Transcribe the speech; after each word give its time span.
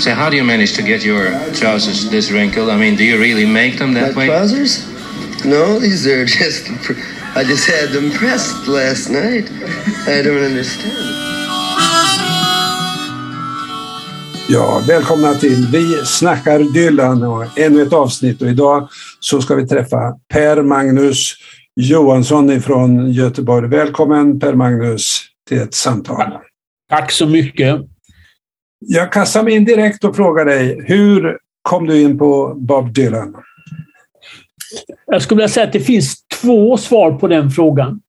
So 0.00 0.14
how 0.14 0.30
do 0.30 0.36
you 0.36 0.44
manage 0.44 0.74
to 0.76 0.82
get 0.82 1.04
your 1.04 1.30
trousers 1.54 2.08
this 2.10 2.30
wrinkled? 2.30 2.70
I 2.70 2.76
mean, 2.76 2.96
do 2.96 3.04
you 3.04 3.18
really 3.18 3.46
make 3.46 3.78
them 3.78 3.94
that 3.94 4.14
My 4.14 4.18
way? 4.18 4.26
trousers? 4.26 4.86
No, 5.44 5.78
these 5.80 6.06
are 6.06 6.24
just. 6.38 6.70
I 7.34 7.44
just 7.44 7.68
had 7.68 7.90
them 7.90 8.10
pressed 8.12 8.68
last 8.68 9.10
night. 9.10 9.50
I 10.06 10.22
don't 10.22 10.44
understand. 10.44 11.14
Ja, 14.50 14.82
välkomna 14.88 15.34
till 15.34 15.66
Vi 15.72 16.00
snackar 16.04 16.72
Dylan 16.72 17.22
och 17.22 17.58
ännu 17.58 17.82
ett 17.82 17.92
avsnitt 17.92 18.42
och 18.42 18.48
idag 18.48 18.88
så 19.20 19.40
ska 19.40 19.54
vi 19.54 19.66
träffa 19.66 20.14
Per 20.32 20.62
Magnus 20.62 21.34
Johansson 21.76 22.50
ifrån 22.50 23.10
Göteborg. 23.10 23.68
Välkommen 23.68 24.40
Per 24.40 24.54
Magnus 24.54 25.24
till 25.48 25.58
ett 25.58 25.74
samtal. 25.74 26.32
Tack 26.90 27.12
så 27.12 27.26
mycket. 27.26 27.80
Jag 28.78 29.12
kastar 29.12 29.42
mig 29.42 29.54
in 29.54 29.64
direkt 29.64 30.04
och 30.04 30.16
frågar 30.16 30.44
dig, 30.44 30.82
hur 30.86 31.38
kom 31.62 31.86
du 31.86 32.02
in 32.02 32.18
på 32.18 32.54
Bob 32.56 32.94
Dylan? 32.94 33.34
Jag 35.06 35.22
skulle 35.22 35.36
vilja 35.36 35.48
säga 35.48 35.66
att 35.66 35.72
det 35.72 35.80
finns 35.80 36.14
två 36.42 36.76
svar 36.76 37.12
på 37.12 37.28
den 37.28 37.50
frågan. 37.50 38.00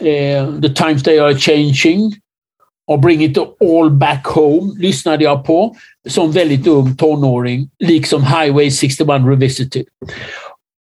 Eh, 0.00 0.60
The 0.62 0.68
Times 0.68 1.02
They 1.02 1.18
Are 1.18 1.38
Changing 1.38 2.14
och 2.86 3.00
Bring 3.00 3.24
It 3.24 3.38
All 3.38 3.90
Back 3.90 4.26
Home 4.26 4.72
lyssnade 4.78 5.24
jag 5.24 5.44
på 5.44 5.76
som 6.08 6.32
väldigt 6.32 6.66
ung 6.66 6.96
tonåring, 6.96 7.70
liksom 7.78 8.22
Highway 8.22 8.70
61 8.70 9.08
Revisited. 9.08 9.84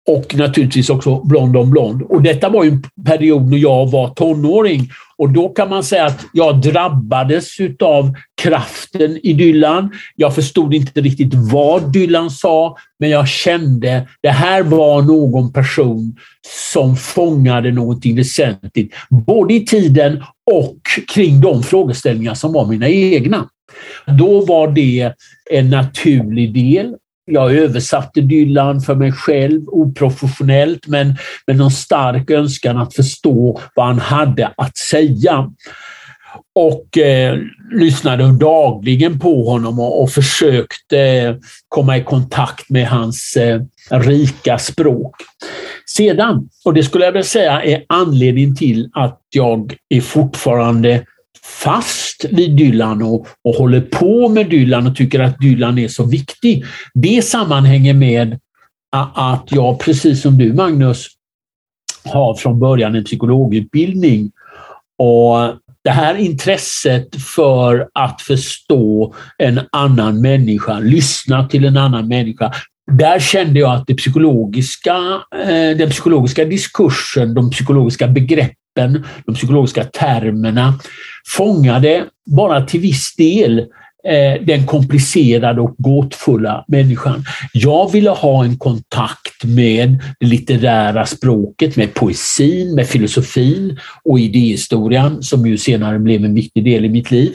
Och 0.07 0.35
naturligtvis 0.35 0.89
också 0.89 1.23
Blond 1.23 1.57
on 1.57 1.69
Blond. 1.69 2.01
Och 2.01 2.21
detta 2.21 2.49
var 2.49 2.63
ju 2.63 2.69
en 2.69 2.83
period 3.05 3.49
när 3.49 3.57
jag 3.57 3.91
var 3.91 4.09
tonåring. 4.09 4.89
Och 5.17 5.29
då 5.29 5.49
kan 5.49 5.69
man 5.69 5.83
säga 5.83 6.05
att 6.05 6.25
jag 6.33 6.61
drabbades 6.61 7.57
av 7.79 8.13
kraften 8.41 9.19
i 9.23 9.33
Dylan. 9.33 9.91
Jag 10.15 10.35
förstod 10.35 10.73
inte 10.73 11.01
riktigt 11.01 11.33
vad 11.33 11.93
Dylan 11.93 12.31
sa, 12.31 12.77
men 12.99 13.09
jag 13.09 13.27
kände 13.27 13.97
att 13.97 14.07
det 14.21 14.29
här 14.29 14.63
var 14.63 15.01
någon 15.01 15.53
person 15.53 16.15
som 16.73 16.95
fångade 16.95 17.71
någonting 17.71 18.15
väsentligt. 18.15 18.93
Både 19.09 19.53
i 19.53 19.65
tiden 19.65 20.23
och 20.51 20.77
kring 21.13 21.41
de 21.41 21.63
frågeställningar 21.63 22.33
som 22.33 22.53
var 22.53 22.65
mina 22.65 22.89
egna. 22.89 23.49
Då 24.17 24.45
var 24.45 24.67
det 24.67 25.13
en 25.51 25.69
naturlig 25.69 26.53
del 26.53 26.95
jag 27.31 27.55
översatte 27.55 28.21
Dylan 28.21 28.81
för 28.81 28.95
mig 28.95 29.11
själv, 29.11 29.61
oprofessionellt, 29.67 30.87
men 30.87 31.15
med 31.47 31.57
någon 31.57 31.71
stark 31.71 32.29
önskan 32.31 32.77
att 32.77 32.95
förstå 32.95 33.61
vad 33.75 33.85
han 33.85 33.99
hade 33.99 34.53
att 34.57 34.77
säga. 34.77 35.51
Och 36.55 36.97
eh, 36.97 37.39
lyssnade 37.71 38.31
dagligen 38.31 39.19
på 39.19 39.49
honom 39.49 39.79
och, 39.79 40.03
och 40.03 40.11
försökte 40.11 40.99
eh, 40.99 41.35
komma 41.67 41.97
i 41.97 42.03
kontakt 42.03 42.69
med 42.69 42.87
hans 42.87 43.37
eh, 43.37 43.61
rika 43.89 44.57
språk. 44.57 45.15
Sedan, 45.85 46.49
och 46.65 46.73
det 46.73 46.83
skulle 46.83 47.05
jag 47.05 47.11
vilja 47.11 47.23
säga 47.23 47.63
är 47.63 47.83
anledningen 47.89 48.55
till 48.55 48.89
att 48.93 49.19
jag 49.29 49.75
är 49.89 50.01
fortfarande 50.01 51.05
fast 51.47 52.25
vid 52.31 52.55
Dylan 52.55 53.01
och, 53.01 53.27
och 53.43 53.53
håller 53.53 53.81
på 53.81 54.29
med 54.29 54.49
Dylan 54.49 54.87
och 54.87 54.95
tycker 54.95 55.19
att 55.19 55.39
Dylan 55.39 55.77
är 55.77 55.87
så 55.87 56.05
viktig. 56.05 56.65
Det 56.93 57.21
sammanhänger 57.21 57.93
med 57.93 58.39
att 59.15 59.47
jag, 59.49 59.79
precis 59.79 60.21
som 60.21 60.37
du 60.37 60.53
Magnus, 60.53 61.07
har 62.05 62.35
från 62.35 62.59
början 62.59 62.95
en 62.95 63.03
psykologutbildning. 63.03 64.31
Och 64.97 65.55
det 65.83 65.91
här 65.91 66.15
intresset 66.15 67.21
för 67.35 67.87
att 67.93 68.21
förstå 68.21 69.15
en 69.37 69.59
annan 69.71 70.21
människa, 70.21 70.79
lyssna 70.79 71.47
till 71.47 71.65
en 71.65 71.77
annan 71.77 72.07
människa, 72.07 72.51
där 72.91 73.19
kände 73.19 73.59
jag 73.59 73.75
att 73.75 73.87
det 73.87 73.95
psykologiska, 73.95 75.21
eh, 75.35 75.77
den 75.77 75.89
psykologiska 75.89 76.45
diskursen, 76.45 77.33
de 77.33 77.49
psykologiska 77.49 78.07
begreppen, 78.07 78.55
de 79.25 79.35
psykologiska 79.35 79.83
termerna 79.83 80.73
fångade 81.27 82.05
bara 82.25 82.65
till 82.65 82.79
viss 82.79 83.15
del 83.15 83.59
eh, 84.07 84.45
den 84.45 84.65
komplicerade 84.65 85.61
och 85.61 85.75
gåtfulla 85.77 86.65
människan. 86.67 87.23
Jag 87.53 87.91
ville 87.91 88.09
ha 88.09 88.43
en 88.43 88.57
kontakt 88.57 89.43
med 89.43 90.03
det 90.19 90.25
litterära 90.25 91.05
språket, 91.05 91.75
med 91.75 91.93
poesin, 91.93 92.75
med 92.75 92.87
filosofin 92.87 93.79
och 94.03 94.19
idéhistorien 94.19 95.23
som 95.23 95.47
ju 95.47 95.57
senare 95.57 95.99
blev 95.99 96.25
en 96.25 96.35
viktig 96.35 96.63
del 96.63 96.85
i 96.85 96.89
mitt 96.89 97.11
liv. 97.11 97.33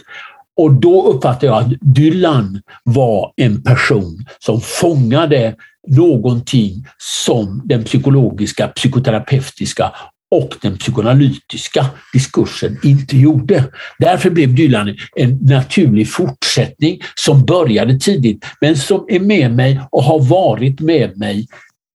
Och 0.57 0.73
då 0.73 1.07
uppfattade 1.07 1.47
jag 1.47 1.57
att 1.57 1.73
Dylan 1.81 2.61
var 2.85 3.33
en 3.37 3.63
person 3.63 4.25
som 4.39 4.61
fångade 4.61 5.55
någonting 5.89 6.85
som 6.99 7.63
den 7.65 7.85
psykologiska, 7.85 8.69
psykoterapeutiska 8.69 9.93
och 10.33 10.57
den 10.61 10.79
psykoanalytiska 10.79 11.87
diskursen 12.13 12.79
inte 12.83 13.17
gjorde. 13.17 13.65
Därför 13.99 14.31
blev 14.31 14.55
Dylan 14.55 14.97
en 15.17 15.39
naturlig 15.43 16.11
fortsättning 16.11 17.01
som 17.15 17.45
började 17.45 17.99
tidigt 17.99 18.45
men 18.61 18.77
som 18.77 19.05
är 19.09 19.21
med 19.21 19.53
mig 19.57 19.81
och 19.91 20.03
har 20.03 20.21
varit 20.21 20.81
med 20.81 21.19
mig 21.19 21.47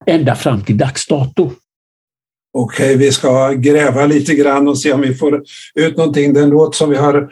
ända 0.06 0.36
fram 0.36 0.62
till 0.62 0.78
dags 0.78 1.08
dato. 1.08 1.52
Okej, 2.54 2.98
vi 2.98 3.12
ska 3.12 3.52
gräva 3.52 4.06
lite 4.06 4.36
grann 4.36 4.68
och 4.68 4.78
se 4.78 4.94
om 4.94 5.02
vi 5.02 5.14
får 5.14 5.44
ut 5.76 5.98
någonting. 5.98 6.34
Den 6.34 6.50
låt 6.50 6.76
som 6.76 6.90
vi 6.90 6.96
har 6.96 7.30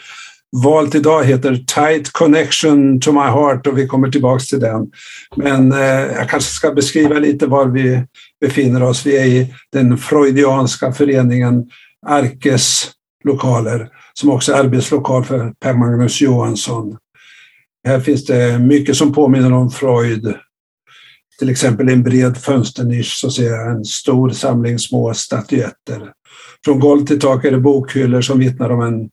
valt 0.53 0.96
idag 0.96 1.24
heter 1.24 1.56
Tight 1.56 2.12
Connection 2.12 3.00
to 3.00 3.12
My 3.12 3.19
Heart 3.19 3.68
och 3.68 3.78
vi 3.78 3.88
kommer 3.88 4.12
tillbaks 4.12 4.47
till 4.47 4.59
den. 4.59 4.91
Men 5.36 5.72
eh, 5.72 5.80
jag 6.18 6.30
kanske 6.30 6.52
ska 6.52 6.72
beskriva 6.72 7.19
lite 7.19 7.47
var 7.47 7.66
vi 7.66 8.03
befinner 8.41 8.84
oss. 8.84 9.06
Vi 9.06 9.18
är 9.18 9.25
i 9.25 9.53
den 9.72 9.97
freudianska 9.97 10.91
föreningen 10.91 11.69
Arkes 12.06 12.91
lokaler 13.24 13.90
som 14.14 14.30
också 14.30 14.53
är 14.53 14.59
arbetslokal 14.59 15.25
för 15.25 15.53
Per 15.59 15.74
Magnus 15.74 16.22
Johansson. 16.22 16.97
Här 17.88 18.00
finns 18.00 18.25
det 18.25 18.59
mycket 18.59 18.96
som 18.96 19.14
påminner 19.14 19.53
om 19.53 19.72
Freud. 19.72 20.34
Till 21.40 21.50
exempel 21.50 21.90
i 21.90 21.94
en 21.94 22.03
bred 22.03 22.38
fönsternisch 22.38 23.20
så 23.20 23.31
ser 23.31 23.50
jag 23.50 23.72
en 23.72 23.85
stor 23.85 24.30
samling 24.30 24.80
små 24.80 25.14
statyetter. 25.14 26.12
Från 26.66 26.80
golv 26.80 27.06
till 27.06 27.20
tak 27.20 27.46
är 27.46 27.52
det 27.52 27.59
bokhyllor 27.59 28.22
som 28.22 28.40
vittnar 28.40 28.70
om 28.70 28.81
en 28.81 29.09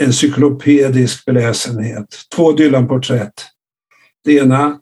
encyklopedisk 0.00 1.24
beläsenhet. 1.24 2.06
Två 2.34 2.52
Dylan-porträtt. 2.52 3.32
Det 4.24 4.32
ena, 4.32 4.78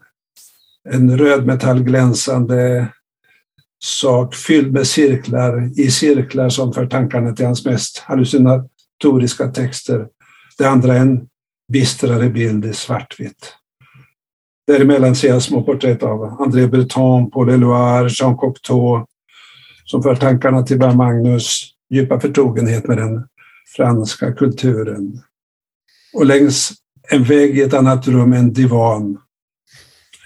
en 0.88 1.18
rödmetallglänsande 1.18 2.88
sak 3.84 4.34
fylld 4.34 4.72
med 4.72 4.86
cirklar 4.86 5.80
i 5.80 5.90
cirklar 5.90 6.48
som 6.48 6.72
för 6.72 6.86
tankarna 6.86 7.32
till 7.32 7.46
hans 7.46 7.64
mest 7.64 7.98
hallucinatoriska 7.98 9.48
texter. 9.48 10.06
Det 10.58 10.64
andra 10.64 10.94
en 10.94 11.28
bistrare 11.72 12.28
bild 12.28 12.64
i 12.64 12.72
svartvitt. 12.72 13.54
Däremellan 14.66 15.16
ser 15.16 15.28
jag 15.28 15.42
små 15.42 15.62
porträtt 15.62 16.02
av 16.02 16.22
André 16.40 16.66
Breton, 16.66 17.30
Paul 17.30 17.48
Eloire, 17.48 18.08
Jean 18.10 18.36
Cocteau 18.36 19.06
som 19.84 20.02
för 20.02 20.14
tankarna 20.14 20.62
till 20.62 20.78
Bert 20.78 20.94
Magnus 20.94 21.70
djupa 21.90 22.20
förtrogenhet 22.20 22.86
med 22.86 22.96
den 22.96 23.26
franska 23.76 24.32
kulturen. 24.32 25.22
Och 26.14 26.26
längs 26.26 26.72
en 27.10 27.24
vägg 27.24 27.58
i 27.58 27.62
ett 27.62 27.74
annat 27.74 28.08
rum 28.08 28.32
en 28.32 28.52
divan. 28.52 29.18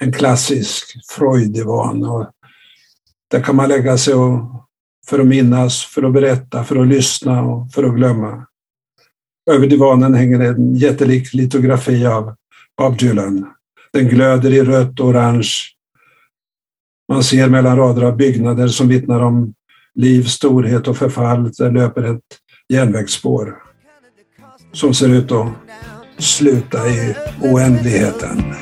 En 0.00 0.12
klassisk 0.12 0.84
Freud-divan. 1.08 2.04
Och 2.04 2.30
där 3.30 3.42
kan 3.42 3.56
man 3.56 3.68
lägga 3.68 3.98
sig 3.98 4.14
och, 4.14 4.66
för 5.06 5.18
att 5.18 5.26
minnas, 5.26 5.84
för 5.84 6.02
att 6.02 6.12
berätta, 6.12 6.64
för 6.64 6.76
att 6.76 6.88
lyssna 6.88 7.42
och 7.42 7.72
för 7.72 7.84
att 7.84 7.94
glömma. 7.94 8.46
Över 9.50 9.66
divanen 9.66 10.14
hänger 10.14 10.40
en 10.40 10.74
jättelik 10.74 11.34
litografi 11.34 12.06
av 12.06 12.34
Bob 12.78 12.98
Dylan. 12.98 13.52
Den 13.92 14.08
glöder 14.08 14.52
i 14.52 14.62
rött 14.62 15.00
och 15.00 15.06
orange. 15.06 15.50
Man 17.08 17.24
ser 17.24 17.48
mellan 17.48 17.76
rader 17.76 18.02
av 18.02 18.16
byggnader 18.16 18.68
som 18.68 18.88
vittnar 18.88 19.20
om 19.20 19.54
liv, 19.94 20.22
storhet 20.22 20.88
och 20.88 20.96
förfall. 20.96 21.52
Där 21.52 21.72
löper 21.72 22.02
ett 22.02 22.22
järnvägsspår 22.68 23.54
som 24.72 24.94
ser 24.94 25.08
ut 25.08 25.32
att 25.32 25.48
sluta 26.18 26.88
i 26.88 27.16
oändligheten. 27.42 28.54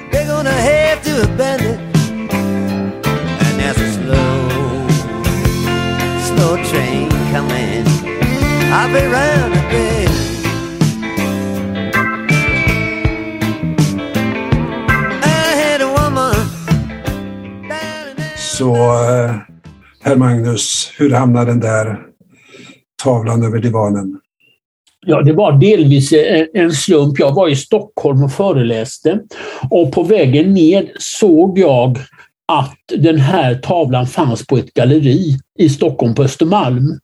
Så 18.37 18.75
eh, 18.75 19.35
herr 20.03 20.17
Magnus, 20.17 20.93
hur 20.97 21.11
hamnade 21.11 21.51
den 21.51 21.61
där 21.61 22.14
tavlan 23.05 23.43
över 23.45 23.59
divanen? 23.59 24.21
Ja, 25.07 25.23
det 25.23 25.33
var 25.33 25.53
delvis 25.53 26.13
eh, 26.13 26.47
en 26.55 26.73
slump. 26.73 27.19
Jag 27.19 27.35
var 27.35 27.49
i 27.49 27.57
Stockholm 27.57 28.25
och 28.25 28.33
föreläste 28.33 29.21
och 29.71 29.93
på 29.93 30.03
vägen 30.03 30.55
ner 30.55 30.93
såg 30.99 31.59
jag 31.59 31.99
att 32.53 32.79
den 32.97 33.19
här 33.19 33.55
tavlan 33.55 34.07
fanns 34.07 34.47
på 34.47 34.57
ett 34.57 34.75
galleri 34.75 35.39
i 35.59 35.69
Stockholm 35.69 36.15
på 36.15 36.23
Östermalm. 36.23 36.99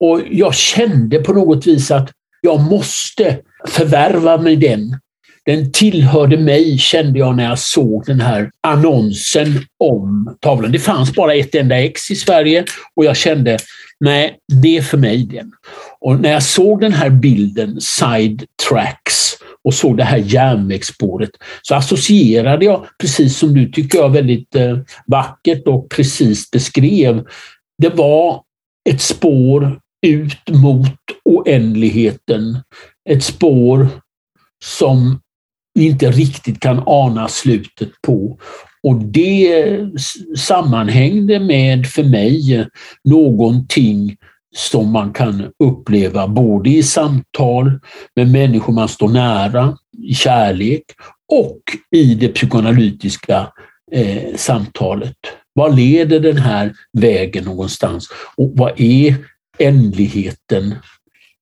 Och 0.00 0.20
jag 0.30 0.54
kände 0.54 1.18
på 1.18 1.32
något 1.32 1.66
vis 1.66 1.90
att 1.90 2.10
jag 2.40 2.60
måste 2.60 3.38
förvärva 3.68 4.36
mig 4.36 4.56
den. 4.56 4.98
Den 5.44 5.72
tillhörde 5.72 6.36
mig, 6.36 6.78
kände 6.78 7.18
jag 7.18 7.36
när 7.36 7.44
jag 7.44 7.58
såg 7.58 8.04
den 8.06 8.20
här 8.20 8.50
annonsen 8.60 9.46
om 9.78 10.36
tavlan. 10.40 10.72
Det 10.72 10.78
fanns 10.78 11.14
bara 11.14 11.34
ett 11.34 11.54
enda 11.54 11.78
ex 11.78 12.10
i 12.10 12.14
Sverige 12.14 12.64
och 12.96 13.04
jag 13.04 13.16
kände, 13.16 13.58
nej, 14.02 14.38
det 14.62 14.76
är 14.76 14.82
för 14.82 14.98
mig 14.98 15.24
det. 15.24 15.46
Och 16.00 16.20
när 16.20 16.32
jag 16.32 16.42
såg 16.42 16.80
den 16.80 16.92
här 16.92 17.10
bilden, 17.10 17.80
side 17.80 18.44
tracks, 18.68 19.32
och 19.64 19.74
såg 19.74 19.96
det 19.96 20.04
här 20.04 20.18
järnvägsspåret 20.18 21.30
så 21.62 21.74
associerade 21.74 22.64
jag, 22.64 22.86
precis 22.98 23.38
som 23.38 23.54
du 23.54 23.72
tycker 23.72 23.98
jag 23.98 24.10
väldigt 24.10 24.54
eh, 24.54 24.78
vackert 25.06 25.66
och 25.66 25.90
precis 25.90 26.50
beskrev, 26.50 27.24
det 27.78 27.88
var 27.88 28.42
ett 28.90 29.00
spår 29.00 29.80
ut 30.06 30.50
mot 30.50 30.98
oändligheten. 31.24 32.58
Ett 33.10 33.24
spår 33.24 33.88
som 34.64 35.20
vi 35.74 35.86
inte 35.86 36.10
riktigt 36.10 36.60
kan 36.60 36.82
ana 36.86 37.28
slutet 37.28 37.90
på. 38.06 38.38
Och 38.82 38.96
det 38.96 39.78
sammanhängde 40.38 41.40
med, 41.40 41.86
för 41.86 42.04
mig, 42.04 42.66
någonting 43.04 44.16
som 44.56 44.92
man 44.92 45.12
kan 45.12 45.52
uppleva 45.58 46.28
både 46.28 46.70
i 46.70 46.82
samtal 46.82 47.80
med 48.16 48.30
människor 48.30 48.72
man 48.72 48.88
står 48.88 49.08
nära, 49.08 49.78
i 50.02 50.14
kärlek 50.14 50.82
och 51.32 51.60
i 51.90 52.14
det 52.14 52.28
psykoanalytiska 52.28 53.52
eh, 53.92 54.36
samtalet. 54.36 55.16
Vad 55.54 55.76
leder 55.76 56.20
den 56.20 56.36
här 56.36 56.72
vägen 56.98 57.44
någonstans? 57.44 58.08
Och 58.36 58.50
vad 58.54 58.80
är 58.80 59.16
ändligheten? 59.58 60.74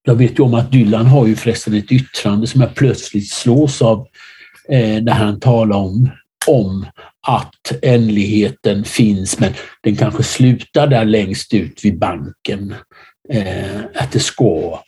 Jag 0.02 0.14
vet 0.14 0.38
ju 0.38 0.42
om 0.42 0.54
att 0.54 0.72
Dylan 0.72 1.06
har 1.06 1.26
ju 1.26 1.36
förresten 1.36 1.74
ett 1.74 1.92
yttrande 1.92 2.46
som 2.46 2.60
jag 2.60 2.74
plötsligt 2.74 3.30
slås 3.30 3.82
av 3.82 4.06
eh, 4.68 5.02
när 5.02 5.12
han 5.12 5.40
talar 5.40 5.76
om, 5.76 6.10
om 6.46 6.86
att 7.28 7.72
ändligheten 7.82 8.84
finns 8.84 9.40
men 9.40 9.52
den 9.82 9.96
kanske 9.96 10.22
slutar 10.22 10.86
där 10.86 11.04
längst 11.04 11.54
ut 11.54 11.84
vid 11.84 11.98
banken. 11.98 12.74
Eh, 13.32 13.80
att 13.94 14.12
det 14.12 14.20
ska. 14.20 14.82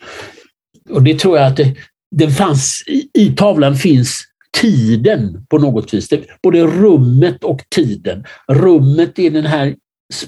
Och 0.91 1.03
det 1.03 1.19
tror 1.19 1.39
jag 1.39 1.47
att 1.47 1.57
det, 1.57 1.75
det 2.17 2.31
fanns, 2.31 2.85
i, 2.87 3.09
i 3.15 3.35
tavlan 3.37 3.77
finns 3.77 4.25
tiden 4.61 5.47
på 5.51 5.59
något 5.59 5.95
vis. 5.95 6.09
Det, 6.09 6.25
både 6.43 6.67
rummet 6.67 7.45
och 7.45 7.61
tiden. 7.75 8.25
Rummet 8.49 9.19
är 9.19 9.31
den 9.31 9.47
här 9.47 9.77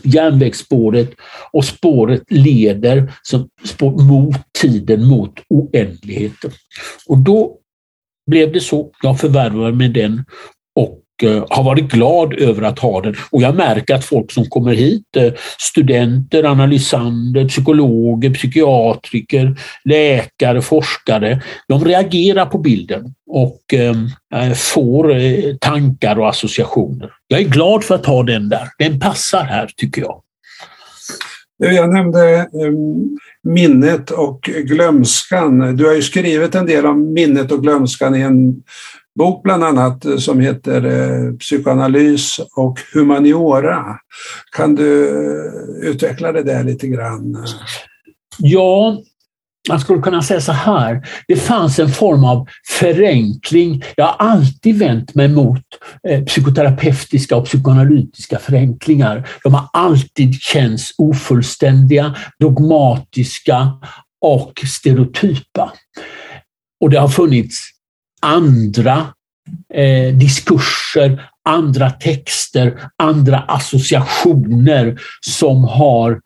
järnvägsspåret 0.03 1.11
och 1.53 1.65
spåret 1.65 2.23
leder 2.29 3.13
som 3.23 3.49
spår 3.65 4.03
mot 4.03 4.37
tiden, 4.61 5.05
mot 5.05 5.33
oändligheten. 5.49 6.51
Och 7.07 7.19
då 7.19 7.59
blev 8.31 8.53
det 8.53 8.61
så. 8.61 8.91
Jag 9.03 9.21
förvärvade 9.21 9.77
mig 9.77 9.89
den 9.89 10.25
Eh, 11.23 11.45
har 11.51 11.63
varit 11.63 11.93
glad 11.93 12.35
över 12.35 12.63
att 12.63 12.79
ha 12.79 13.01
den. 13.01 13.15
Och 13.31 13.43
jag 13.43 13.55
märker 13.55 13.95
att 13.95 14.05
folk 14.05 14.33
som 14.33 14.45
kommer 14.45 14.75
hit, 14.75 15.17
eh, 15.17 15.33
studenter, 15.59 16.45
analysander, 16.45 17.49
psykologer, 17.49 18.31
psykiatriker, 18.31 19.57
läkare, 19.85 20.63
forskare, 20.63 21.43
de 21.69 21.85
reagerar 21.85 22.47
på 22.47 22.59
bilden 22.59 23.15
och 23.31 23.61
ehm, 23.73 24.09
eh, 24.35 24.53
får 24.53 25.15
tankar 25.59 26.19
och 26.19 26.29
associationer. 26.29 27.11
Jag 27.29 27.41
är 27.41 27.49
glad 27.49 27.85
för 27.85 27.95
att 27.95 28.07
ha 28.07 28.23
den 28.23 28.49
där. 28.49 28.69
Den 28.79 29.01
passar 29.01 29.45
här 29.45 29.71
tycker 29.77 30.03
jag. 30.03 30.21
Jag 31.59 31.93
nämnde 31.93 32.37
ehm, 32.37 33.19
minnet 33.43 34.11
och 34.11 34.41
glömskan. 34.43 35.77
Du 35.77 35.87
har 35.87 35.95
ju 35.95 36.03
skrivit 36.03 36.55
en 36.55 36.67
del 36.67 36.87
om 36.87 37.13
minnet 37.13 37.53
och 37.53 37.63
glömskan 37.63 38.15
i 38.15 38.21
en 38.21 38.63
bok 39.19 39.43
bland 39.43 39.65
annat 39.65 40.05
eh, 40.05 40.17
som 40.17 40.41
heter 40.41 40.85
eh, 40.85 41.33
Psykoanalys 41.37 42.41
och 42.57 42.79
humaniora. 42.95 43.99
Kan 44.57 44.75
du 44.75 45.09
eh, 45.09 45.89
utveckla 45.91 46.33
det 46.33 46.43
där 46.43 46.65
lite 46.65 46.87
grann? 46.87 47.47
Ja, 48.39 48.99
man 49.69 49.81
skulle 49.81 50.03
kunna 50.03 50.23
säga 50.23 50.41
så 50.41 50.53
här. 50.53 51.07
Det 51.29 51.37
fanns 51.37 51.79
en 51.79 51.89
form 51.89 52.25
av 52.25 52.49
förenkling. 52.69 53.83
Jag 53.97 54.05
har 54.05 54.17
alltid 54.29 54.79
vänt 54.79 55.15
mig 55.15 55.29
mot 55.29 55.63
psykoterapeutiska 56.27 57.37
och 57.37 57.45
psykoanalytiska 57.45 58.39
förenklingar. 58.39 59.29
De 59.43 59.55
har 59.55 59.69
alltid 59.73 60.35
känts 60.35 60.95
ofullständiga, 60.99 62.15
dogmatiska 62.39 63.73
och 64.21 64.53
stereotypa. 64.67 65.73
Och 66.81 66.91
det 66.91 66.99
har 66.99 67.09
funnits 67.09 67.74
andra 68.25 69.07
eh, 69.75 70.15
diskurser, 70.15 71.31
andra 71.45 71.91
texter, 71.91 72.81
andra 72.97 73.39
associationer 73.39 75.01
som 75.21 75.65
har 75.65 76.21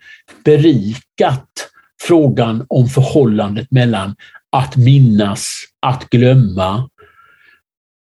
berikat 0.44 1.68
frågan 2.02 2.66
om 2.68 2.88
förhållandet 2.88 3.70
mellan 3.70 4.14
att 4.52 4.76
minnas, 4.76 5.64
att 5.86 6.10
glömma. 6.10 6.88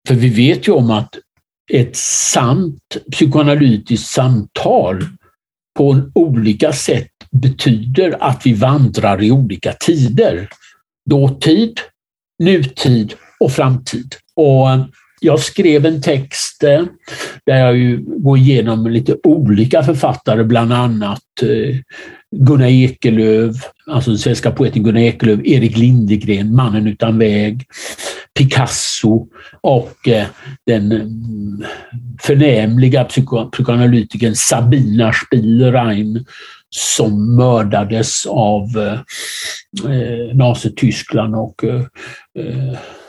För 0.08 0.14
vi 0.14 0.28
vet 0.28 0.68
ju 0.68 0.72
om 0.72 0.90
att 0.90 1.18
ett 1.72 1.96
sant 1.96 2.96
psykoanalytiskt 3.12 4.06
samtal 4.06 5.04
på 5.78 6.10
olika 6.14 6.72
sätt 6.72 7.10
betyder 7.30 8.22
att 8.24 8.46
vi 8.46 8.52
vandrar 8.52 9.22
i 9.22 9.30
olika 9.30 9.72
tider. 9.72 10.48
Dåtid, 11.10 11.80
nutid 12.38 13.14
och 13.44 13.52
framtid. 13.52 14.14
Och 14.36 14.70
eh, 14.70 14.84
jag 15.20 15.40
skrev 15.40 15.86
en 15.86 16.02
text 16.02 16.64
eh, 16.64 16.82
där 17.46 17.58
jag 17.58 17.76
ju 17.76 18.04
går 18.06 18.38
igenom 18.38 18.86
lite 18.86 19.16
olika 19.24 19.82
författare, 19.82 20.44
bland 20.44 20.72
annat 20.72 21.22
eh, 21.42 21.76
Gunnar 22.36 22.66
Ekelöf, 22.66 23.56
alltså 23.86 24.10
den 24.10 24.18
svenska 24.18 24.50
poeten 24.50 24.82
Gunnar 24.82 25.00
Ekelöf, 25.00 25.40
Erik 25.44 25.76
Lindegren, 25.76 26.54
Mannen 26.54 26.86
utan 26.86 27.18
väg, 27.18 27.66
Picasso 28.38 29.26
och 29.60 29.94
den 30.66 30.92
mm, 30.92 31.64
förnämliga 32.22 33.04
psykoanalytikern 33.04 34.34
Sabina 34.34 35.12
Spielrein 35.12 36.24
som 36.70 37.36
mördades 37.36 38.26
av 38.26 38.66
Nazityskland 40.34 41.34
och 41.34 41.64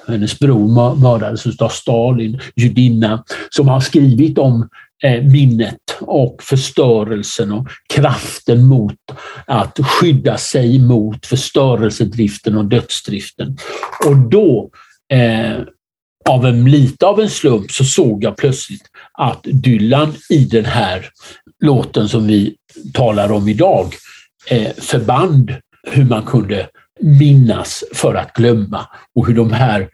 hennes 0.07 0.39
bror 0.39 0.95
mördades 0.95 1.61
av 1.61 1.69
Stalin, 1.69 2.39
judinna, 2.55 3.23
som 3.49 3.67
har 3.67 3.79
skrivit 3.79 4.37
om 4.37 4.69
eh, 5.03 5.23
minnet 5.23 5.97
och 5.99 6.43
förstörelsen 6.43 7.51
och 7.51 7.67
kraften 7.93 8.63
mot 8.63 8.95
att 9.45 9.79
skydda 9.83 10.37
sig 10.37 10.79
mot 10.79 11.25
förstörelsedriften 11.25 12.57
och 12.57 12.65
dödsdriften. 12.65 13.57
Och 14.05 14.17
då, 14.17 14.69
eh, 15.13 15.57
av 16.29 16.45
en 16.45 16.71
lite 16.71 17.05
av 17.05 17.19
en 17.19 17.29
slump, 17.29 17.71
så 17.71 17.83
såg 17.83 18.23
jag 18.23 18.37
plötsligt 18.37 18.85
att 19.13 19.39
Dylan 19.43 20.13
i 20.29 20.45
den 20.45 20.65
här 20.65 21.09
låten 21.63 22.09
som 22.09 22.27
vi 22.27 22.55
talar 22.93 23.31
om 23.31 23.47
idag 23.47 23.93
eh, 24.49 24.71
förband 24.77 25.51
hur 25.87 26.05
man 26.05 26.23
kunde 26.23 26.67
minnas 27.01 27.83
för 27.93 28.15
att 28.15 28.33
glömma 28.33 28.87
och 29.15 29.27
hur 29.27 29.35
de 29.35 29.51
här 29.51 29.89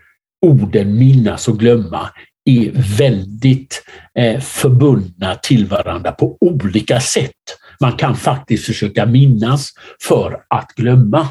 orden 0.45 0.97
minnas 0.97 1.47
och 1.47 1.59
glömma 1.59 2.09
är 2.45 2.71
väldigt 2.97 3.83
eh, 4.19 4.39
förbundna 4.39 5.35
till 5.35 5.65
varandra 5.65 6.11
på 6.11 6.37
olika 6.41 6.99
sätt. 6.99 7.31
Man 7.79 7.97
kan 7.97 8.15
faktiskt 8.15 8.65
försöka 8.65 9.05
minnas 9.05 9.69
för 10.01 10.43
att 10.47 10.73
glömma 10.75 11.27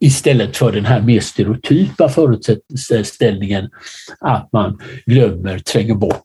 istället 0.00 0.56
för 0.56 0.72
den 0.72 0.84
här 0.84 1.00
mer 1.00 1.20
stereotypa 1.20 2.08
förutsättningen 2.08 3.70
att 4.20 4.48
man 4.52 4.80
glömmer, 5.06 5.58
tränger 5.58 5.94
bort 5.94 6.24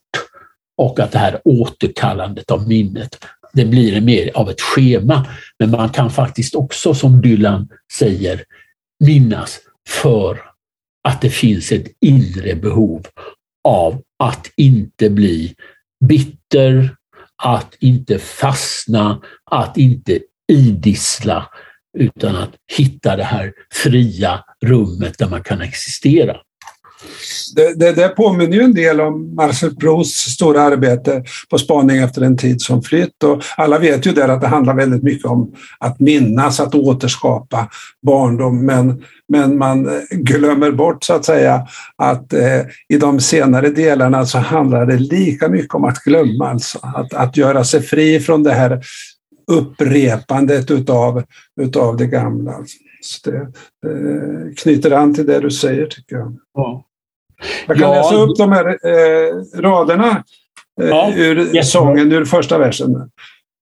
och 0.78 1.00
att 1.00 1.12
det 1.12 1.18
här 1.18 1.40
återkallandet 1.44 2.50
av 2.50 2.68
minnet 2.68 3.18
det 3.56 3.64
blir 3.64 4.00
mer 4.00 4.30
av 4.34 4.50
ett 4.50 4.60
schema. 4.60 5.26
Men 5.58 5.70
man 5.70 5.88
kan 5.88 6.10
faktiskt 6.10 6.54
också, 6.54 6.94
som 6.94 7.20
Dylan 7.20 7.68
säger, 7.92 8.42
minnas 9.04 9.60
för 9.88 10.40
att 11.08 11.20
det 11.20 11.30
finns 11.30 11.72
ett 11.72 11.86
inre 12.00 12.54
behov 12.54 13.06
av 13.64 14.02
att 14.18 14.50
inte 14.56 15.10
bli 15.10 15.54
bitter, 16.04 16.96
att 17.42 17.74
inte 17.80 18.18
fastna, 18.18 19.22
att 19.50 19.76
inte 19.76 20.20
idissla, 20.52 21.50
utan 21.98 22.36
att 22.36 22.54
hitta 22.76 23.16
det 23.16 23.24
här 23.24 23.52
fria 23.72 24.44
rummet 24.64 25.18
där 25.18 25.28
man 25.28 25.42
kan 25.42 25.60
existera. 25.60 26.36
Det, 27.56 27.74
det, 27.74 27.92
det 27.92 28.08
påminner 28.08 28.56
ju 28.56 28.62
en 28.62 28.74
del 28.74 29.00
om 29.00 29.34
Marcel 29.34 29.76
Prousts 29.76 30.32
stora 30.32 30.62
arbete 30.62 31.24
på 31.50 31.58
spaning 31.58 31.98
efter 31.98 32.22
en 32.22 32.36
tid 32.36 32.60
som 32.60 32.82
flytt. 32.82 33.22
Och 33.24 33.42
alla 33.56 33.78
vet 33.78 34.06
ju 34.06 34.12
där 34.12 34.28
att 34.28 34.40
det 34.40 34.46
handlar 34.46 34.74
väldigt 34.74 35.02
mycket 35.02 35.26
om 35.26 35.52
att 35.78 36.00
minnas, 36.00 36.60
att 36.60 36.74
återskapa 36.74 37.68
barndom. 38.06 38.66
Men, 38.66 39.02
men 39.28 39.58
man 39.58 39.88
glömmer 40.10 40.70
bort 40.70 41.04
så 41.04 41.14
att 41.14 41.24
säga 41.24 41.66
att 41.96 42.32
eh, 42.32 42.60
i 42.88 42.98
de 42.98 43.20
senare 43.20 43.70
delarna 43.70 44.26
så 44.26 44.38
handlar 44.38 44.86
det 44.86 44.98
lika 44.98 45.48
mycket 45.48 45.74
om 45.74 45.84
att 45.84 45.98
glömma, 45.98 46.48
alltså. 46.48 46.78
att, 46.82 47.14
att 47.14 47.36
göra 47.36 47.64
sig 47.64 47.82
fri 47.82 48.20
från 48.20 48.42
det 48.42 48.52
här 48.52 48.80
upprepandet 49.52 50.70
utav, 50.70 51.22
utav 51.60 51.96
det 51.96 52.06
gamla. 52.06 52.54
Så 53.00 53.30
det, 53.30 53.52
det 53.82 54.56
knyter 54.56 54.90
an 54.90 55.14
till 55.14 55.26
det 55.26 55.40
du 55.40 55.50
säger 55.50 55.86
tycker 55.86 56.16
jag. 56.16 56.36
Ja. 56.54 56.85
Jag 57.66 57.78
kan 57.78 57.90
Ja. 57.90 57.94
läsa 57.94 58.14
upp 58.14 58.36
de 58.36 58.52
här 58.52 58.66
eh, 58.68 59.60
raderna 59.60 60.24
eh, 60.82 60.88
Ja, 60.88 61.12
ur 61.14 61.62
sången, 61.62 62.12
ur 62.12 62.24
första 62.24 62.58
versen. 62.58 62.92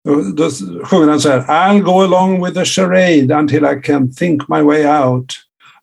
Då, 0.05 0.15
då 0.37 0.51
sjunger 0.85 1.09
han 1.09 1.21
så 1.21 1.29
här. 1.29 1.41
I'll 1.41 1.81
go 1.83 2.01
along 2.03 2.45
with 2.45 2.55
the 2.55 2.65
charade 2.65 3.35
until 3.35 3.65
I 3.65 3.83
can 3.83 4.13
think 4.13 4.49
my 4.49 4.63
way 4.63 4.87
out. 4.87 5.33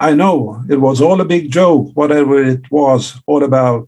I 0.04 0.12
know 0.14 0.64
it 0.70 0.80
was 0.80 1.02
all 1.02 1.22
a 1.22 1.26
big 1.26 1.56
joke, 1.56 1.92
whatever 1.96 2.46
it 2.48 2.62
was 2.72 3.14
all 3.28 3.44
about. 3.44 3.88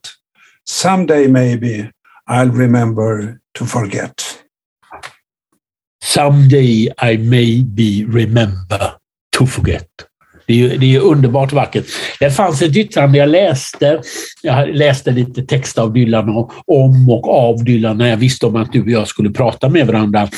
Someday 0.69 1.27
maybe 1.27 1.91
I'll 2.31 2.51
remember 2.51 3.37
to 3.59 3.65
forget. 3.65 4.13
Someday 6.01 6.87
I 6.97 7.17
may 7.17 7.61
be 7.63 8.05
remember 8.05 8.95
to 9.31 9.45
forget. 9.45 9.87
Det 10.49 10.53
är, 10.53 10.57
ju, 10.57 10.77
det 10.77 10.85
är 10.85 10.89
ju 10.89 10.99
underbart 10.99 11.53
vackert. 11.53 11.85
Det 12.19 12.31
fanns 12.31 12.61
ett 12.61 12.75
yttrande 12.75 13.17
jag 13.17 13.29
läste. 13.29 14.01
Jag 14.41 14.75
läste 14.75 15.11
lite 15.11 15.43
text 15.43 15.77
av 15.77 15.93
Dylan 15.93 16.29
och 16.29 16.51
om 16.67 17.09
och 17.09 17.27
av 17.27 17.63
Dylan 17.63 17.97
när 17.97 18.09
jag 18.09 18.17
visste 18.17 18.45
om 18.45 18.55
att 18.55 18.73
du 18.73 18.81
och 18.81 18.89
jag 18.89 19.07
skulle 19.07 19.29
prata 19.29 19.69
med 19.69 19.87
varandra. 19.87 20.29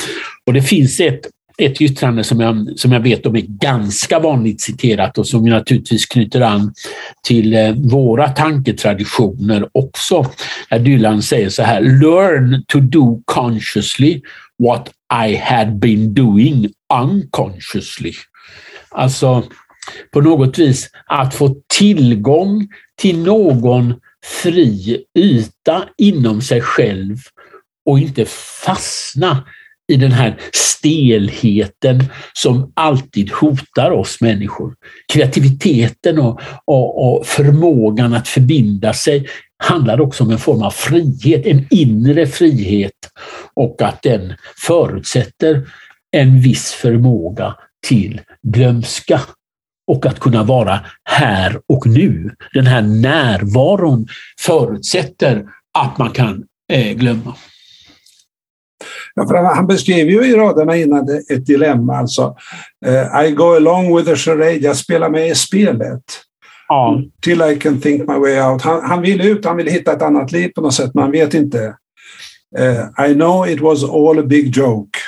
Och 0.46 0.52
det 0.52 0.62
finns 0.62 1.00
ett, 1.00 1.20
ett 1.58 1.80
yttrande 1.80 2.24
som 2.24 2.40
jag, 2.40 2.68
som 2.76 2.92
jag 2.92 3.00
vet 3.00 3.26
om 3.26 3.36
är 3.36 3.40
ganska 3.40 4.18
vanligt 4.18 4.60
citerat 4.60 5.18
och 5.18 5.26
som 5.26 5.44
naturligtvis 5.44 6.06
knyter 6.06 6.40
an 6.40 6.74
till 7.26 7.54
eh, 7.54 7.72
våra 7.72 8.28
tanketraditioner 8.28 9.68
också. 9.72 10.26
Där 10.70 10.78
Dylan 10.78 11.22
säger 11.22 11.48
så 11.48 11.62
här, 11.62 11.80
learn 11.80 12.64
to 12.68 12.80
do 12.80 13.22
consciously 13.24 14.20
what 14.58 14.90
I 15.26 15.36
had 15.36 15.78
been 15.78 16.14
doing 16.14 16.68
unconsciously. 16.94 18.12
Alltså 18.94 19.44
på 20.10 20.20
något 20.20 20.58
vis 20.58 20.90
att 21.06 21.34
få 21.34 21.56
tillgång 21.78 22.68
till 23.00 23.18
någon 23.18 23.94
fri 24.24 25.04
yta 25.18 25.84
inom 25.98 26.40
sig 26.40 26.60
själv 26.60 27.16
och 27.86 27.98
inte 27.98 28.24
fastna 28.64 29.44
i 29.92 29.96
den 29.96 30.12
här 30.12 30.40
stelheten 30.52 32.04
som 32.32 32.72
alltid 32.76 33.30
hotar 33.30 33.90
oss 33.90 34.20
människor. 34.20 34.74
Kreativiteten 35.12 36.18
och, 36.18 36.40
och, 36.64 37.14
och 37.18 37.26
förmågan 37.26 38.14
att 38.14 38.28
förbinda 38.28 38.92
sig 38.92 39.28
handlar 39.64 40.00
också 40.00 40.24
om 40.24 40.30
en 40.30 40.38
form 40.38 40.62
av 40.62 40.70
frihet, 40.70 41.46
en 41.46 41.66
inre 41.70 42.26
frihet 42.26 42.92
och 43.54 43.82
att 43.82 44.02
den 44.02 44.34
förutsätter 44.66 45.68
en 46.10 46.40
viss 46.40 46.72
förmåga 46.72 47.54
till 47.86 48.20
glömska 48.42 49.20
och 49.86 50.06
att 50.06 50.20
kunna 50.20 50.42
vara 50.42 50.80
här 51.04 51.60
och 51.68 51.86
nu. 51.86 52.30
Den 52.54 52.66
här 52.66 52.82
närvaron 52.82 54.06
förutsätter 54.40 55.44
att 55.78 55.98
man 55.98 56.10
kan 56.10 56.44
eh, 56.72 56.96
glömma. 56.96 57.34
Ja, 59.14 59.26
för 59.28 59.54
han, 59.54 59.66
beskriver 59.66 60.10
ju 60.10 60.24
i 60.24 60.36
raderna 60.36 60.76
innan 60.76 61.08
ett 61.30 61.46
dilemma. 61.46 61.96
Alltså, 61.96 62.36
eh, 62.86 63.24
I 63.24 63.30
go 63.30 63.56
along 63.56 63.96
with 63.96 64.08
the 64.08 64.16
charade, 64.16 64.52
jag 64.52 64.76
spelar 64.76 65.10
med 65.10 65.28
i 65.28 65.34
spelet. 65.34 66.02
Ja, 66.68 67.02
Till 67.22 67.42
I 67.42 67.56
can 67.56 67.80
think 67.80 68.08
my 68.08 68.14
way 68.14 68.40
out. 68.40 68.62
Han, 68.62 68.82
han 68.82 69.02
vill 69.02 69.20
ut, 69.20 69.44
han 69.44 69.56
vill 69.56 69.68
hitta 69.68 69.92
ett 69.92 70.02
annat 70.02 70.32
liv 70.32 70.48
på 70.48 70.60
något 70.60 70.74
sätt, 70.74 70.90
men 70.94 71.02
han 71.02 71.12
vet 71.12 71.34
inte. 71.34 71.76
Eh, 72.58 73.10
I 73.10 73.14
know 73.14 73.48
it 73.48 73.60
was 73.60 73.84
all 73.84 74.18
a 74.18 74.22
big 74.22 74.56
joke. 74.56 74.98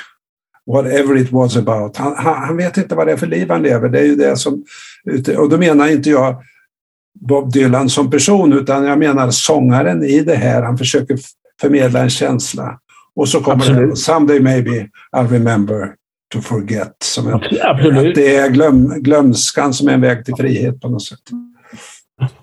Whatever 0.65 1.17
it 1.17 1.31
was 1.31 1.57
about. 1.57 1.97
Han, 1.97 2.15
han, 2.17 2.43
han 2.43 2.57
vet 2.57 2.77
inte 2.77 2.95
vad 2.95 3.07
det 3.07 3.13
är 3.13 3.17
för 3.17 3.27
liv 3.27 3.49
han 3.49 3.61
lever. 3.61 3.89
Det 3.89 3.99
är 3.99 4.05
ju 4.05 4.15
det 4.15 4.37
som... 4.37 4.63
Och 5.37 5.49
då 5.49 5.57
menar 5.57 5.87
inte 5.87 6.09
jag 6.09 6.35
Bob 7.19 7.53
Dylan 7.53 7.89
som 7.89 8.11
person, 8.11 8.53
utan 8.53 8.85
jag 8.85 8.99
menar 8.99 9.31
sångaren 9.31 10.03
i 10.03 10.21
det 10.21 10.35
här. 10.35 10.61
Han 10.61 10.77
försöker 10.77 11.17
förmedla 11.61 11.99
en 11.99 12.09
känsla. 12.09 12.79
Och 13.15 13.29
så 13.29 13.41
kommer 13.41 13.57
Absolut. 13.57 13.89
det, 13.89 13.95
someday 13.95 14.39
maybe 14.39 14.89
I'll 15.15 15.27
remember 15.27 15.95
to 16.33 16.41
forget. 16.41 16.95
Som 17.03 17.27
en, 17.27 17.41
absolut. 17.61 18.15
det 18.15 18.35
är 18.35 18.49
glöm, 18.49 18.87
glömskan 18.87 19.73
som 19.73 19.87
är 19.87 19.93
en 19.93 20.01
väg 20.01 20.25
till 20.25 20.35
frihet 20.35 20.81
på 20.81 20.89
något 20.89 21.03
sätt. 21.03 21.19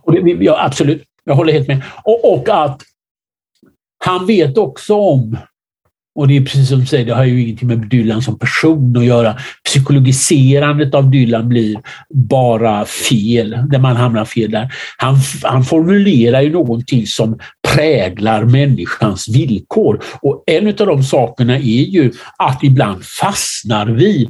Och 0.02 0.12
det, 0.12 0.30
ja, 0.30 0.64
absolut, 0.64 1.02
jag 1.24 1.34
håller 1.34 1.52
helt 1.52 1.68
med. 1.68 1.82
Och, 2.04 2.32
och 2.32 2.48
att 2.48 2.82
han 4.04 4.26
vet 4.26 4.58
också 4.58 4.94
om, 4.94 5.36
och 6.14 6.28
det 6.28 6.36
är 6.36 6.40
precis 6.40 6.68
som 6.68 6.80
du 6.80 6.86
säger, 6.86 7.06
det 7.06 7.14
har 7.14 7.24
ju 7.24 7.42
ingenting 7.42 7.68
med 7.68 7.88
Dylan 7.88 8.22
som 8.22 8.38
person 8.38 8.96
att 8.96 9.04
göra. 9.04 9.36
Psykologiserandet 9.64 10.94
av 10.94 11.10
Dylan 11.10 11.48
blir 11.48 11.76
bara 12.14 12.84
fel, 12.84 13.50
där 13.70 13.78
man 13.78 13.96
hamnar 13.96 14.24
fel 14.24 14.50
där. 14.50 14.72
Han, 14.96 15.16
han 15.42 15.64
formulerar 15.64 16.40
ju 16.40 16.52
någonting 16.52 17.06
som 17.06 17.38
präglar 17.74 18.44
människans 18.44 19.28
villkor. 19.28 20.02
Och 20.22 20.44
en 20.46 20.68
av 20.68 20.86
de 20.86 21.02
sakerna 21.02 21.56
är 21.56 21.84
ju 21.90 22.12
att 22.38 22.64
ibland 22.64 23.04
fastnar 23.04 23.86
vi 23.86 24.28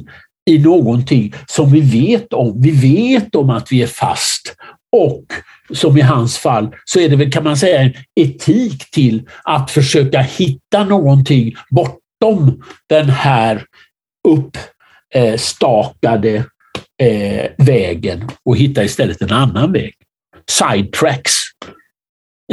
i 0.49 0.59
någonting 0.59 1.33
som 1.47 1.71
vi 1.71 1.81
vet 1.81 2.33
om. 2.33 2.61
Vi 2.61 2.71
vet 2.71 3.35
om 3.35 3.49
att 3.49 3.71
vi 3.71 3.81
är 3.81 3.87
fast 3.87 4.55
och 4.91 5.25
som 5.71 5.97
i 5.97 6.01
hans 6.01 6.37
fall 6.37 6.75
så 6.85 6.99
är 6.99 7.09
det 7.09 7.15
väl 7.15 7.31
kan 7.31 7.43
man 7.43 7.57
säga 7.57 7.81
en 7.81 7.93
etik 8.15 8.91
till 8.91 9.29
att 9.43 9.71
försöka 9.71 10.21
hitta 10.21 10.83
någonting 10.83 11.55
bortom 11.69 12.63
den 12.89 13.09
här 13.09 13.65
uppstakade 14.27 16.35
eh, 17.01 17.51
vägen 17.57 18.29
och 18.45 18.57
hitta 18.57 18.83
istället 18.83 19.21
en 19.21 19.31
annan 19.31 19.71
väg. 19.71 19.93
Sidetracks. 20.49 21.33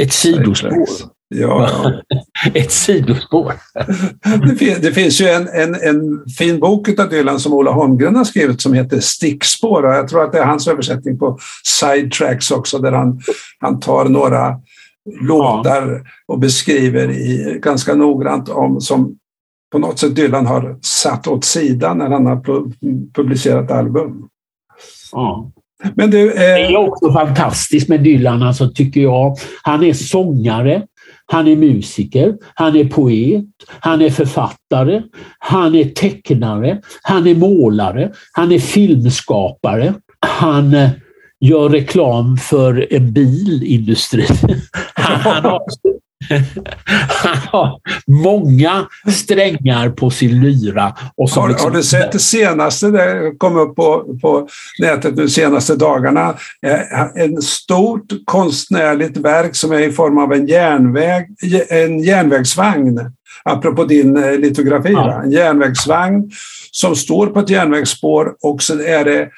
Ett 0.01 0.13
sidospår. 0.13 0.87
Ja. 1.33 1.69
Ett 2.53 2.71
sidospår. 2.71 3.53
Det, 4.47 4.55
fin- 4.55 4.77
det 4.81 4.91
finns 4.91 5.21
ju 5.21 5.25
en, 5.27 5.47
en, 5.47 5.75
en 5.75 6.25
fin 6.37 6.59
bok 6.59 6.99
av 6.99 7.09
Dylan 7.09 7.39
som 7.39 7.53
Ola 7.53 7.71
Holmgren 7.71 8.15
har 8.15 8.23
skrivit 8.23 8.61
som 8.61 8.73
heter 8.73 8.99
Stickspår. 8.99 9.85
Och 9.85 9.93
jag 9.93 10.07
tror 10.07 10.23
att 10.23 10.31
det 10.31 10.39
är 10.39 10.45
hans 10.45 10.67
översättning 10.67 11.19
på 11.19 11.37
Sidetracks 11.63 12.51
också 12.51 12.77
där 12.79 12.91
han, 12.91 13.21
han 13.59 13.79
tar 13.79 14.05
några 14.05 14.59
låtar 15.21 16.01
och 16.27 16.39
beskriver 16.39 17.11
i, 17.11 17.59
ganska 17.61 17.95
noggrant 17.95 18.49
om 18.49 18.81
som 18.81 19.15
på 19.71 19.79
något 19.79 19.99
sätt 19.99 20.15
Dylan 20.15 20.45
har 20.45 20.77
satt 20.81 21.27
åt 21.27 21.45
sidan 21.45 21.97
när 21.97 22.09
han 22.09 22.25
har 22.25 22.35
pu- 22.35 22.73
publicerat 23.13 23.71
album. 23.71 24.27
Ja. 25.11 25.51
Men 25.95 26.11
du, 26.11 26.29
Det 26.29 26.45
är 26.45 26.73
eh, 26.73 26.79
också 26.79 27.13
fantastiskt 27.13 27.89
med 27.89 28.03
Dylan, 28.03 28.43
alltså, 28.43 28.69
tycker 28.69 29.01
jag. 29.01 29.37
Han 29.63 29.83
är 29.83 29.93
sångare, 29.93 30.83
han 31.31 31.47
är 31.47 31.55
musiker, 31.55 32.35
han 32.53 32.75
är 32.75 32.85
poet, 32.85 33.45
han 33.79 34.01
är 34.01 34.09
författare, 34.09 35.01
han 35.39 35.75
är 35.75 35.85
tecknare, 35.85 36.81
han 37.01 37.27
är 37.27 37.35
målare, 37.35 38.11
han 38.31 38.51
är 38.51 38.59
filmskapare, 38.59 39.93
han 40.19 40.73
eh, 40.73 40.89
gör 41.39 41.69
reklam 41.69 42.37
för 42.37 42.93
en 42.93 43.13
bilindustri. 43.13 44.25
Han, 44.93 45.19
han, 45.33 45.43
har, 45.43 45.61
han 47.07 47.37
har 47.51 47.79
många 48.07 48.87
strängar 49.11 49.89
på 49.89 50.09
sin 50.09 50.41
lyra. 50.41 50.93
Och 51.17 51.29
som 51.29 51.41
har, 51.41 51.49
liksom- 51.49 51.69
har 51.71 51.77
du 51.77 51.83
sett 51.83 52.11
det 52.11 52.19
senaste, 52.19 52.87
det 52.91 53.33
kom 53.37 53.57
upp 53.57 53.75
på, 53.75 54.17
på 54.21 54.47
nätet 54.79 55.15
nu 55.15 55.29
senaste 55.29 55.75
dagarna, 55.75 56.35
eh, 56.65 57.23
en 57.23 57.41
stort 57.41 58.07
konstnärligt 58.25 59.17
verk 59.17 59.55
som 59.55 59.71
är 59.71 59.79
i 59.79 59.91
form 59.91 60.17
av 60.17 60.33
en, 60.33 60.47
järnväg, 60.47 61.27
en 61.69 62.03
järnvägsvagn. 62.03 62.99
Apropå 63.43 63.83
din 63.83 64.17
eh, 64.23 64.31
litografi, 64.37 64.91
Ja. 64.91 65.21
en 65.23 65.31
järnvägsvagn 65.31 66.31
som 66.71 66.95
står 66.95 67.27
på 67.27 67.39
ett 67.39 67.49
järnvägsspår 67.49 68.33
och 68.41 68.63
sen 68.63 68.79
är 68.79 69.05
det, 69.05 69.29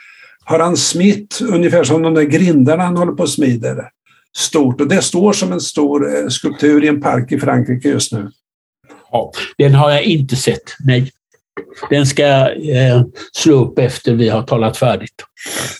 har 0.45 0.59
han 0.59 0.77
smitt 0.77 1.41
ungefär 1.49 1.83
som 1.83 2.01
de 2.01 2.13
där 2.13 2.23
grindarna 2.23 2.83
han 2.83 2.97
håller 2.97 3.11
på 3.11 3.23
och 3.23 3.29
smider. 3.29 3.89
Stort 4.37 4.81
och 4.81 4.87
det 4.87 5.01
står 5.01 5.33
som 5.33 5.51
en 5.51 5.61
stor 5.61 6.15
eh, 6.15 6.27
skulptur 6.27 6.83
i 6.83 6.87
en 6.87 7.01
park 7.01 7.31
i 7.31 7.39
Frankrike 7.39 7.89
just 7.89 8.11
nu. 8.11 8.31
Ja, 9.11 9.31
den 9.57 9.75
har 9.75 9.91
jag 9.91 10.03
inte 10.03 10.35
sett, 10.35 10.75
nej. 10.85 11.11
Den 11.89 12.05
ska 12.05 12.23
jag 12.23 12.69
eh, 12.69 13.03
slå 13.31 13.65
upp 13.65 13.79
efter 13.79 14.13
vi 14.13 14.29
har 14.29 14.43
talat 14.43 14.77
färdigt. 14.77 15.25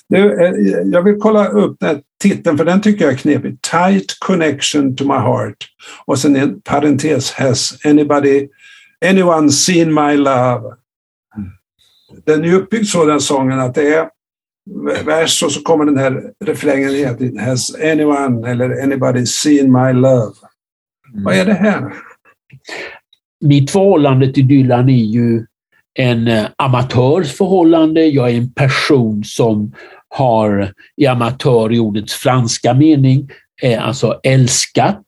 Nu, 0.09 0.33
eh, 0.33 0.53
jag 0.85 1.03
vill 1.03 1.15
kolla 1.19 1.47
upp 1.47 1.77
den 1.79 2.01
titeln, 2.21 2.57
för 2.57 2.65
den 2.65 2.81
tycker 2.81 3.05
jag 3.05 3.13
är 3.13 3.17
knepig. 3.17 3.61
Tight 3.61 4.19
connection 4.19 4.95
to 4.95 5.03
my 5.03 5.19
heart. 5.19 5.57
Och 6.05 6.19
sen 6.19 6.35
en 6.35 6.61
parentes, 6.61 7.31
has 7.31 7.85
anybody, 7.85 8.47
anyone 9.05 9.51
seen 9.51 9.93
my 9.93 10.17
love? 10.17 10.75
Den 12.25 12.45
är 12.45 12.53
uppbyggd 12.53 12.87
så 12.87 13.05
den 13.05 13.21
sången 13.21 13.59
att 13.59 13.75
det 13.75 13.93
är 13.93 14.09
vers 15.05 15.43
och 15.43 15.51
så 15.51 15.61
kommer 15.61 15.85
den 15.85 15.97
här 15.97 16.23
refrängen 16.45 16.89
hela 16.89 17.13
tiden. 17.13 17.39
Has 17.39 17.75
anyone 17.75 18.51
eller 18.51 18.83
anybody 18.83 19.25
seen 19.25 19.71
my 19.71 19.93
love? 19.93 20.33
Mm. 21.13 21.23
Vad 21.23 21.35
är 21.35 21.45
det 21.45 21.53
här? 21.53 21.93
Mitt 23.41 23.71
förhållande 23.71 24.33
till 24.33 24.47
Dylan 24.47 24.89
är 24.89 25.03
ju 25.03 25.45
en 25.99 26.27
eh, 26.27 26.45
amatörsförhållande. 26.55 28.05
Jag 28.05 28.29
är 28.29 28.37
en 28.37 28.53
person 28.53 29.23
som 29.23 29.73
har 30.09 30.73
i 30.97 31.05
amatör 31.05 31.73
i 31.73 31.79
ordets 31.79 32.13
franska 32.13 32.73
mening 32.73 33.29
eh, 33.61 33.87
alltså 33.87 34.19
älskat 34.23 35.05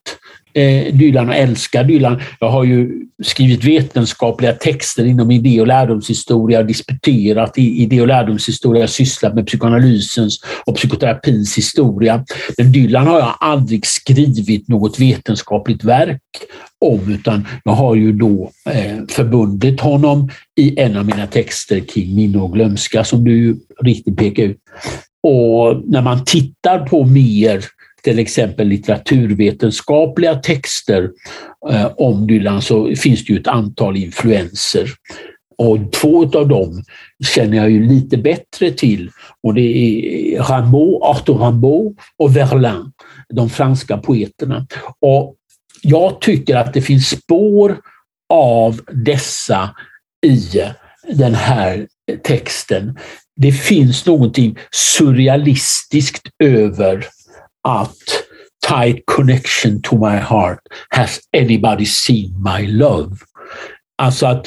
eh, 0.56 0.94
Dylan 0.94 1.28
och 1.28 1.34
älskar 1.34 1.84
Dylan. 1.84 2.20
Jag 2.40 2.50
har 2.50 2.64
ju 2.64 3.06
skrivit 3.22 3.64
vetenskapliga 3.64 4.52
texter 4.52 5.04
inom 5.04 5.30
idé 5.30 5.60
och 5.60 5.66
lärdomshistoria, 5.66 6.62
disputerat 6.62 7.58
i 7.58 7.82
idé 7.82 8.00
och 8.00 8.06
lärdomshistoria, 8.06 8.86
sysslat 8.86 9.34
med 9.34 9.46
psykoanalysens 9.46 10.40
och 10.66 10.76
psykoterapins 10.76 11.58
historia. 11.58 12.24
Men 12.58 12.72
Dylan 12.72 13.06
har 13.06 13.18
jag 13.18 13.34
aldrig 13.40 13.86
skrivit 13.86 14.68
något 14.68 15.00
vetenskapligt 15.00 15.84
verk 15.84 16.22
om, 16.80 17.12
utan 17.12 17.46
jag 17.64 17.72
har 17.72 17.94
ju 17.94 18.12
då 18.12 18.50
eh, 18.70 18.98
förbundit 19.08 19.80
honom 19.80 20.30
i 20.60 20.80
en 20.80 20.96
av 20.96 21.06
mina 21.06 21.26
texter 21.26 21.80
kring 21.80 22.14
minne 22.16 22.38
och 22.38 22.52
glömska 22.52 23.04
som 23.04 23.24
du 23.24 23.56
riktigt 23.82 24.16
pekar 24.16 24.42
ut. 24.42 24.58
Och 25.22 25.82
när 25.86 26.02
man 26.02 26.24
tittar 26.24 26.86
på 26.86 27.04
mer 27.04 27.64
till 28.06 28.18
exempel 28.18 28.68
litteraturvetenskapliga 28.68 30.34
texter 30.34 31.10
eh, 31.70 31.86
om 31.96 32.26
Dylan 32.26 32.62
så 32.62 32.86
alltså, 32.86 33.02
finns 33.02 33.24
det 33.24 33.32
ju 33.32 33.40
ett 33.40 33.46
antal 33.46 33.96
influenser. 33.96 34.90
Och 35.58 35.92
två 35.92 36.22
av 36.38 36.48
dem 36.48 36.82
känner 37.24 37.56
jag 37.56 37.70
ju 37.70 37.88
lite 37.88 38.16
bättre 38.16 38.70
till 38.70 39.10
och 39.42 39.54
det 39.54 39.60
är 39.60 40.42
Rameau, 40.42 41.02
Arthur 41.02 41.38
Rimbaud 41.38 41.96
och 42.18 42.36
Verlaine, 42.36 42.92
de 43.34 43.50
franska 43.50 43.98
poeterna. 43.98 44.66
Och 45.00 45.34
jag 45.82 46.20
tycker 46.20 46.56
att 46.56 46.74
det 46.74 46.82
finns 46.82 47.08
spår 47.08 47.78
av 48.32 48.80
dessa 48.92 49.70
i 50.26 50.62
den 51.12 51.34
här 51.34 51.86
texten. 52.24 52.98
Det 53.36 53.52
finns 53.52 54.06
någonting 54.06 54.58
surrealistiskt 54.72 56.28
över 56.44 57.06
att 57.66 57.96
tight 58.68 59.02
connection 59.06 59.82
to 59.82 59.96
my 59.96 60.16
heart. 60.16 60.58
Has 60.88 61.20
anybody 61.32 61.86
seen 61.86 62.42
my 62.42 62.66
love? 62.66 63.16
Alltså 63.98 64.26
att 64.26 64.46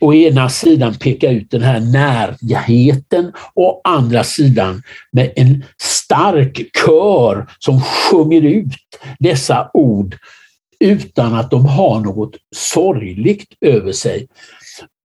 å 0.00 0.14
ena 0.14 0.48
sidan 0.48 0.94
peka 0.94 1.30
ut 1.30 1.50
den 1.50 1.62
här 1.62 1.80
närheten 1.80 3.32
och 3.54 3.64
å 3.64 3.80
andra 3.84 4.24
sidan 4.24 4.82
med 5.12 5.32
en 5.36 5.64
stark 5.82 6.60
kör 6.86 7.46
som 7.58 7.80
sjunger 7.80 8.42
ut 8.42 8.74
dessa 9.18 9.70
ord 9.74 10.16
utan 10.80 11.34
att 11.34 11.50
de 11.50 11.66
har 11.66 12.00
något 12.00 12.36
sorgligt 12.56 13.52
över 13.60 13.92
sig. 13.92 14.28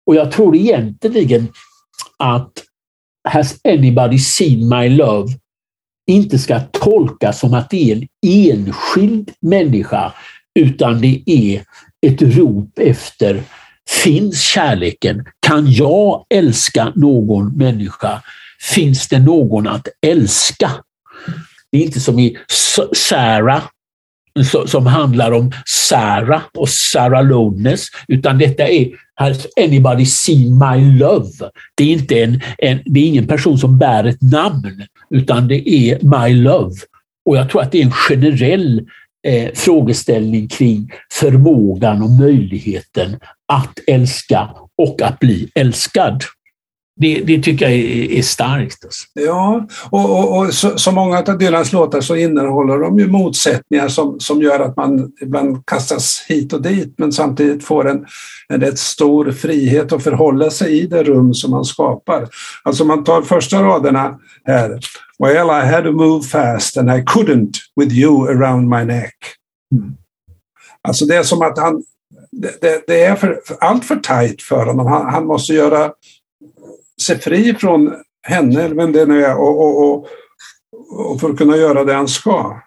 Och 0.05 0.15
jag 0.15 0.31
tror 0.31 0.55
egentligen 0.55 1.47
att 2.17 2.51
Has 3.23 3.59
anybody 3.63 4.19
seen 4.19 4.69
my 4.69 4.89
love 4.89 5.33
inte 6.09 6.39
ska 6.39 6.59
tolkas 6.59 7.39
som 7.39 7.53
att 7.53 7.69
det 7.69 7.91
är 7.91 7.95
en 7.95 8.07
enskild 8.21 9.31
människa 9.41 10.13
utan 10.59 11.01
det 11.01 11.23
är 11.25 11.63
ett 12.07 12.21
rop 12.21 12.79
efter 12.79 13.43
Finns 14.03 14.41
kärleken? 14.41 15.25
Kan 15.47 15.71
jag 15.71 16.25
älska 16.29 16.93
någon 16.95 17.57
människa? 17.57 18.21
Finns 18.75 19.07
det 19.07 19.19
någon 19.19 19.67
att 19.67 19.87
älska? 20.07 20.71
Det 21.71 21.77
är 21.77 21.81
inte 21.81 21.99
som 21.99 22.19
i 22.19 22.37
Sarah 22.93 23.63
som 24.43 24.85
handlar 24.85 25.31
om 25.31 25.51
Sarah 25.65 26.41
och 26.57 26.69
Sarah 26.69 27.25
Lones, 27.25 27.87
utan 28.07 28.37
detta 28.37 28.67
är 28.67 28.87
Has 29.15 29.47
anybody 29.57 30.05
seen 30.05 30.57
my 30.57 30.99
love? 30.99 31.29
Det 31.75 31.83
är, 31.83 31.93
inte 31.93 32.23
en, 32.23 32.41
en, 32.57 32.79
det 32.85 32.99
är 32.99 33.05
ingen 33.07 33.27
person 33.27 33.57
som 33.57 33.77
bär 33.77 34.03
ett 34.03 34.21
namn, 34.21 34.83
utan 35.09 35.47
det 35.47 35.69
är 35.69 35.99
my 36.01 36.33
love. 36.35 36.75
Och 37.25 37.37
jag 37.37 37.49
tror 37.49 37.61
att 37.61 37.71
det 37.71 37.81
är 37.81 37.85
en 37.85 37.91
generell 37.91 38.81
eh, 39.27 39.49
frågeställning 39.53 40.47
kring 40.47 40.91
förmågan 41.13 42.01
och 42.01 42.09
möjligheten 42.09 43.19
att 43.53 43.79
älska 43.87 44.49
och 44.77 45.01
att 45.01 45.19
bli 45.19 45.49
älskad. 45.55 46.23
Det, 47.01 47.21
det 47.25 47.43
tycker 47.43 47.69
jag 47.69 47.75
är, 47.75 48.11
är 48.11 48.21
starkt. 48.21 48.85
Alltså. 48.85 49.05
Ja, 49.13 49.67
och, 49.89 50.19
och, 50.19 50.37
och 50.37 50.53
så, 50.53 50.77
så, 50.77 50.91
många 50.91 51.19
av 51.19 51.37
Dylans 51.37 51.73
låtar 51.73 52.01
så 52.01 52.15
innehåller 52.15 52.79
de 52.79 52.99
ju 52.99 53.07
motsättningar 53.07 53.87
som, 53.87 54.19
som 54.19 54.41
gör 54.41 54.59
att 54.59 54.77
man 54.77 55.11
ibland 55.21 55.65
kastas 55.65 56.25
hit 56.27 56.53
och 56.53 56.61
dit 56.61 56.93
men 56.97 57.11
samtidigt 57.11 57.63
får 57.63 57.89
en, 57.89 58.05
en 58.47 58.61
rätt 58.61 58.79
stor 58.79 59.31
frihet 59.31 59.93
att 59.93 60.03
förhålla 60.03 60.49
sig 60.49 60.79
i 60.79 60.87
det 60.87 61.03
rum 61.03 61.33
som 61.33 61.51
man 61.51 61.65
skapar. 61.65 62.27
Alltså 62.63 62.85
man 62.85 63.03
tar 63.03 63.21
första 63.21 63.63
raderna 63.63 64.19
här. 64.43 64.79
Well, 65.19 65.49
I 65.49 65.71
had 65.73 65.83
to 65.83 65.91
move 65.91 66.23
fast 66.23 66.77
and 66.77 66.89
I 66.89 67.01
couldn't 67.01 67.57
with 67.75 67.93
you 67.93 68.27
around 68.27 68.69
my 68.69 68.85
neck. 68.85 69.15
Mm. 69.75 69.93
Alltså 70.81 71.05
det 71.05 71.15
är 71.15 71.23
som 71.23 71.41
att 71.41 71.57
han, 71.57 71.83
det, 72.31 72.61
det, 72.61 72.83
det 72.87 73.03
är 73.03 73.15
för, 73.15 73.39
allt 73.59 73.85
för 73.85 73.95
tajt 73.95 74.41
för 74.41 74.65
honom. 74.65 74.87
Han, 74.87 75.13
han 75.13 75.25
måste 75.25 75.53
göra 75.53 75.91
sig 77.01 77.19
fri 77.19 77.53
från 77.53 77.95
henne, 78.27 78.63
eller 78.63 78.75
vem 78.75 78.91
det 78.91 79.05
nu 79.05 79.25
är, 79.25 79.37
och, 79.37 79.61
och, 79.61 79.83
och, 79.83 80.07
och 81.11 81.19
för 81.19 81.29
att 81.29 81.37
kunna 81.37 81.57
göra 81.57 81.83
det 81.83 81.93
han 81.93 82.07
ska. 82.07 82.61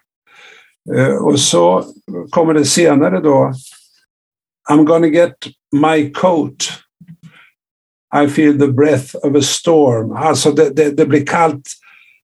Eh, 0.95 1.15
och 1.15 1.39
så 1.39 1.85
kommer 2.29 2.53
det 2.53 2.65
senare 2.65 3.19
då. 3.19 3.53
I'm 4.71 4.83
gonna 4.83 5.07
get 5.07 5.35
my 5.71 6.11
coat. 6.11 6.71
I 8.15 8.27
feel 8.27 8.59
the 8.59 8.67
breath 8.67 9.15
of 9.15 9.35
a 9.35 9.41
storm. 9.41 10.11
Alltså 10.11 10.51
det, 10.51 10.69
det, 10.69 10.91
det 10.91 11.05
blir 11.05 11.25
kallt. 11.25 11.69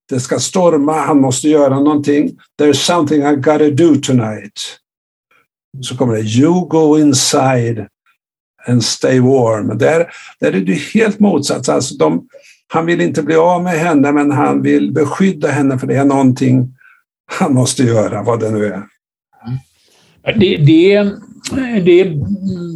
Det 0.10 0.20
ska 0.20 0.40
storma. 0.40 0.94
Han 0.94 1.22
måste 1.22 1.50
göra 1.50 1.80
någonting. 1.80 2.38
There's 2.62 2.74
something 2.74 3.24
I 3.24 3.36
gotta 3.36 3.70
do 3.70 3.96
tonight. 3.96 4.80
Så 5.82 5.98
kommer 5.98 6.14
det. 6.16 6.22
You 6.22 6.68
go 6.68 7.00
inside 7.00 7.88
en 8.70 8.82
stay 8.82 9.20
warm. 9.20 9.78
Där, 9.78 10.08
där 10.40 10.52
är 10.54 10.62
det 10.62 10.80
helt 10.94 11.20
motsatt. 11.20 11.70
Alltså 11.70 11.96
de, 11.96 12.28
han 12.68 12.86
vill 12.86 13.02
inte 13.02 13.24
bli 13.24 13.36
av 13.36 13.64
med 13.64 13.74
henne, 13.74 14.12
men 14.12 14.32
han 14.32 14.62
vill 14.62 14.94
beskydda 14.94 15.48
henne 15.48 15.80
för 15.80 15.88
det 15.88 15.96
är 15.96 16.06
någonting 16.06 16.76
han 17.32 17.54
måste 17.54 17.84
göra, 17.84 18.24
vad 18.24 18.40
det 18.40 18.52
nu 18.52 18.66
är. 18.66 18.72
Mm. 18.74 20.40
Det, 20.40 20.58
det, 20.58 21.04
det 21.86 22.14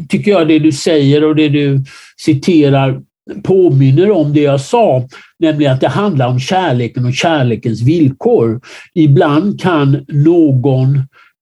tycker 0.10 0.32
jag 0.32 0.48
det 0.48 0.60
du 0.60 0.72
säger 0.72 1.24
och 1.24 1.36
det 1.36 1.50
du 1.50 1.84
citerar 2.18 3.02
påminner 3.44 4.12
om 4.12 4.34
det 4.34 4.42
jag 4.42 4.62
sa, 4.62 5.08
nämligen 5.40 5.74
att 5.74 5.82
det 5.82 5.88
handlar 5.88 6.28
om 6.28 6.40
kärleken 6.40 7.06
och 7.06 7.14
kärlekens 7.14 7.82
villkor. 7.82 8.62
Ibland 8.94 9.62
kan 9.62 10.06
någon 10.08 11.00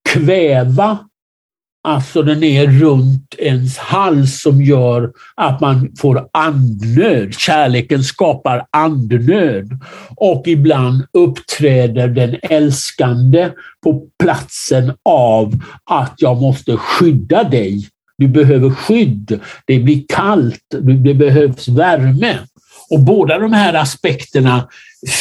kväva 0.10 0.98
Alltså 1.84 2.24
den 2.24 2.44
är 2.44 2.68
runt 2.68 3.36
ens 3.38 3.78
hals 3.78 4.42
som 4.42 4.62
gör 4.62 5.12
att 5.36 5.62
man 5.62 5.92
får 6.00 6.30
andnöd. 6.34 7.34
Kärleken 7.34 8.04
skapar 8.04 8.66
andnöd. 8.72 9.80
Och 10.16 10.44
ibland 10.48 11.04
uppträder 11.14 12.08
den 12.08 12.36
älskande 12.42 13.50
på 13.84 14.04
platsen 14.24 14.94
av 15.06 15.60
att 15.84 16.14
jag 16.18 16.42
måste 16.42 16.78
skydda 16.78 17.44
dig. 17.44 17.88
Du 18.18 18.28
behöver 18.28 18.70
skydd. 18.70 19.40
Det 19.66 19.80
blir 19.80 20.04
kallt. 20.08 20.66
Det 21.04 21.14
behövs 21.14 21.68
värme. 21.68 22.38
Och 22.90 23.00
båda 23.00 23.40
de 23.40 23.54
här 23.54 23.74
aspekterna 23.74 24.68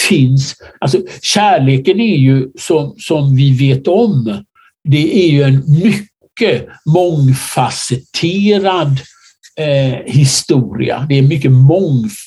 finns. 0.08 0.54
Alltså 0.80 0.98
kärleken 1.22 2.00
är 2.00 2.16
ju 2.16 2.48
som, 2.58 2.94
som 2.98 3.36
vi 3.36 3.58
vet 3.58 3.88
om, 3.88 4.44
det 4.84 5.24
är 5.24 5.30
ju 5.30 5.42
en 5.42 5.62
mycket 5.82 6.10
mycket 6.40 6.68
mångfacetterad 6.86 9.00
eh, 9.56 9.98
historia. 10.06 11.06
Det 11.08 11.18
är 11.18 11.22
mycket 11.22 11.50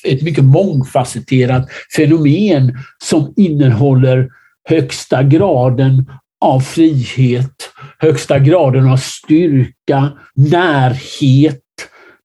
ett 0.04 0.22
mycket 0.22 0.44
mångfacetterat 0.44 1.68
fenomen 1.96 2.78
som 3.04 3.34
innehåller 3.36 4.28
högsta 4.68 5.22
graden 5.22 6.06
av 6.40 6.60
frihet 6.60 7.70
högsta 7.98 8.38
graden 8.38 8.88
av 8.88 8.96
styrka, 8.96 10.12
närhet, 10.34 11.60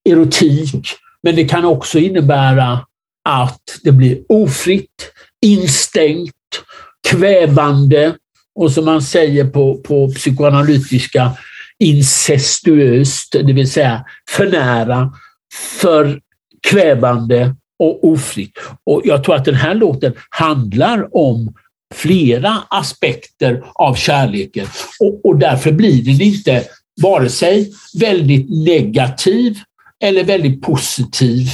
erotik. 0.09 0.85
Men 1.23 1.35
det 1.35 1.45
kan 1.45 1.65
också 1.65 1.99
innebära 1.99 2.79
att 3.29 3.61
det 3.83 3.91
blir 3.91 4.19
ofritt, 4.29 5.11
instängt, 5.45 6.33
kvävande 7.07 8.15
och 8.55 8.71
som 8.71 8.85
man 8.85 9.01
säger 9.01 9.45
på, 9.45 9.77
på 9.77 10.11
psykoanalytiska 10.11 11.31
incestuöst, 11.79 13.31
det 13.31 13.53
vill 13.53 13.71
säga 13.71 14.05
för 14.29 14.51
nära, 14.51 15.13
för 15.81 16.21
kvävande 16.67 17.55
och 17.79 18.07
ofritt. 18.07 18.57
Och 18.83 19.01
jag 19.05 19.23
tror 19.23 19.35
att 19.35 19.45
den 19.45 19.55
här 19.55 19.73
låten 19.73 20.13
handlar 20.29 21.17
om 21.17 21.53
flera 21.95 22.57
aspekter 22.69 23.63
av 23.73 23.95
kärleken 23.95 24.67
och, 24.99 25.25
och 25.25 25.39
därför 25.39 25.71
blir 25.71 26.03
den 26.03 26.21
inte 26.21 26.63
vare 27.01 27.29
sig 27.29 27.73
väldigt 27.99 28.49
negativ 28.65 29.59
eller 30.03 30.23
väldigt 30.23 30.61
positiv 30.61 31.47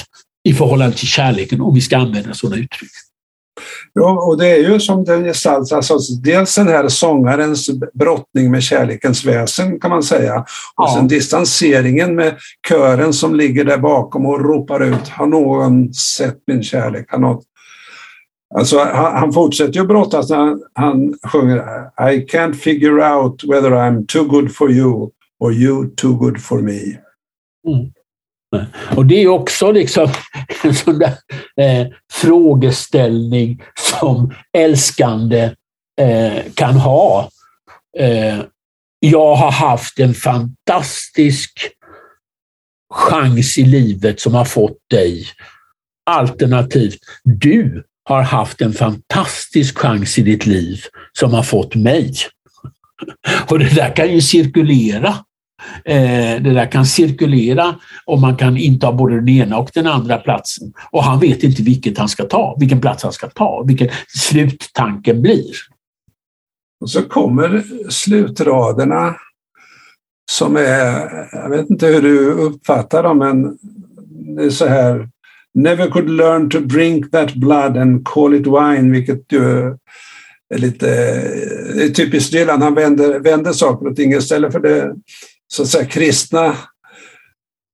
i 0.43 0.53
förhållande 0.53 0.97
till 0.97 1.07
kärleken, 1.07 1.61
om 1.61 1.73
vi 1.75 1.81
ska 1.81 1.97
använda 1.97 2.33
sådana 2.33 2.55
uttryck. 2.55 2.91
Ja, 3.93 4.21
och 4.21 4.37
det 4.37 4.47
är 4.47 4.69
ju 4.69 4.79
som 4.79 5.03
den 5.03 5.23
gestaltas, 5.23 5.91
alltså, 5.91 6.13
dels 6.13 6.55
den 6.55 6.67
här 6.67 6.87
sångarens 6.87 7.69
brottning 7.93 8.51
med 8.51 8.63
kärlekens 8.63 9.25
väsen 9.25 9.79
kan 9.79 9.89
man 9.89 10.03
säga. 10.03 10.39
Och 10.39 10.45
ja. 10.75 10.93
sen 10.95 11.07
distanseringen 11.07 12.15
med 12.15 12.35
kören 12.69 13.13
som 13.13 13.35
ligger 13.35 13.65
där 13.65 13.77
bakom 13.77 14.25
och 14.25 14.45
ropar 14.45 14.83
ut, 14.83 15.07
har 15.07 15.27
någon 15.27 15.93
sett 15.93 16.37
min 16.47 16.63
kärlek? 16.63 17.11
Har 17.11 17.19
något... 17.19 17.43
Alltså, 18.55 18.79
han, 18.79 19.15
han 19.15 19.33
fortsätter 19.33 19.79
ju 19.79 19.85
brottas 19.85 20.29
när 20.29 20.37
han, 20.37 20.63
han 20.73 21.13
sjunger 21.31 21.57
I 22.11 22.25
can't 22.25 22.53
figure 22.53 23.13
out 23.13 23.43
whether 23.43 23.71
I'm 23.71 24.05
too 24.07 24.23
good 24.23 24.55
for 24.55 24.71
you 24.71 25.09
or 25.39 25.53
you 25.53 25.89
too 25.95 26.13
good 26.13 26.41
for 26.41 26.61
me. 26.61 26.79
Mm. 27.67 27.91
Och 28.95 29.05
det 29.05 29.23
är 29.23 29.27
också 29.27 29.71
liksom 29.71 30.09
en 30.63 30.75
sån 30.75 30.99
där 30.99 31.17
eh, 31.61 31.87
frågeställning 32.13 33.61
som 33.79 34.33
älskande 34.57 35.51
eh, 36.01 36.43
kan 36.53 36.75
ha. 36.75 37.29
Eh, 37.97 38.39
jag 38.99 39.35
har 39.35 39.51
haft 39.51 39.99
en 39.99 40.13
fantastisk 40.13 41.51
chans 42.93 43.57
i 43.57 43.63
livet 43.63 44.19
som 44.19 44.33
har 44.33 44.45
fått 44.45 44.77
dig. 44.89 45.27
Alternativt, 46.05 46.99
du 47.23 47.83
har 48.03 48.21
haft 48.21 48.61
en 48.61 48.73
fantastisk 48.73 49.77
chans 49.77 50.17
i 50.17 50.21
ditt 50.21 50.45
liv 50.45 50.81
som 51.13 51.33
har 51.33 51.43
fått 51.43 51.75
mig. 51.75 52.13
Och 53.49 53.59
det 53.59 53.75
där 53.75 53.95
kan 53.95 54.13
ju 54.13 54.21
cirkulera 54.21 55.15
Eh, 55.85 56.41
det 56.41 56.53
där 56.53 56.71
kan 56.71 56.85
cirkulera 56.85 57.75
och 58.05 58.19
man 58.19 58.35
kan 58.35 58.57
inta 58.57 58.91
både 58.91 59.15
den 59.15 59.29
ena 59.29 59.57
och 59.57 59.69
den 59.73 59.87
andra 59.87 60.17
platsen. 60.17 60.73
Och 60.91 61.03
han 61.03 61.19
vet 61.19 61.43
inte 61.43 61.61
vilket 61.61 61.97
han 61.97 62.09
ska 62.09 62.23
ta, 62.23 62.57
vilken 62.59 62.81
plats 62.81 63.03
han 63.03 63.13
ska 63.13 63.29
ta, 63.29 63.63
vilken 63.67 63.89
sluttanken 64.07 65.21
blir. 65.21 65.51
Och 66.81 66.89
så 66.89 67.01
kommer 67.01 67.63
slutraderna 67.89 69.15
som 70.31 70.55
är, 70.55 71.09
jag 71.31 71.49
vet 71.49 71.69
inte 71.69 71.87
hur 71.87 72.01
du 72.01 72.31
uppfattar 72.31 73.03
dem, 73.03 73.17
men 73.17 73.57
det 74.35 74.43
är 74.43 74.49
så 74.49 74.67
här 74.67 75.09
Never 75.57 75.89
could 75.89 76.09
learn 76.09 76.49
to 76.49 76.59
drink 76.59 77.11
that 77.11 77.35
blood 77.35 77.77
and 77.77 78.05
call 78.05 78.33
it 78.33 78.47
wine, 78.47 78.91
vilket 78.91 79.31
ju 79.31 79.77
är 80.53 80.57
lite 80.57 80.89
är 81.75 81.89
typiskt 81.89 82.31
Dylan. 82.31 82.61
Han 82.61 82.75
vänder, 82.75 83.19
vänder 83.19 83.51
saker 83.51 83.87
och 83.87 83.95
ting 83.95 84.13
istället 84.13 84.51
för 84.51 84.59
det 84.59 84.95
så 85.55 85.63
att 85.63 85.69
säga 85.69 85.85
kristna 85.85 86.55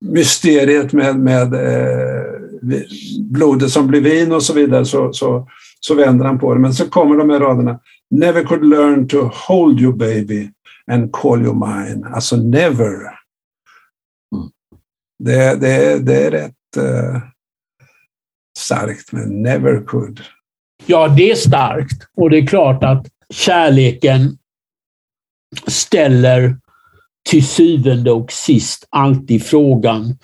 mysteriet 0.05 0.93
med, 0.93 1.19
med 1.19 1.53
eh, 1.53 2.41
blodet 3.19 3.71
som 3.71 3.87
blir 3.87 4.01
vin 4.01 4.31
och 4.31 4.43
så 4.43 4.53
vidare 4.53 4.85
så, 4.85 5.13
så, 5.13 5.47
så 5.79 5.95
vänder 5.95 6.25
han 6.25 6.39
på 6.39 6.53
det. 6.53 6.59
Men 6.59 6.73
så 6.73 6.89
kommer 6.89 7.17
de 7.17 7.29
här 7.29 7.39
raderna. 7.39 7.79
Never 8.09 8.43
could 8.43 8.65
learn 8.65 9.07
to 9.07 9.29
hold 9.33 9.81
you 9.81 9.93
baby 9.93 10.49
and 10.91 11.11
call 11.11 11.41
you 11.41 11.53
mine. 11.53 12.07
Alltså 12.07 12.35
never. 12.35 12.97
Det, 15.23 15.55
det, 15.61 15.99
det 15.99 16.25
är 16.25 16.31
rätt 16.31 16.77
eh, 16.77 17.21
starkt, 18.59 19.11
men 19.11 19.41
never 19.41 19.83
could. 19.83 20.21
Ja, 20.85 21.07
det 21.07 21.31
är 21.31 21.35
starkt. 21.35 22.07
Och 22.17 22.29
det 22.29 22.37
är 22.37 22.47
klart 22.47 22.83
att 22.83 23.07
kärleken 23.33 24.37
ställer 25.67 26.57
till 27.29 27.47
syvende 27.47 28.11
och 28.11 28.31
sist 28.31 28.87
alltid 28.89 29.43
frågan 29.43 30.17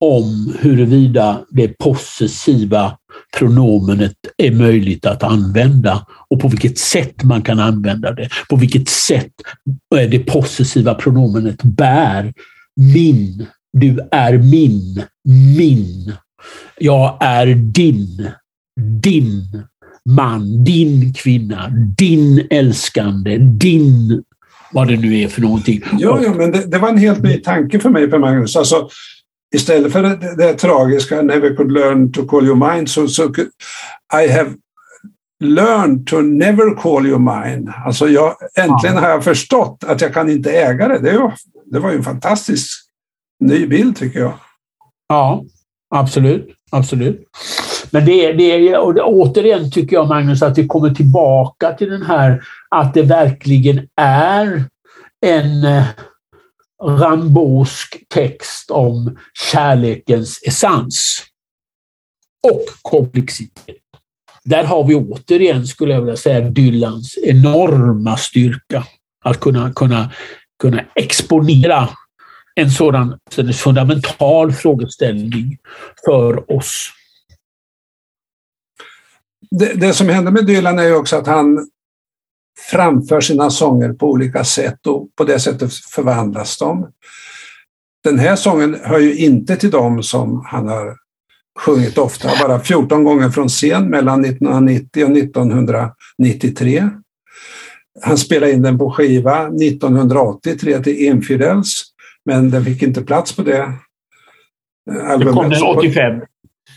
om 0.00 0.54
huruvida 0.60 1.44
det 1.50 1.68
possessiva 1.68 2.98
pronomenet 3.38 4.16
är 4.36 4.50
möjligt 4.50 5.06
att 5.06 5.22
använda 5.22 6.06
och 6.30 6.40
på 6.40 6.48
vilket 6.48 6.78
sätt 6.78 7.22
man 7.22 7.42
kan 7.42 7.58
använda 7.58 8.12
det. 8.12 8.28
På 8.50 8.56
vilket 8.56 8.88
sätt 8.88 9.32
eh, 9.96 10.10
det 10.10 10.18
possessiva 10.18 10.94
pronomenet 10.94 11.62
bär 11.62 12.32
min, 12.76 13.46
du 13.72 14.08
är 14.10 14.38
min, 14.38 15.02
min, 15.56 16.12
jag 16.78 17.18
är 17.20 17.46
din, 17.54 18.30
din 19.02 19.62
man, 20.04 20.64
din 20.64 21.14
kvinna, 21.14 21.68
din 21.98 22.46
älskande, 22.50 23.38
din 23.38 24.22
vad 24.72 24.88
det 24.88 24.96
nu 24.96 25.20
är 25.20 25.28
för 25.28 25.40
någonting. 25.40 25.82
Ja, 25.92 26.20
ja 26.22 26.34
men 26.34 26.50
det, 26.50 26.70
det 26.70 26.78
var 26.78 26.88
en 26.88 26.98
helt 26.98 27.22
ny 27.22 27.38
tanke 27.38 27.80
för 27.80 27.90
mig, 27.90 28.10
Per 28.10 28.18
Magnus. 28.18 28.56
Alltså, 28.56 28.88
istället 29.54 29.92
för 29.92 30.02
det, 30.02 30.36
det 30.36 30.54
tragiska 30.54 31.22
Never 31.22 31.56
could 31.56 31.72
learn 31.72 32.12
to 32.12 32.26
call 32.26 32.46
you 32.46 32.72
mine, 32.72 32.86
så, 32.86 33.08
så 33.08 33.34
I 34.24 34.28
have 34.30 34.54
learned 35.44 36.06
to 36.06 36.20
never 36.20 36.74
call 36.82 37.06
you 37.06 37.18
mine. 37.18 37.72
Alltså 37.86 38.08
jag, 38.08 38.34
äntligen 38.56 38.96
har 38.96 39.08
jag 39.08 39.24
förstått 39.24 39.84
att 39.86 40.00
jag 40.00 40.14
kan 40.14 40.30
inte 40.30 40.50
äga 40.50 40.88
det. 40.88 40.98
Det, 40.98 41.18
var, 41.18 41.32
det 41.66 41.78
var 41.78 41.90
ju 41.90 41.96
en 41.96 42.04
fantastisk 42.04 42.70
ny 43.40 43.66
bild 43.66 43.96
tycker 43.96 44.20
jag. 44.20 44.34
Ja, 45.08 45.44
absolut. 45.94 46.48
absolut. 46.70 47.28
Men 47.90 48.04
det 48.04 48.32
det 48.32 48.76
och 48.76 48.94
det, 48.94 49.02
återigen 49.02 49.70
tycker 49.70 49.96
jag 49.96 50.08
Magnus 50.08 50.42
att 50.42 50.58
vi 50.58 50.66
kommer 50.66 50.94
tillbaka 50.94 51.72
till 51.72 51.90
den 51.90 52.02
här 52.02 52.42
att 52.68 52.94
det 52.94 53.02
verkligen 53.02 53.88
är 53.96 54.64
en 55.26 55.64
eh, 55.64 55.84
rambosk 56.82 58.04
text 58.08 58.70
om 58.70 59.18
kärlekens 59.52 60.42
essens 60.46 61.24
och 62.48 62.64
komplexitet. 62.82 63.76
Där 64.44 64.64
har 64.64 64.84
vi 64.84 64.94
återigen, 64.94 65.66
skulle 65.66 65.94
jag 65.94 66.00
vilja 66.00 66.16
säga, 66.16 66.40
Dylans 66.40 67.18
enorma 67.22 68.16
styrka. 68.16 68.84
Att 69.24 69.40
kunna, 69.40 69.72
kunna, 69.72 70.12
kunna 70.62 70.84
exponera 70.94 71.88
en 72.54 72.70
sådan 72.70 73.18
en 73.36 73.52
fundamental 73.52 74.52
frågeställning 74.52 75.58
för 76.04 76.52
oss. 76.52 76.92
Det, 79.50 79.74
det, 79.74 79.92
som 79.92 80.08
händer 80.08 80.32
med 80.32 80.46
Dylan 80.46 80.78
är 80.78 80.84
ju 80.84 80.94
också 80.94 81.16
att 81.16 81.26
han 81.26 81.68
framför 82.70 83.20
sina 83.20 83.50
sånger 83.50 83.92
på 83.92 84.10
olika 84.10 84.44
sätt 84.44 84.86
och 84.86 85.08
på 85.16 85.24
det 85.24 85.40
sättet 85.40 85.74
förvandlas 85.74 86.58
de. 86.58 86.88
Den 88.04 88.18
här 88.18 88.36
sången 88.36 88.76
hör 88.82 88.98
ju 88.98 89.16
inte 89.16 89.56
till 89.56 89.70
dem 89.70 90.02
som 90.02 90.44
han 90.46 90.68
har 90.68 90.96
sjungit 91.58 91.98
ofta, 91.98 92.30
bara 92.40 92.60
14 92.60 93.04
gånger 93.04 93.30
från 93.30 93.48
scen 93.48 93.90
mellan 93.90 94.24
1990 94.24 95.04
och 95.04 95.16
1993. 95.16 96.90
Han 98.02 98.18
spelade 98.18 98.52
in 98.52 98.62
den 98.62 98.78
på 98.78 98.90
skiva 98.90 99.46
1983 99.46 100.78
till 100.78 100.96
Infidels, 100.96 101.84
men 102.24 102.50
den 102.50 102.64
fick 102.64 102.82
inte 102.82 103.02
plats 103.02 103.36
på 103.36 103.42
det 103.42 103.72
albumet. 105.02 105.26
Det 105.26 105.32
kom 105.32 105.50
den 105.50 105.62
85. 105.62 106.20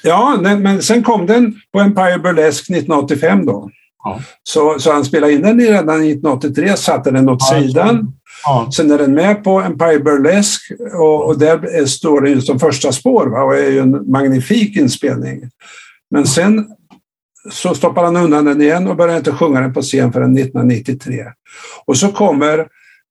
Ja, 0.04 0.38
men 0.42 0.82
sen 0.82 1.04
kom 1.04 1.26
den 1.26 1.56
på 1.74 1.80
Empire 1.80 2.20
Burlesque 2.20 2.78
1985 2.78 3.46
då. 3.46 3.70
Ja. 4.04 4.20
Så, 4.44 4.80
så 4.80 4.92
han 4.92 5.06
spelade 5.06 5.34
in 5.34 5.42
den 5.42 5.60
redan 5.60 5.96
1983, 5.96 6.78
satte 6.78 7.12
den 7.12 7.30
åt 7.30 7.40
ja, 7.52 7.62
sidan. 7.62 8.14
Ja. 8.44 8.70
Sen 8.76 8.92
är 8.92 8.98
den 8.98 9.14
med 9.14 9.44
på 9.44 9.62
Empire 9.62 10.00
Burlesque 10.00 10.76
och, 10.94 11.26
och 11.26 11.40
där 11.40 11.86
står 11.86 12.22
den 12.22 12.42
som 12.42 12.60
första 12.60 12.92
spår 12.92 13.28
va? 13.28 13.44
och 13.44 13.56
är 13.56 13.70
ju 13.70 13.80
en 13.80 14.12
magnifik 14.12 14.78
inspelning. 14.78 15.50
Men 16.12 16.28
sen 16.28 16.68
så 17.52 17.76
stoppar 17.76 18.04
han 18.04 18.18
undan 18.18 18.46
den 18.46 18.62
igen 18.62 18.88
och 18.88 18.96
börjar 18.96 19.18
inte 19.18 19.32
sjunga 19.32 19.62
den 19.62 19.74
på 19.74 19.82
scen 19.82 20.14
förrän 20.14 20.38
1993. 20.38 21.26
Och 21.86 21.98
så 21.98 22.08
kommer 22.08 22.68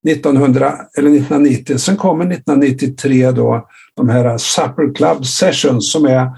1900, 0.09 0.73
eller 0.97 1.09
1990, 1.09 1.77
sen 1.77 1.97
kommer 1.97 2.25
1993 2.25 3.31
då 3.31 3.67
de 3.95 4.09
här 4.09 4.37
Supper 4.37 4.95
Club 4.95 5.25
Sessions 5.25 5.91
som 5.91 6.05
är 6.05 6.29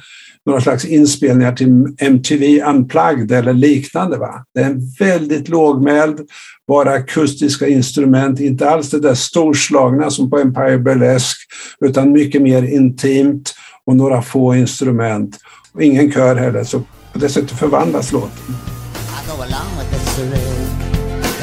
några 0.46 0.62
slags 0.62 0.86
inspelningar 0.86 1.52
till 1.52 1.96
MTV 2.00 2.64
Unplugged 2.64 3.32
eller 3.32 3.54
liknande. 3.54 4.18
Va? 4.18 4.46
Det 4.54 4.62
är 4.62 4.66
en 4.66 4.82
väldigt 5.00 5.50
lågmäld, 5.50 6.20
bara 6.68 6.92
akustiska 6.92 7.68
instrument, 7.68 8.40
inte 8.40 8.70
alls 8.70 8.90
det 8.90 9.00
där 9.00 9.16
storslagna 9.16 10.10
som 10.10 10.30
på 10.30 10.40
Empire 10.40 10.78
Burlesque, 10.78 11.40
utan 11.82 12.12
mycket 12.12 12.42
mer 12.42 12.64
intimt 12.64 13.54
och 13.86 13.96
några 13.96 14.22
få 14.22 14.56
instrument. 14.56 15.38
Och 15.74 15.84
ingen 15.84 16.12
kör 16.12 16.36
heller, 16.36 16.64
så 16.64 16.80
på 17.14 17.20
det 17.20 17.30
sättet 17.30 17.60
förvandlas 17.60 18.12
låten. 18.12 18.30
I 18.50 19.28
go 19.28 19.34
along 19.34 19.78
with 19.80 19.94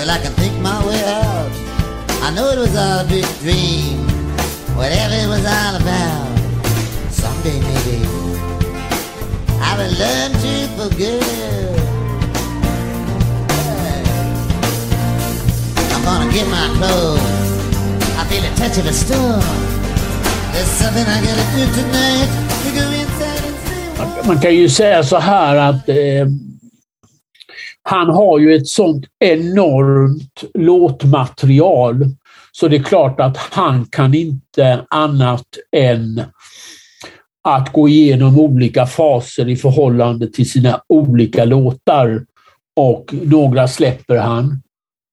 till 0.00 0.10
I 0.10 0.18
can 0.22 0.32
think 0.32 0.54
my 0.62 0.84
way 0.86 1.02
out. 1.04 1.52
I 2.22 2.30
know 2.34 2.48
it 2.52 2.58
was 2.58 2.76
all 2.76 3.00
a 3.00 3.06
big 3.08 3.26
dream, 3.42 4.06
whatever 4.76 5.14
it 5.14 5.28
was 5.28 5.44
all 5.44 5.76
about. 5.76 6.29
I 9.80 9.86
learn 9.86 10.32
to 10.32 10.54
forgive. 10.76 11.80
I'm 15.94 16.04
gonna 16.04 16.30
get 16.32 16.46
my 16.48 16.66
clothes. 16.76 17.22
I 18.18 18.24
feel 18.28 18.44
a 18.44 18.52
touch 18.56 18.76
of 18.78 18.86
a 18.86 18.92
storm. 18.92 19.40
There's 20.52 20.68
something 20.80 21.06
I 21.06 21.18
gotta 21.26 21.46
do 21.56 21.64
tonight 21.80 22.30
to 22.62 22.70
go 22.78 22.84
inside 23.00 23.44
and 23.48 24.22
see. 24.22 24.28
Man 24.28 24.40
kan 24.40 24.54
ju 24.54 24.68
säga 24.68 25.02
så 25.02 25.18
här 25.18 25.56
att 25.56 25.88
eh, 25.88 26.26
han 27.82 28.08
har 28.10 28.38
ju 28.38 28.54
ett 28.54 28.68
sånt 28.68 29.04
enormt 29.18 30.44
låtmaterial 30.54 32.06
så 32.52 32.68
det 32.68 32.76
är 32.76 32.82
klart 32.82 33.20
att 33.20 33.36
han 33.36 33.86
kan 33.86 34.14
inte 34.14 34.86
annat 34.90 35.46
än 35.76 36.24
att 37.48 37.72
gå 37.72 37.88
igenom 37.88 38.38
olika 38.38 38.86
faser 38.86 39.48
i 39.48 39.56
förhållande 39.56 40.32
till 40.32 40.50
sina 40.50 40.80
olika 40.88 41.44
låtar. 41.44 42.24
Och 42.76 43.14
några 43.22 43.68
släpper 43.68 44.16
han 44.16 44.62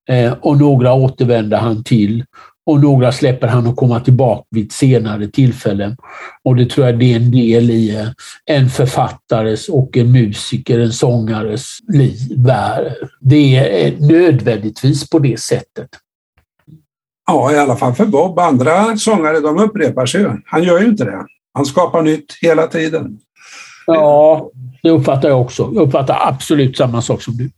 eh, 0.10 0.34
och 0.42 0.58
några 0.58 0.94
återvänder 0.94 1.58
han 1.58 1.84
till 1.84 2.26
och 2.68 2.82
några 2.82 3.12
släpper 3.12 3.48
han 3.48 3.68
och 3.68 3.76
kommer 3.76 4.00
tillbaka 4.00 4.44
vid 4.50 4.72
senare 4.72 5.28
tillfällen. 5.28 5.98
Och 6.44 6.56
det 6.56 6.66
tror 6.66 6.86
jag 6.86 7.00
det 7.00 7.14
är 7.14 7.16
en 7.16 7.32
del 7.32 7.72
i 7.72 7.96
eh, 7.96 8.08
en 8.46 8.70
författares 8.70 9.70
och 9.70 9.98
en 9.98 10.12
musiker, 10.12 10.80
en 10.80 10.94
sångares 10.94 11.78
liv. 11.88 12.18
Det 13.20 13.56
är 13.56 13.88
eh, 13.88 13.94
nödvändigtvis 14.00 15.10
på 15.10 15.20
det 15.20 15.40
sättet. 15.40 15.90
Ja, 17.28 17.52
i 17.52 17.58
alla 17.58 17.76
fall 17.76 17.94
för 17.94 18.06
Bob. 18.06 18.40
Andra 18.40 18.98
sångare 18.98 19.40
de 19.40 19.60
upprepar 19.60 20.06
sig 20.06 20.22
ju. 20.22 20.32
Han 20.46 20.64
gör 20.64 20.80
ju 20.80 20.86
inte 20.86 21.04
det. 21.04 21.26
Han 21.58 21.66
skapar 21.66 22.02
nytt 22.02 22.38
hela 22.42 22.68
tiden. 22.68 23.20
Ja, 23.86 24.50
det 24.84 24.90
uppfattar 24.90 25.30
jag 25.30 25.42
också. 25.42 25.72
Jag 25.74 25.84
uppfattar 25.88 26.28
absolut 26.28 26.78
samma 26.78 27.02
sak 27.02 27.22
som 27.22 27.38
du. 27.38 27.50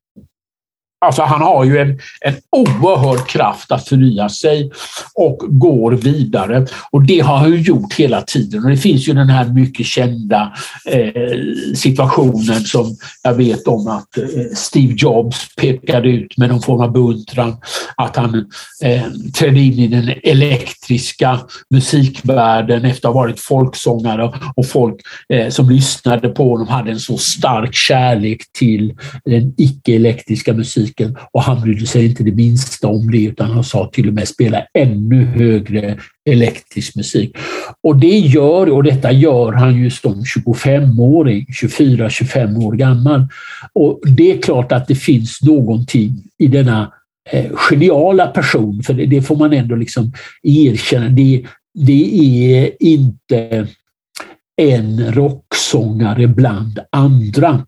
Alltså 1.01 1.21
han 1.21 1.41
har 1.41 1.63
ju 1.63 1.77
en, 1.77 1.99
en 2.21 2.35
oerhörd 2.51 3.27
kraft 3.27 3.71
att 3.71 3.88
förnya 3.88 4.29
sig 4.29 4.71
och 5.15 5.38
går 5.47 5.91
vidare. 5.91 6.67
Och 6.91 7.05
det 7.05 7.19
har 7.19 7.38
han 7.38 7.62
gjort 7.62 7.93
hela 7.93 8.21
tiden. 8.21 8.63
Och 8.63 8.69
det 8.69 8.77
finns 8.77 9.07
ju 9.07 9.13
den 9.13 9.29
här 9.29 9.45
mycket 9.45 9.85
kända 9.85 10.53
eh, 10.85 11.39
situationen 11.75 12.62
som 12.62 12.97
jag 13.23 13.33
vet 13.33 13.67
om 13.67 13.88
att 13.88 14.17
eh, 14.17 14.23
Steve 14.55 14.93
Jobs 14.97 15.55
pekade 15.55 16.09
ut 16.09 16.38
med 16.38 16.49
någon 16.49 16.62
form 16.62 16.81
av 16.81 16.91
beundran. 16.91 17.57
Att 17.95 18.15
han 18.15 18.35
eh, 18.83 19.03
trädde 19.39 19.59
in 19.59 19.79
i 19.79 19.88
den 19.88 20.13
elektriska 20.23 21.39
musikvärlden 21.69 22.85
efter 22.85 23.09
att 23.09 23.15
ha 23.15 23.21
varit 23.21 23.39
folksångare 23.39 24.33
och 24.55 24.67
folk 24.67 24.95
eh, 25.33 25.49
som 25.49 25.69
lyssnade 25.69 26.29
på 26.29 26.49
honom 26.49 26.67
hade 26.67 26.91
en 26.91 26.99
så 26.99 27.17
stark 27.17 27.73
kärlek 27.73 28.41
till 28.51 28.95
den 29.25 29.53
icke-elektriska 29.57 30.53
musiken 30.53 30.88
musiken 30.89 31.17
och 31.32 31.43
han 31.43 31.62
brydde 31.62 31.88
sig 31.88 32.06
inte 32.06 32.23
det 32.23 32.32
minsta 32.32 32.88
om 32.88 33.12
det 33.12 33.23
utan 33.23 33.52
han 33.52 33.63
sa 33.63 33.89
till 33.93 34.08
och 34.08 34.13
med 34.13 34.28
spela 34.28 34.62
ännu 34.73 35.25
högre 35.25 35.97
elektrisk 36.30 36.95
musik. 36.95 37.38
Och 37.84 37.95
det 37.95 38.17
gör, 38.17 38.69
och 38.69 38.84
detta 38.84 39.12
gör 39.12 39.54
han 39.54 39.75
ju 39.75 39.89
som 39.89 40.23
25-åring, 40.45 41.45
24-25 41.45 42.63
år 42.63 42.73
gammal. 42.73 43.28
Och 43.73 43.99
det 44.04 44.32
är 44.32 44.41
klart 44.41 44.71
att 44.71 44.88
det 44.88 44.95
finns 44.95 45.41
någonting 45.41 46.23
i 46.38 46.47
denna 46.47 46.93
eh, 47.32 47.52
geniala 47.56 48.28
person, 48.28 48.84
för 48.84 48.93
det, 48.93 49.06
det, 49.06 49.21
får 49.21 49.36
man 49.36 49.54
ändå 49.54 49.75
liksom 49.75 50.13
erkänna. 50.43 51.10
Det, 51.10 51.43
det 51.73 52.15
är 52.56 52.71
inte 52.80 53.67
en 54.59 55.11
rocksångare 55.11 56.27
bland 56.27 56.79
andra. 56.91 57.65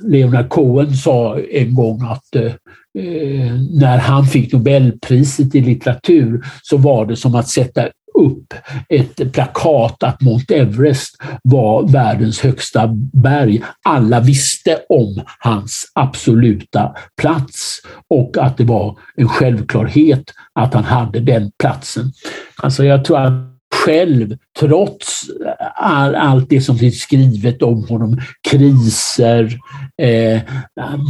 Leonard 0.00 0.48
Cohen 0.48 0.94
sa 0.94 1.38
en 1.38 1.74
gång 1.74 2.02
att 2.02 2.36
eh, 2.36 2.52
eh, 2.98 3.54
när 3.70 3.98
han 3.98 4.26
fick 4.26 4.52
Nobelpriset 4.52 5.54
i 5.54 5.60
litteratur 5.60 6.44
så 6.62 6.76
var 6.76 7.06
det 7.06 7.16
som 7.16 7.34
att 7.34 7.48
sätta 7.48 7.88
upp 8.18 8.54
ett 8.88 9.32
plakat 9.32 10.02
att 10.02 10.20
Mount 10.20 10.54
Everest 10.54 11.22
var 11.42 11.88
världens 11.88 12.40
högsta 12.40 12.86
berg. 13.12 13.62
Alla 13.84 14.20
visste 14.20 14.78
om 14.88 15.20
hans 15.38 15.92
absoluta 15.94 16.94
plats 17.20 17.80
och 18.08 18.38
att 18.38 18.56
det 18.56 18.64
var 18.64 18.98
en 19.16 19.28
självklarhet 19.28 20.24
att 20.52 20.74
han 20.74 20.84
hade 20.84 21.20
den 21.20 21.50
platsen. 21.58 22.12
Alltså 22.56 22.84
jag 22.84 23.04
tror 23.04 23.18
att 23.18 23.53
själv, 23.74 24.36
trots 24.58 25.24
all, 25.74 26.14
allt 26.14 26.50
det 26.50 26.60
som 26.60 26.78
finns 26.78 27.00
skrivet 27.00 27.62
om 27.62 27.84
honom, 27.84 28.20
kriser, 28.50 29.58
eh, 30.02 30.40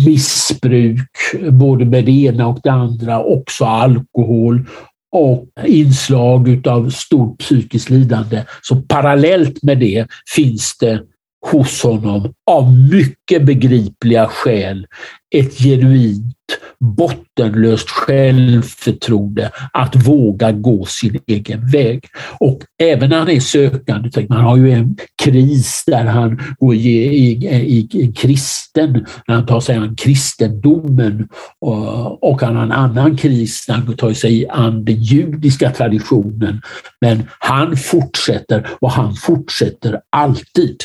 missbruk, 0.07 1.11
både 1.51 1.85
med 1.85 2.05
det 2.05 2.13
ena 2.13 2.47
och 2.47 2.61
det 2.63 2.73
andra, 2.73 3.25
också 3.25 3.65
alkohol 3.65 4.67
och 5.13 5.47
inslag 5.65 6.69
av 6.69 6.91
stort 6.91 7.39
psykiskt 7.39 7.91
lidande. 7.91 8.45
Så 8.63 8.77
parallellt 8.77 9.63
med 9.63 9.79
det 9.79 10.07
finns 10.35 10.77
det 10.81 11.03
hos 11.45 11.83
honom 11.83 12.33
av 12.51 12.73
mycket 12.73 13.45
begripliga 13.45 14.27
skäl 14.29 14.87
ett 15.35 15.59
genuint 15.59 16.35
bottenlöst 16.81 17.91
självförtroende 17.91 19.51
att 19.73 19.97
våga 19.97 20.53
gå 20.53 20.85
sin 20.85 21.19
egen 21.27 21.67
väg. 21.67 22.05
Och 22.41 22.61
även 22.83 23.11
när 23.11 23.19
han 23.19 23.31
är 23.31 23.41
sökande, 23.41 24.27
man 24.29 24.45
har 24.45 24.57
ju 24.57 24.71
en 24.71 24.97
kris 25.23 25.83
där 25.87 26.05
han 26.05 26.41
går 26.59 26.75
i, 26.75 26.79
i, 26.79 27.47
i, 27.47 27.89
i 27.93 28.13
kristen, 28.13 29.07
när 29.29 29.35
han 29.35 29.47
tar 29.47 29.61
sig 29.61 29.77
an 29.77 29.97
kristendomen 29.97 31.29
och, 31.61 32.31
och 32.31 32.41
han 32.43 32.57
har 32.57 32.63
en 32.63 32.73
annan 32.73 33.17
kris 33.17 33.65
när 33.69 33.75
han 33.75 33.97
tar 33.97 34.13
sig 34.13 34.49
an 34.49 34.85
den 34.85 35.03
judiska 35.03 35.71
traditionen. 35.71 36.63
Men 37.01 37.23
han 37.39 37.77
fortsätter 37.77 38.67
och 38.81 38.91
han 38.91 39.15
fortsätter 39.15 40.01
alltid. 40.11 40.77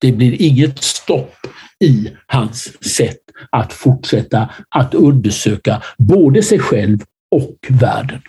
Det 0.00 0.12
blir 0.12 0.42
inget 0.42 0.84
stopp 0.84 1.34
i 1.84 2.10
hans 2.26 2.84
sätt 2.96 3.18
att 3.50 3.72
fortsätta 3.72 4.50
att 4.70 4.94
undersöka 4.94 5.82
både 5.98 6.42
sig 6.42 6.58
själv 6.58 6.98
och 7.30 7.56
världen. 7.68 8.22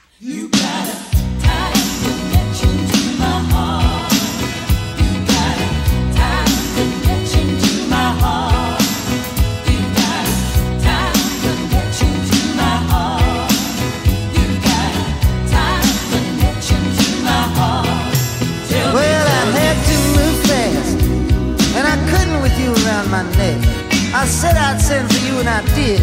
Did. 25.75 26.01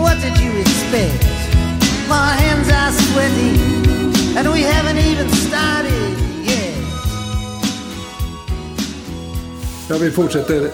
What 0.00 0.16
did 0.22 0.36
you 0.44 0.60
expect? 0.60 1.24
My 2.08 2.28
hands 2.42 2.68
are 2.70 2.92
sweaty 2.92 3.52
and 4.38 4.48
we 4.52 4.62
haven't 4.62 4.98
even 4.98 5.28
started 5.30 6.18
yet. 6.44 6.74
Ja, 9.88 9.98
vi 9.98 10.10
fortsätter 10.10 10.70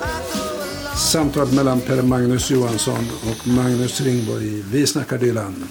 samtalet 0.97 1.53
mellan 1.53 1.81
Per 1.81 2.03
Magnus 2.03 2.51
Johansson 2.51 3.05
och 3.31 3.47
Magnus 3.47 4.01
Ringborg 4.01 4.63
Vi 4.71 4.87
snackar 4.87 5.19
Dylan. 5.19 5.69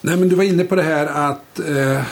Nej, 0.00 0.16
men 0.16 0.28
du 0.28 0.36
var 0.36 0.44
inne 0.44 0.64
på 0.64 0.76
det 0.76 0.82
här 0.82 1.06
att 1.06 1.58
eh 1.58 2.02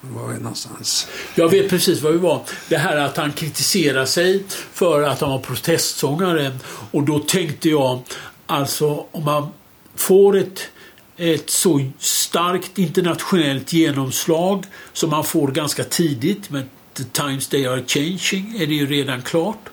var 0.00 0.28
vi 0.28 0.38
någonstans? 0.38 1.08
Jag 1.34 1.48
vet 1.48 1.70
precis 1.70 2.02
var 2.02 2.10
vi 2.10 2.18
var. 2.18 2.42
Det 2.68 2.76
här 2.76 2.96
att 2.96 3.16
han 3.16 3.32
kritiserar 3.32 4.06
sig 4.06 4.44
för 4.72 5.02
att 5.02 5.20
han 5.20 5.30
var 5.30 5.38
protestsångare. 5.38 6.58
Och 6.90 7.02
då 7.02 7.18
tänkte 7.18 7.68
jag, 7.68 8.02
alltså 8.46 9.06
om 9.10 9.24
man 9.24 9.48
får 9.96 10.36
ett 10.36 10.70
ett 11.18 11.50
så 11.50 11.90
starkt 11.98 12.78
internationellt 12.78 13.72
genomslag 13.72 14.64
som 14.92 15.10
man 15.10 15.24
får 15.24 15.48
ganska 15.48 15.84
tidigt 15.84 16.50
med 16.50 16.68
The 16.94 17.04
Times 17.04 17.48
They 17.48 17.66
Are 17.66 17.84
Changing 17.86 18.56
är 18.58 18.66
det 18.66 18.74
ju 18.74 18.86
redan 18.86 19.22
klart. 19.22 19.68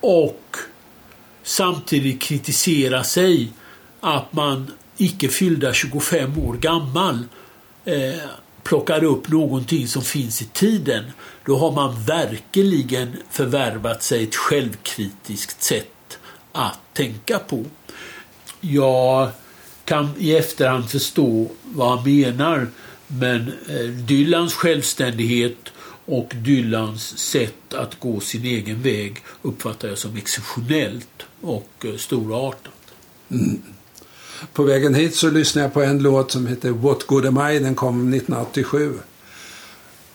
Och 0.00 0.56
samtidigt 1.42 2.22
kritisera 2.22 3.04
sig 3.04 3.52
att 4.00 4.32
man 4.32 4.70
icke 4.96 5.28
fyllda 5.28 5.72
25 5.72 6.38
år 6.38 6.54
gammal 6.54 7.24
eh, 7.84 8.14
plockar 8.66 9.04
upp 9.04 9.28
någonting 9.28 9.88
som 9.88 10.02
finns 10.02 10.42
i 10.42 10.44
tiden. 10.44 11.04
Då 11.44 11.58
har 11.58 11.72
man 11.72 12.04
verkligen 12.04 13.16
förvärvat 13.30 14.02
sig 14.02 14.24
ett 14.24 14.34
självkritiskt 14.34 15.62
sätt 15.62 16.18
att 16.52 16.78
tänka 16.92 17.38
på. 17.38 17.64
Jag 18.60 19.28
kan 19.84 20.14
i 20.18 20.36
efterhand 20.36 20.90
förstå 20.90 21.48
vad 21.62 21.88
han 21.88 22.04
menar 22.04 22.68
men 23.06 23.52
eh, 23.68 23.84
Dylans 23.84 24.54
självständighet 24.54 25.72
och 26.06 26.32
Dylans 26.34 27.18
sätt 27.18 27.74
att 27.74 28.00
gå 28.00 28.20
sin 28.20 28.44
egen 28.44 28.82
väg 28.82 29.22
uppfattar 29.42 29.88
jag 29.88 29.98
som 29.98 30.16
exceptionellt 30.16 31.26
och 31.40 31.70
eh, 31.84 31.96
storartat. 31.96 32.72
Mm. 33.30 33.62
På 34.52 34.62
vägen 34.62 34.94
hit 34.94 35.16
så 35.16 35.30
lyssnade 35.30 35.64
jag 35.64 35.74
på 35.74 35.82
en 35.82 35.98
låt 35.98 36.30
som 36.30 36.46
heter 36.46 36.70
What 36.70 37.06
Good 37.06 37.26
Am 37.26 37.50
I? 37.50 37.58
Den 37.58 37.74
kom 37.74 38.14
1987. 38.14 38.98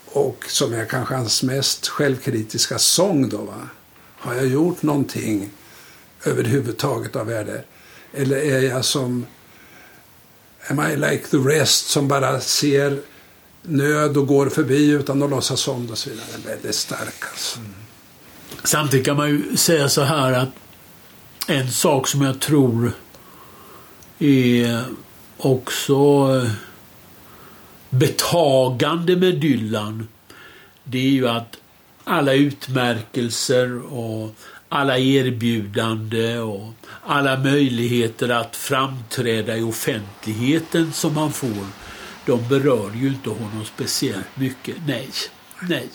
Och 0.05 0.45
som 0.47 0.73
är 0.73 0.85
kanske 0.85 1.15
hans 1.15 1.43
mest 1.43 1.87
självkritiska 1.87 2.79
sång 2.79 3.29
då 3.29 3.37
va. 3.37 3.69
Har 4.17 4.33
jag 4.33 4.47
gjort 4.47 4.81
någonting 4.81 5.49
överhuvudtaget 6.23 7.15
av 7.15 7.27
värde? 7.27 7.63
Eller 8.13 8.37
är 8.37 8.61
jag 8.61 8.85
som 8.85 9.25
Am 10.67 10.79
I 10.79 10.95
like 10.95 11.27
the 11.27 11.37
rest 11.37 11.89
som 11.89 12.07
bara 12.07 12.39
ser 12.39 12.99
nöd 13.61 14.17
och 14.17 14.27
går 14.27 14.49
förbi 14.49 14.89
utan 14.89 15.23
att 15.23 15.29
låtsas 15.29 15.67
om 15.67 15.85
det 15.85 15.91
och 15.91 15.97
så 15.97 16.09
vidare. 16.09 16.25
Den 16.31 16.41
är 16.41 16.55
väldigt 16.55 16.75
stark 16.75 17.25
alltså. 17.31 17.59
Mm. 17.59 17.71
Samtidigt 18.63 19.05
kan 19.05 19.17
man 19.17 19.29
ju 19.29 19.57
säga 19.57 19.89
så 19.89 20.01
här 20.01 20.33
att 20.33 20.49
en 21.47 21.71
sak 21.71 22.07
som 22.07 22.21
jag 22.21 22.39
tror 22.39 22.91
är 24.21 24.83
också 25.37 25.93
eh, 26.35 26.51
betagande 27.89 29.15
med 29.15 29.35
Dylan 29.35 30.07
det 30.83 30.97
är 30.97 31.09
ju 31.09 31.27
att 31.27 31.57
alla 32.03 32.33
utmärkelser 32.33 33.93
och 33.93 34.35
alla 34.69 34.97
erbjudande 34.97 36.39
och 36.39 36.73
alla 37.05 37.39
möjligheter 37.39 38.29
att 38.29 38.55
framträda 38.55 39.57
i 39.57 39.61
offentligheten 39.61 40.93
som 40.93 41.17
han 41.17 41.31
får, 41.31 41.67
de 42.25 42.47
berör 42.49 42.91
ju 42.95 43.07
inte 43.07 43.29
honom 43.29 43.65
speciellt 43.65 44.37
mycket. 44.37 44.75
Nej, 44.87 45.09
nej. 45.61 45.89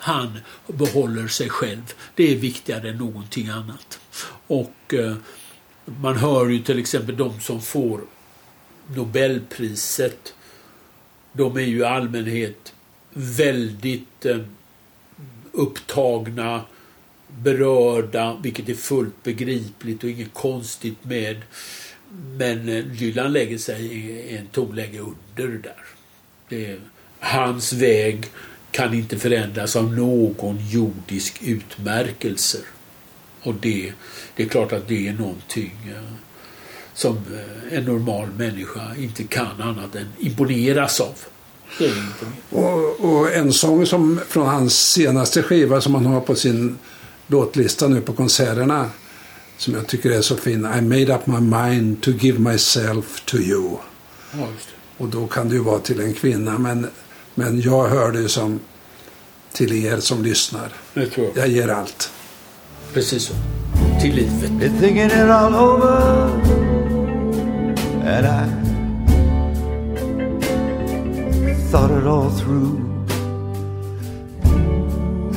Han 0.00 0.38
behåller 0.66 1.28
sig 1.28 1.48
själv. 1.48 1.92
Det 2.14 2.32
är 2.32 2.36
viktigare 2.36 2.90
än 2.90 2.96
någonting 2.96 3.48
annat. 3.48 4.00
Och 4.46 4.94
eh, 4.94 5.14
man 6.00 6.16
hör 6.16 6.48
ju 6.48 6.58
till 6.58 6.78
exempel 6.78 7.16
de 7.16 7.40
som 7.40 7.62
får 7.62 8.00
Nobelpriset. 8.96 10.34
De 11.32 11.56
är 11.56 11.60
ju 11.60 11.78
i 11.78 11.84
allmänhet 11.84 12.74
väldigt 13.12 14.26
eh, 14.26 14.40
upptagna 15.52 16.62
berörda, 17.28 18.40
vilket 18.42 18.68
är 18.68 18.74
fullt 18.74 19.22
begripligt 19.22 20.04
och 20.04 20.10
inget 20.10 20.34
konstigt 20.34 21.04
med. 21.04 21.36
Men 22.10 22.68
eh, 22.68 22.84
Dylan 22.84 23.32
lägger 23.32 23.58
sig 23.58 24.36
en 24.36 24.46
tonläge 24.46 24.98
under 24.98 25.48
där. 25.58 25.84
Det, 26.48 26.80
hans 27.18 27.72
väg 27.72 28.26
kan 28.70 28.94
inte 28.94 29.18
förändras 29.18 29.76
av 29.76 29.92
någon 29.94 30.58
jordisk 30.70 31.42
utmärkelse. 31.42 32.58
Och 33.42 33.54
det, 33.54 33.92
det 34.36 34.42
är 34.42 34.48
klart 34.48 34.72
att 34.72 34.88
det 34.88 35.08
är 35.08 35.12
någonting 35.12 35.92
eh, 35.96 36.12
som 36.94 37.16
eh, 37.16 37.78
en 37.78 37.84
normal 37.84 38.28
människa 38.36 38.96
inte 38.98 39.24
kan 39.24 39.62
annat 39.62 39.94
än 39.94 40.06
imponeras 40.18 41.00
av. 41.00 41.14
Och, 42.50 43.00
och, 43.00 43.32
en 43.32 43.52
sång 43.52 43.86
som 43.86 44.20
från 44.28 44.46
hans 44.46 44.92
senaste 44.92 45.42
skiva 45.42 45.80
som 45.80 45.94
han 45.94 46.06
har 46.06 46.20
på 46.20 46.34
sin 46.34 46.78
låtlista 47.26 47.88
nu 47.88 48.00
på 48.00 48.12
konserterna 48.12 48.90
som 49.58 49.74
jag 49.74 49.86
tycker 49.86 50.10
är 50.10 50.22
så 50.22 50.36
fin. 50.36 50.68
I 50.78 50.80
made 50.80 51.14
up 51.14 51.26
my 51.26 51.40
mind 51.40 52.02
to 52.02 52.10
give 52.10 52.38
myself 52.38 53.24
to 53.24 53.36
you. 53.36 53.76
Ja, 54.32 54.48
och 54.96 55.08
då 55.08 55.26
kan 55.26 55.48
det 55.48 55.54
ju 55.54 55.60
vara 55.60 55.78
till 55.78 56.00
en 56.00 56.14
kvinna. 56.14 56.58
Men, 56.58 56.86
men 57.34 57.60
jag 57.60 57.88
hör 57.88 58.12
det 58.12 58.28
som 58.28 58.60
till 59.52 59.84
er 59.84 59.96
som 59.96 60.22
lyssnar. 60.22 60.72
Jag. 60.94 61.08
jag 61.34 61.48
ger 61.48 61.68
allt. 61.68 62.12
Precis 62.92 63.22
så. 63.22 63.34
Till 64.00 64.14
livet. 64.14 64.50
Been 64.60 64.72
thinking 64.80 65.06
it 65.06 65.30
all 65.30 65.54
over 65.54 66.30
And 68.04 68.26
I 68.26 68.48
thought 71.70 71.90
it 71.90 72.06
all 72.06 72.30
through 72.30 72.80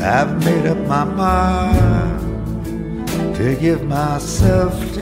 I've 0.01 0.43
made 0.45 0.65
up 0.65 0.77
my 0.87 1.03
mind 1.05 2.19
to 3.35 3.55
give 3.61 3.83
myself 3.83 4.73
to 4.93 5.01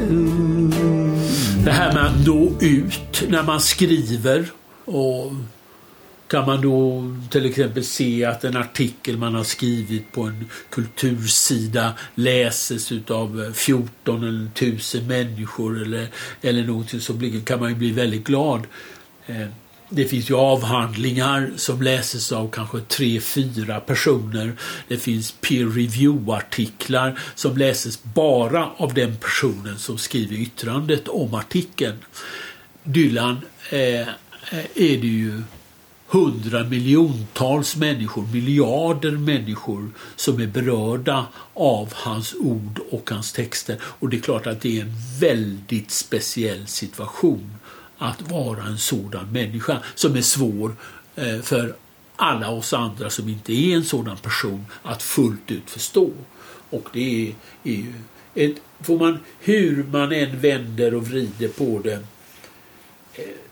Det 1.63 1.71
här 1.71 1.93
med 1.93 2.05
att 2.05 2.25
nå 2.27 2.51
ut 2.59 3.23
när 3.29 3.43
man 3.43 3.61
skriver 3.61 4.45
och 4.85 5.31
kan 6.29 6.45
man 6.45 6.61
då 6.61 7.03
till 7.29 7.45
exempel 7.45 7.83
se 7.83 8.25
att 8.25 8.43
en 8.43 8.57
artikel 8.57 9.17
man 9.17 9.35
har 9.35 9.43
skrivit 9.43 10.11
på 10.11 10.23
en 10.23 10.45
kultursida 10.69 11.93
läses 12.15 12.91
utav 12.91 13.53
14 13.53 14.23
eller 14.23 14.45
1000 14.45 15.07
människor 15.07 15.81
eller, 15.81 16.07
eller 16.41 16.63
någonting 16.63 16.99
så 17.01 17.13
kan 17.45 17.59
man 17.59 17.69
ju 17.69 17.75
bli 17.75 17.91
väldigt 17.91 18.23
glad. 18.23 18.67
Eh, 19.25 19.47
det 19.89 20.05
finns 20.05 20.29
ju 20.29 20.35
avhandlingar 20.35 21.51
som 21.55 21.81
läses 21.81 22.31
av 22.31 22.49
kanske 22.51 22.79
tre, 22.79 23.21
fyra 23.21 23.79
personer. 23.79 24.53
Det 24.87 24.97
finns 24.97 25.31
peer 25.31 25.65
review-artiklar 25.65 27.19
som 27.35 27.57
läses 27.57 28.03
bara 28.03 28.69
av 28.77 28.93
den 28.93 29.17
personen 29.17 29.77
som 29.77 29.97
skriver 29.97 30.35
yttrandet 30.35 31.07
om 31.07 31.33
artikeln. 31.33 31.97
Dylan 32.83 33.39
eh, 33.69 33.99
eh 33.99 34.07
är 34.75 34.97
det 34.97 35.07
ju 35.07 35.41
hundra 36.09 36.63
miljontals 36.63 37.75
människor, 37.75 38.27
miljarder 38.33 39.11
människor 39.11 39.89
som 40.15 40.41
är 40.41 40.47
berörda 40.47 41.25
av 41.53 41.93
hans 41.93 42.35
ord 42.35 42.79
och 42.91 43.09
hans 43.11 43.31
texter. 43.33 43.77
Och 43.81 44.09
det 44.09 44.17
är 44.17 44.21
klart 44.21 44.47
att 44.47 44.61
det 44.61 44.77
är 44.77 44.81
en 44.81 44.93
väldigt 45.19 45.91
speciell 45.91 46.67
situation 46.67 47.55
att 47.97 48.31
vara 48.31 48.63
en 48.63 48.77
sådan 48.77 49.31
människa 49.31 49.77
som 49.95 50.15
är 50.15 50.21
svår 50.21 50.75
eh, 51.15 51.41
för 51.41 51.75
alla 52.15 52.49
oss 52.49 52.73
andra 52.73 53.09
som 53.09 53.29
inte 53.29 53.53
är 53.53 53.75
en 53.75 53.83
sådan 53.83 54.17
person 54.17 54.65
att 54.83 55.03
fullt 55.03 55.51
ut 55.51 55.69
förstå. 55.69 56.11
Och 56.69 56.89
det 56.93 57.27
är, 57.27 57.33
är 57.63 57.75
ju 57.75 57.93
ett, 58.35 58.55
får 58.81 58.99
man, 58.99 59.19
hur 59.39 59.83
man 59.83 60.11
än 60.11 60.39
vänder 60.39 60.93
och 60.93 61.07
vrider 61.07 61.47
på 61.47 61.81
det, 61.83 61.99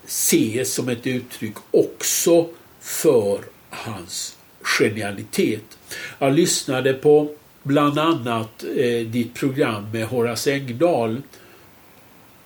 ses 0.08 0.74
som 0.74 0.88
ett 0.88 1.06
uttryck 1.06 1.54
också 1.70 2.48
för 2.80 3.40
hans 3.70 4.36
genialitet. 4.62 5.78
Jag 6.18 6.32
lyssnade 6.32 6.92
på 6.92 7.34
bland 7.62 7.98
annat 7.98 8.64
eh, 8.76 9.06
ditt 9.06 9.34
program 9.34 9.90
med 9.92 10.06
Horace 10.06 10.52
Engdahl 10.52 11.22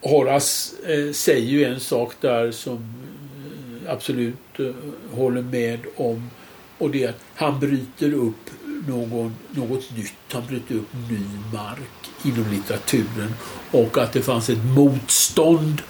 Horace 0.02 0.76
eh, 0.86 1.12
säger 1.12 1.46
ju 1.46 1.64
en 1.64 1.80
sak 1.80 2.14
där 2.20 2.50
som 2.50 2.74
eh, 2.74 3.92
absolut 3.92 4.58
eh, 4.58 4.66
håller 5.16 5.42
med 5.42 5.80
om 5.96 6.30
och 6.78 6.90
det 6.90 7.04
är 7.04 7.08
att 7.08 7.20
han 7.34 7.60
bryter 7.60 8.14
upp 8.14 8.50
någon, 8.88 9.34
något 9.50 9.96
nytt. 9.96 10.14
Han 10.32 10.46
bryter 10.46 10.74
upp 10.74 10.94
ny 11.10 11.20
mark 11.52 12.10
inom 12.24 12.50
litteraturen 12.50 13.34
och 13.70 13.98
att 13.98 14.12
det 14.12 14.22
fanns 14.22 14.50
ett 14.50 14.64
motstånd 14.64 15.82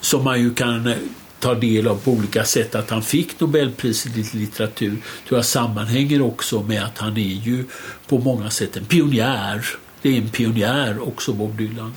som 0.00 0.24
man 0.24 0.40
ju 0.40 0.54
kan 0.54 0.86
eh, 0.86 0.96
tar 1.40 1.54
ta 1.54 1.60
del 1.60 1.88
av 1.88 1.96
på 1.96 2.10
olika 2.10 2.44
sätt. 2.44 2.74
Att 2.74 2.90
han 2.90 3.02
fick 3.02 3.40
Nobelpriset 3.40 4.16
i 4.16 4.38
litteratur 4.38 4.96
tror 5.28 5.38
jag 5.38 5.44
sammanhänger 5.44 6.22
också 6.22 6.62
med 6.62 6.84
att 6.84 6.98
han 6.98 7.16
är 7.16 7.20
ju 7.20 7.64
på 8.06 8.18
många 8.18 8.50
sätt 8.50 8.76
en 8.76 8.84
pionjär. 8.84 9.66
Det 10.02 10.08
är 10.08 10.22
en 10.22 10.28
pionjär 10.28 11.08
också, 11.08 11.32
Bob 11.32 11.56
Dylan. 11.56 11.94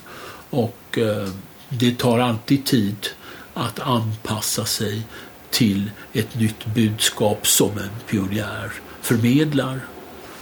Och 0.49 0.97
eh, 0.97 1.29
det 1.69 1.97
tar 1.97 2.19
alltid 2.19 2.65
tid 2.65 3.07
att 3.53 3.79
anpassa 3.79 4.65
sig 4.65 5.01
till 5.49 5.91
ett 6.13 6.39
nytt 6.39 6.65
budskap 6.75 7.47
som 7.47 7.69
en 7.69 7.89
pionjär 8.09 8.71
förmedlar. 9.01 9.79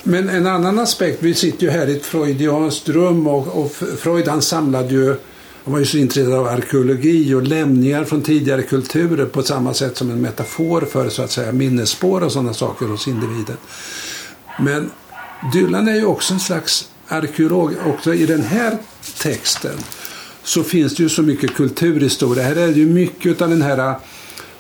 Men 0.04 0.30
en 0.30 0.48
annan 0.48 0.80
aspekt, 0.80 1.24
vi 1.24 1.34
sitter 1.34 1.64
ju 1.64 1.72
här 1.72 1.88
i 1.88 1.98
ett 1.98 2.06
freudianskt 2.06 2.90
rum 2.90 3.28
och, 3.28 3.48
och 3.48 3.72
Freud 3.72 4.28
han 4.28 4.42
samlade 4.42 4.94
ju 4.94 5.16
han 5.64 5.74
var 5.74 5.80
ju 5.80 5.86
så 5.86 5.98
intresserad 5.98 6.34
av 6.34 6.48
arkeologi 6.48 7.34
och 7.34 7.44
lämningar 7.44 8.04
från 8.04 8.22
tidigare 8.22 8.62
kulturer 8.62 9.26
på 9.26 9.44
samma 9.44 9.74
sätt 9.74 9.98
som 9.98 10.12
en 10.12 10.22
metafor 10.22 10.82
för 10.82 11.10
så 11.10 11.22
att 11.22 11.32
säga 11.32 11.52
minnesspår 11.52 12.24
och 12.24 12.32
sådana 12.32 12.54
saker 12.54 12.86
hos 12.86 13.08
individen. 13.08 13.58
Men 14.60 14.92
Dylan 15.54 15.88
är 15.88 15.96
ju 15.96 16.06
också 16.06 16.34
en 16.34 16.40
slags 16.40 16.90
arkeolog. 17.08 17.76
Också 17.86 18.14
i 18.14 18.26
den 18.26 18.44
här 18.44 18.78
texten 19.18 19.78
så 20.44 20.64
finns 20.64 20.96
det 20.96 21.04
ju 21.04 21.10
så 21.10 21.22
mycket 21.22 21.54
kulturhistoria. 21.54 22.44
Här 22.44 22.56
är 22.56 22.68
det 22.68 22.80
ju 22.80 22.86
mycket 22.86 23.42
av 23.42 23.50
den 23.50 23.62
här, 23.62 23.96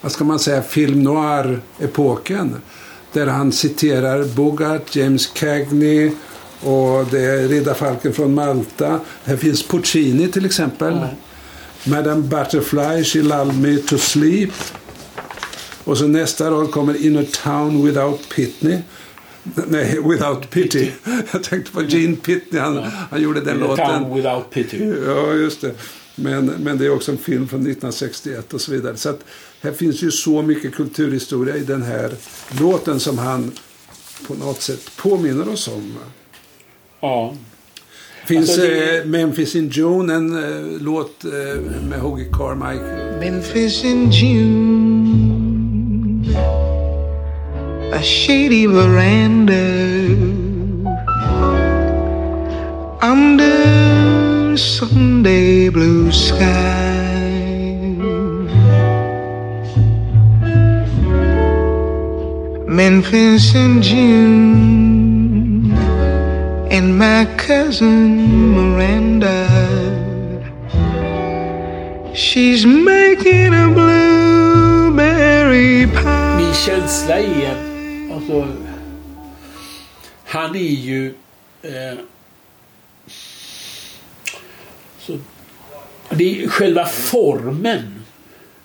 vad 0.01 0.11
ska 0.11 0.23
man 0.23 0.39
säga, 0.39 0.61
film 0.61 1.03
noir-epoken. 1.03 2.55
Där 3.13 3.27
han 3.27 3.51
citerar 3.51 4.23
Bogart, 4.23 4.95
James 4.95 5.27
Cagney 5.27 6.11
och 6.64 7.05
det 7.12 7.22
är 7.22 7.47
Riddarfalken 7.47 8.14
från 8.14 8.34
Malta. 8.34 8.99
Här 9.24 9.38
finns 9.38 9.68
Puccini 9.68 10.28
till 10.28 10.45
exempel. 10.45 10.93
Mm. 10.93 11.09
Madame 11.84 12.22
Butterfly, 12.22 13.03
She 13.03 13.22
Lulled 13.22 13.59
Me 13.59 13.78
To 13.78 13.97
Sleep. 13.97 14.51
Och 15.84 15.97
så 15.97 16.07
nästa 16.07 16.51
rad 16.51 16.72
kommer 16.72 17.05
In 17.05 17.18
a 17.18 17.24
Town 17.43 17.86
Without 17.86 18.30
Pitney. 18.36 18.82
Nej, 19.43 19.99
Without 20.05 20.49
Pity. 20.49 20.91
Jag 21.32 21.43
tänkte 21.43 21.72
på 21.72 21.84
Gene 21.84 22.16
Pitney. 22.16 22.62
Han, 22.62 22.76
ja. 22.76 22.91
han 23.12 23.22
gjorde 23.22 23.41
den 23.41 23.55
In 23.55 23.62
låten. 23.62 23.88
Town 23.88 24.16
Without 24.16 24.49
Pity. 24.49 24.93
Ja, 25.05 25.34
just 25.34 25.62
det. 25.62 25.74
Men, 26.16 26.45
men 26.45 26.78
det 26.78 26.86
är 26.86 26.89
också 26.89 27.12
en 27.12 27.18
film 27.18 27.47
från 27.47 27.59
1961 27.59 28.53
och 28.53 28.62
så 28.62 28.72
vidare. 28.72 28.97
Så 28.97 29.09
att 29.09 29.20
här 29.62 29.72
finns 29.72 30.01
ju 30.01 30.12
så 30.12 30.41
mycket 30.41 30.76
kulturhistoria 30.76 31.55
i 31.55 31.64
den 31.64 31.82
här 31.82 32.12
låten 32.59 32.99
som 32.99 33.18
han 33.18 33.51
på 34.28 34.34
något 34.34 34.62
sätt 34.62 34.91
påminner 34.97 35.49
oss 35.49 35.68
om. 35.68 35.97
Ja. 37.01 37.31
Finns 38.25 38.49
Alltså, 38.49 38.61
det- 38.61 38.97
eh, 38.99 39.05
Memphis 39.05 39.55
in 39.55 39.69
June, 39.69 40.13
en 40.13 40.33
eh, 40.43 40.81
låt 40.81 41.23
eh, 41.25 41.61
med 41.89 41.99
Hoagie 41.99 42.29
Carmichael. 42.33 43.19
Memphis 43.19 43.83
in 43.83 44.11
June, 44.11 45.45
a 47.93 48.01
shady 48.03 48.67
veranda 48.67 49.53
under 53.11 54.57
Sunday 54.57 55.69
blue 55.69 56.11
sky. 56.11 56.47
Memphis 62.67 63.53
in 63.55 63.81
June, 63.81 65.20
and 66.72 66.97
my 66.97 67.26
cousin 67.38 68.55
Miranda. 68.55 69.47
She's 72.15 72.65
making 72.65 73.53
a 73.53 73.67
blueberry 73.67 75.05
pie. 75.88 76.38
Min 76.38 76.53
känsla 76.53 77.19
är, 77.19 77.55
alltså, 78.13 78.47
han 80.26 80.55
är 80.55 80.59
ju 80.59 81.13
eh, 81.61 81.97
så, 84.99 85.19
det 86.09 86.43
är 86.43 86.47
själva 86.47 86.86
formen, 86.86 88.03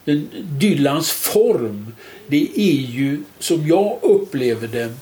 den, 0.05 0.29
Dylans 0.43 1.11
form, 1.11 1.95
det 2.27 2.61
är 2.61 2.81
ju 2.81 3.23
som 3.39 3.67
jag 3.67 3.99
upplever 4.03 4.69
det 4.69 4.95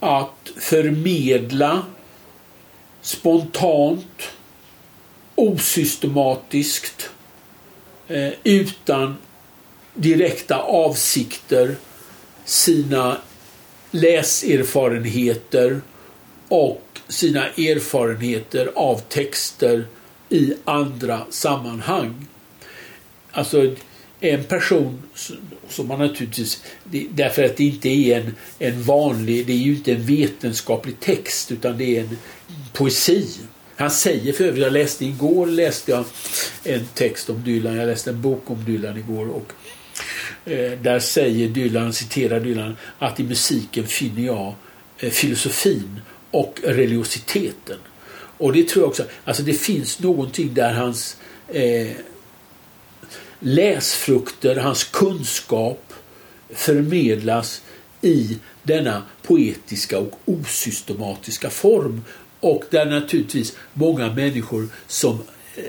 att 0.00 0.52
förmedla 0.56 1.82
spontant, 3.02 4.22
osystematiskt, 5.34 7.10
eh, 8.08 8.32
utan 8.44 9.16
direkta 9.94 10.58
avsikter 10.58 11.76
sina 12.44 13.16
läserfarenheter 13.90 15.80
och 16.48 16.82
sina 17.08 17.46
erfarenheter 17.46 18.70
av 18.74 18.98
texter 18.98 19.84
i 20.28 20.54
andra 20.64 21.26
sammanhang. 21.30 22.26
Alltså 23.30 23.74
en 24.20 24.44
person 24.44 25.02
som 25.68 25.88
man 25.88 25.98
naturligtvis, 25.98 26.62
därför 27.10 27.44
att 27.44 27.56
det 27.56 27.64
inte 27.64 27.88
är 27.88 28.20
en, 28.20 28.34
en 28.58 28.82
vanlig, 28.82 29.46
det 29.46 29.52
är 29.52 29.56
ju 29.56 29.74
inte 29.74 29.92
en 29.92 30.06
vetenskaplig 30.06 31.00
text 31.00 31.52
utan 31.52 31.78
det 31.78 31.96
är 31.96 32.00
en 32.00 32.18
poesi. 32.72 33.28
Han 33.76 33.90
säger 33.90 34.32
för 34.32 34.44
övrigt, 34.44 34.62
jag 34.62 34.72
läste 34.72 35.04
igår 35.04 35.46
läste 35.46 35.90
jag 35.90 36.04
en 36.64 36.86
text 36.94 37.30
om 37.30 37.44
Dylan, 37.44 37.76
jag 37.76 37.86
läste 37.86 38.10
en 38.10 38.22
bok 38.22 38.50
om 38.50 38.64
Dylan 38.64 38.96
igår 38.96 39.28
och 39.28 39.52
eh, 40.50 40.78
där 40.80 40.98
säger 40.98 41.48
Dylan, 41.48 41.92
citerar 41.92 42.40
Dylan, 42.40 42.76
att 42.98 43.20
i 43.20 43.22
musiken 43.22 43.86
finner 43.86 44.22
jag 44.22 44.54
eh, 44.98 45.10
filosofin 45.10 46.00
och 46.30 46.60
religiositeten. 46.62 47.78
Och 48.38 48.52
det 48.52 48.68
tror 48.68 48.82
jag 48.82 48.88
också, 48.88 49.04
alltså 49.24 49.42
det 49.42 49.52
finns 49.54 50.00
någonting 50.00 50.54
där 50.54 50.72
hans 50.72 51.16
eh, 51.48 51.90
läsfrukter, 53.40 54.56
hans 54.56 54.84
kunskap 54.84 55.92
förmedlas 56.50 57.62
i 58.00 58.38
denna 58.62 59.02
poetiska 59.22 59.98
och 59.98 60.20
osystematiska 60.24 61.50
form. 61.50 62.02
Och 62.40 62.64
där 62.70 62.86
naturligtvis 62.86 63.56
många 63.72 64.12
människor 64.12 64.68
som 64.86 65.18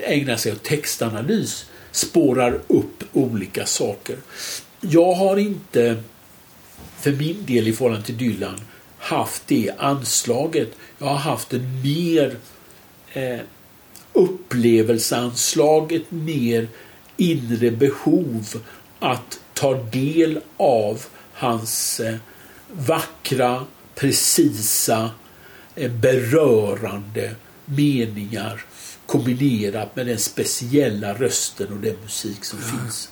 ägnar 0.04 0.36
sig 0.36 0.52
åt 0.52 0.62
textanalys 0.62 1.66
spårar 1.92 2.60
upp 2.68 3.04
olika 3.12 3.66
saker. 3.66 4.16
Jag 4.80 5.12
har 5.12 5.36
inte 5.36 6.02
för 7.00 7.12
min 7.12 7.46
del 7.46 7.68
i 7.68 7.72
förhållande 7.72 8.06
till 8.06 8.16
Dylan 8.16 8.60
haft 8.98 9.42
det 9.46 9.70
anslaget. 9.78 10.68
Jag 10.98 11.06
har 11.06 11.16
haft 11.16 11.52
en 11.52 11.82
mer 11.82 12.36
eh, 13.12 13.40
upplevelseanslag, 14.12 15.92
ett 15.92 16.10
mer 16.10 16.68
inre 17.16 17.70
behov 17.70 18.62
att 18.98 19.40
ta 19.54 19.74
del 19.74 20.40
av 20.56 21.04
hans 21.32 22.00
eh, 22.00 22.16
vackra, 22.72 23.64
precisa, 23.94 25.02
eh, 25.02 25.10
berörande 25.88 27.34
meningar 27.64 28.64
kombinerat 29.06 29.96
med 29.96 30.06
den 30.06 30.18
speciella 30.18 31.14
rösten 31.14 31.72
och 31.72 31.80
den 31.80 31.96
musik 32.02 32.44
som 32.44 32.58
finns. 32.58 33.10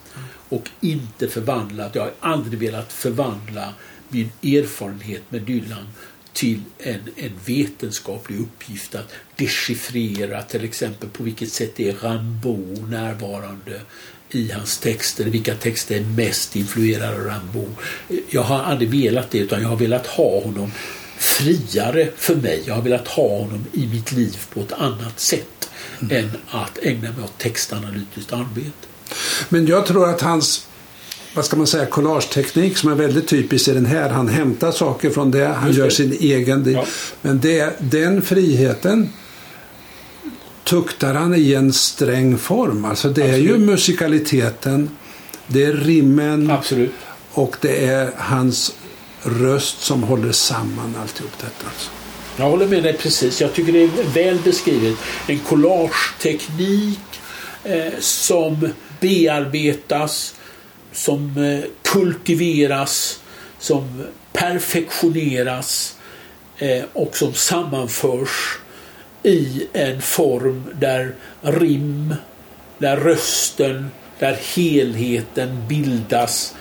Och 0.49 0.69
inte 0.81 1.29
förvandlat, 1.29 1.95
jag 1.95 2.03
har 2.03 2.13
aldrig 2.21 2.59
velat 2.59 2.93
förvandla 2.93 3.75
min 4.09 4.31
erfarenhet 4.43 5.23
med 5.29 5.43
Dylan 5.43 5.89
till 6.33 6.61
en, 6.79 7.01
en 7.17 7.33
vetenskaplig 7.47 8.41
uppgift 8.41 8.95
att 8.95 9.13
dechiffrera 9.37 10.43
till 10.43 10.65
exempel 10.65 11.09
på 11.09 11.23
vilket 11.23 11.53
sätt 11.53 11.81
är 11.81 11.93
Rimbaud 11.93 12.91
närvarande 12.91 13.81
i 14.31 14.51
hans 14.51 14.79
texter, 14.79 15.25
vilka 15.25 15.55
texter 15.55 15.97
är 15.97 16.05
mest 16.05 16.57
influerade 16.57 17.13
av 17.13 17.25
Rimbaud. 17.25 17.75
Jag 18.31 18.43
har 18.43 18.59
aldrig 18.59 18.91
velat 18.91 19.31
det 19.31 19.39
utan 19.39 19.63
jag 19.63 19.69
har 19.69 19.77
velat 19.77 20.07
ha 20.07 20.41
honom 20.43 20.73
friare 21.19 22.09
för 22.17 22.35
mig. 22.37 22.63
Jag 22.67 22.75
har 22.75 22.83
velat 22.83 23.09
ha 23.09 23.39
honom 23.39 23.65
i 23.73 23.87
mitt 23.87 24.13
liv 24.13 24.37
på 24.55 24.61
ett 24.61 24.73
annat 24.73 25.21
sätt 25.21 25.71
än 26.11 26.31
att 26.51 26.79
ägna 26.83 27.13
mig 27.13 27.25
åt 27.25 27.39
textanalytiskt 27.39 28.33
arbete. 28.33 28.87
Men 29.49 29.67
jag 29.67 29.87
tror 29.87 30.11
att 30.11 30.21
hans 30.21 30.65
vad 31.35 31.45
ska 31.45 31.57
man 31.57 31.67
säga, 31.67 31.87
collageteknik 31.87 32.77
som 32.77 32.91
är 32.91 32.95
väldigt 32.95 33.29
typisk 33.29 33.69
i 33.69 33.73
den 33.73 33.87
här. 33.87 34.09
Han 34.11 34.29
hämtar 34.29 34.73
saker 34.73 35.11
från 35.11 35.31
det, 35.31 35.47
han 35.47 35.67
Just 35.67 35.79
gör 35.79 35.85
det. 35.85 35.91
sin 35.91 36.13
egen. 36.13 36.73
Ja. 36.73 36.85
Men 37.23 37.41
det, 37.41 37.77
den 37.79 38.23
friheten 38.23 39.11
tuktar 40.65 41.15
han 41.15 41.35
i 41.35 41.53
en 41.53 41.73
sträng 41.73 42.39
form. 42.39 42.85
Alltså 42.85 43.09
det 43.09 43.23
är 43.23 43.37
ju 43.37 43.49
Absolut. 43.49 43.67
musikaliteten, 43.69 44.91
det 45.47 45.65
är 45.65 45.73
rimmen 45.73 46.51
Absolut. 46.51 46.93
och 47.33 47.57
det 47.61 47.87
är 47.87 48.11
hans 48.17 48.75
röst 49.23 49.81
som 49.81 50.03
håller 50.03 50.33
samman 50.33 50.97
alltihop 51.01 51.33
detta. 51.41 51.67
Alltså. 51.69 51.91
Jag 52.37 52.51
håller 52.51 52.67
med 52.67 52.83
dig 52.83 52.93
precis. 52.93 53.41
Jag 53.41 53.55
tycker 53.55 53.73
det 53.73 53.83
är 53.83 54.15
väl 54.15 54.39
beskrivet. 54.45 54.97
En 55.27 55.39
collageteknik 55.39 57.21
eh, 57.65 57.93
som 57.99 58.69
bearbetas, 59.01 60.35
som 60.93 61.37
eh, 61.37 61.71
kultiveras, 61.83 63.21
som 63.59 64.05
perfektioneras 64.33 65.97
eh, 66.59 66.83
och 66.93 67.17
som 67.17 67.35
sammanförs 67.35 68.59
i 69.23 69.69
en 69.73 70.03
form 70.03 70.65
där 70.81 71.15
rim, 71.41 72.15
där 72.79 72.97
rösten, 72.97 73.91
där 74.19 74.39
helheten 74.57 75.63
bildas 75.69 76.55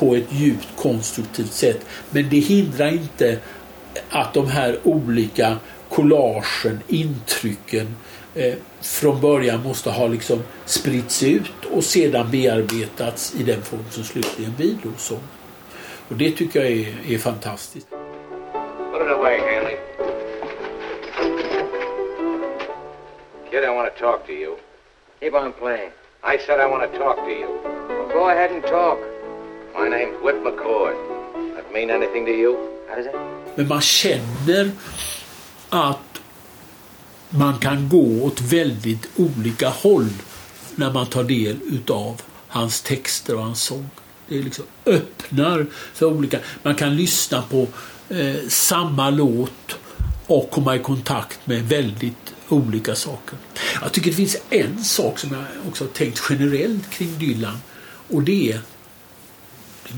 på 0.00 0.14
ett 0.14 0.32
djupt 0.32 0.68
konstruktivt 0.76 1.52
sätt. 1.52 1.86
Men 2.10 2.28
det 2.28 2.38
hindrar 2.38 2.88
inte 2.88 3.38
att 4.10 4.34
de 4.34 4.46
här 4.46 4.78
olika 4.84 5.56
collagen, 5.88 6.80
intrycken 6.88 7.96
eh, 8.34 8.54
från 8.80 9.20
början 9.20 9.62
måste 9.62 9.90
ha 9.90 10.06
liksom 10.06 10.42
spritts 10.64 11.22
ut 11.22 11.64
och 11.72 11.84
sedan 11.84 12.30
bearbetats 12.30 13.34
i 13.38 13.42
den 13.42 13.62
form 13.62 13.84
som 13.90 14.04
slutligen 14.04 14.54
blir 14.56 14.76
då 14.82 15.16
Och 16.08 16.16
det 16.16 16.30
tycker 16.30 16.60
jag 16.60 16.72
är, 16.72 17.14
är 17.14 17.18
fantastiskt. 17.18 17.90
Put 17.90 19.02
it 19.02 19.12
away, 19.12 19.38
Hanley. 19.38 19.76
Kid, 23.50 23.64
I 23.64 23.68
want 23.68 23.94
to 23.94 24.00
talk 24.00 24.26
to 24.26 24.32
you. 24.32 24.56
Keep 25.20 25.34
on 25.34 25.52
playing. 25.52 25.90
I 26.22 26.38
said 26.46 26.60
I 26.60 26.66
want 26.66 26.92
to 26.92 26.98
talk 26.98 27.16
to 27.16 27.30
you. 27.30 27.48
Well, 27.88 28.08
go 28.12 28.28
ahead 28.28 28.50
and 28.50 28.62
talk. 28.62 29.09
My 29.80 29.88
name's 29.88 30.22
Whit 30.24 30.44
McCord. 30.44 30.94
That 31.54 31.72
mean 31.72 31.90
anything 31.90 32.26
to 32.26 32.30
you? 32.30 32.56
How 32.88 32.96
does 32.96 33.06
it? 33.06 33.14
Men 33.56 33.68
man 33.68 33.80
känner 33.80 34.70
att 35.68 36.20
man 37.30 37.58
kan 37.58 37.88
gå 37.88 38.24
åt 38.24 38.40
väldigt 38.40 39.08
olika 39.16 39.68
håll 39.68 40.08
när 40.74 40.92
man 40.92 41.06
tar 41.06 41.24
del 41.24 41.56
utav 41.70 42.22
hans 42.48 42.82
texter 42.82 43.36
och 43.36 43.42
hans 43.42 43.62
sång. 43.62 43.90
Det 44.28 44.42
liksom 44.42 44.64
öppnar 44.86 45.66
för 45.94 46.06
olika... 46.06 46.38
Man 46.62 46.74
kan 46.74 46.96
lyssna 46.96 47.42
på 47.42 47.66
eh, 48.08 48.48
samma 48.48 49.10
låt 49.10 49.76
och 50.26 50.50
komma 50.50 50.76
i 50.76 50.78
kontakt 50.78 51.46
med 51.46 51.68
väldigt 51.68 52.34
olika 52.48 52.94
saker. 52.94 53.38
Jag 53.82 53.92
tycker 53.92 54.10
det 54.10 54.16
finns 54.16 54.36
en 54.50 54.84
sak 54.84 55.18
som 55.18 55.30
jag 55.32 55.44
också 55.68 55.84
har 55.84 55.88
tänkt 55.88 56.22
generellt 56.30 56.90
kring 56.90 57.18
Dylan 57.18 57.58
och 58.08 58.22
det 58.22 58.52
är 58.52 58.60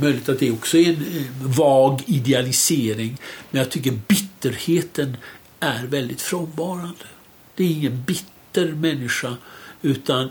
möjligt 0.00 0.28
att 0.28 0.38
det 0.38 0.50
också 0.50 0.78
är 0.78 0.88
en 0.88 0.94
eh, 0.94 1.22
vag 1.56 2.02
idealisering 2.06 3.16
men 3.50 3.58
jag 3.58 3.70
tycker 3.70 3.98
bitterheten 4.08 5.16
är 5.60 5.86
väldigt 5.86 6.20
frånvarande. 6.20 7.04
Det 7.56 7.64
är 7.64 7.68
ingen 7.68 8.04
bitter 8.06 8.72
människa 8.72 9.36
utan 9.82 10.30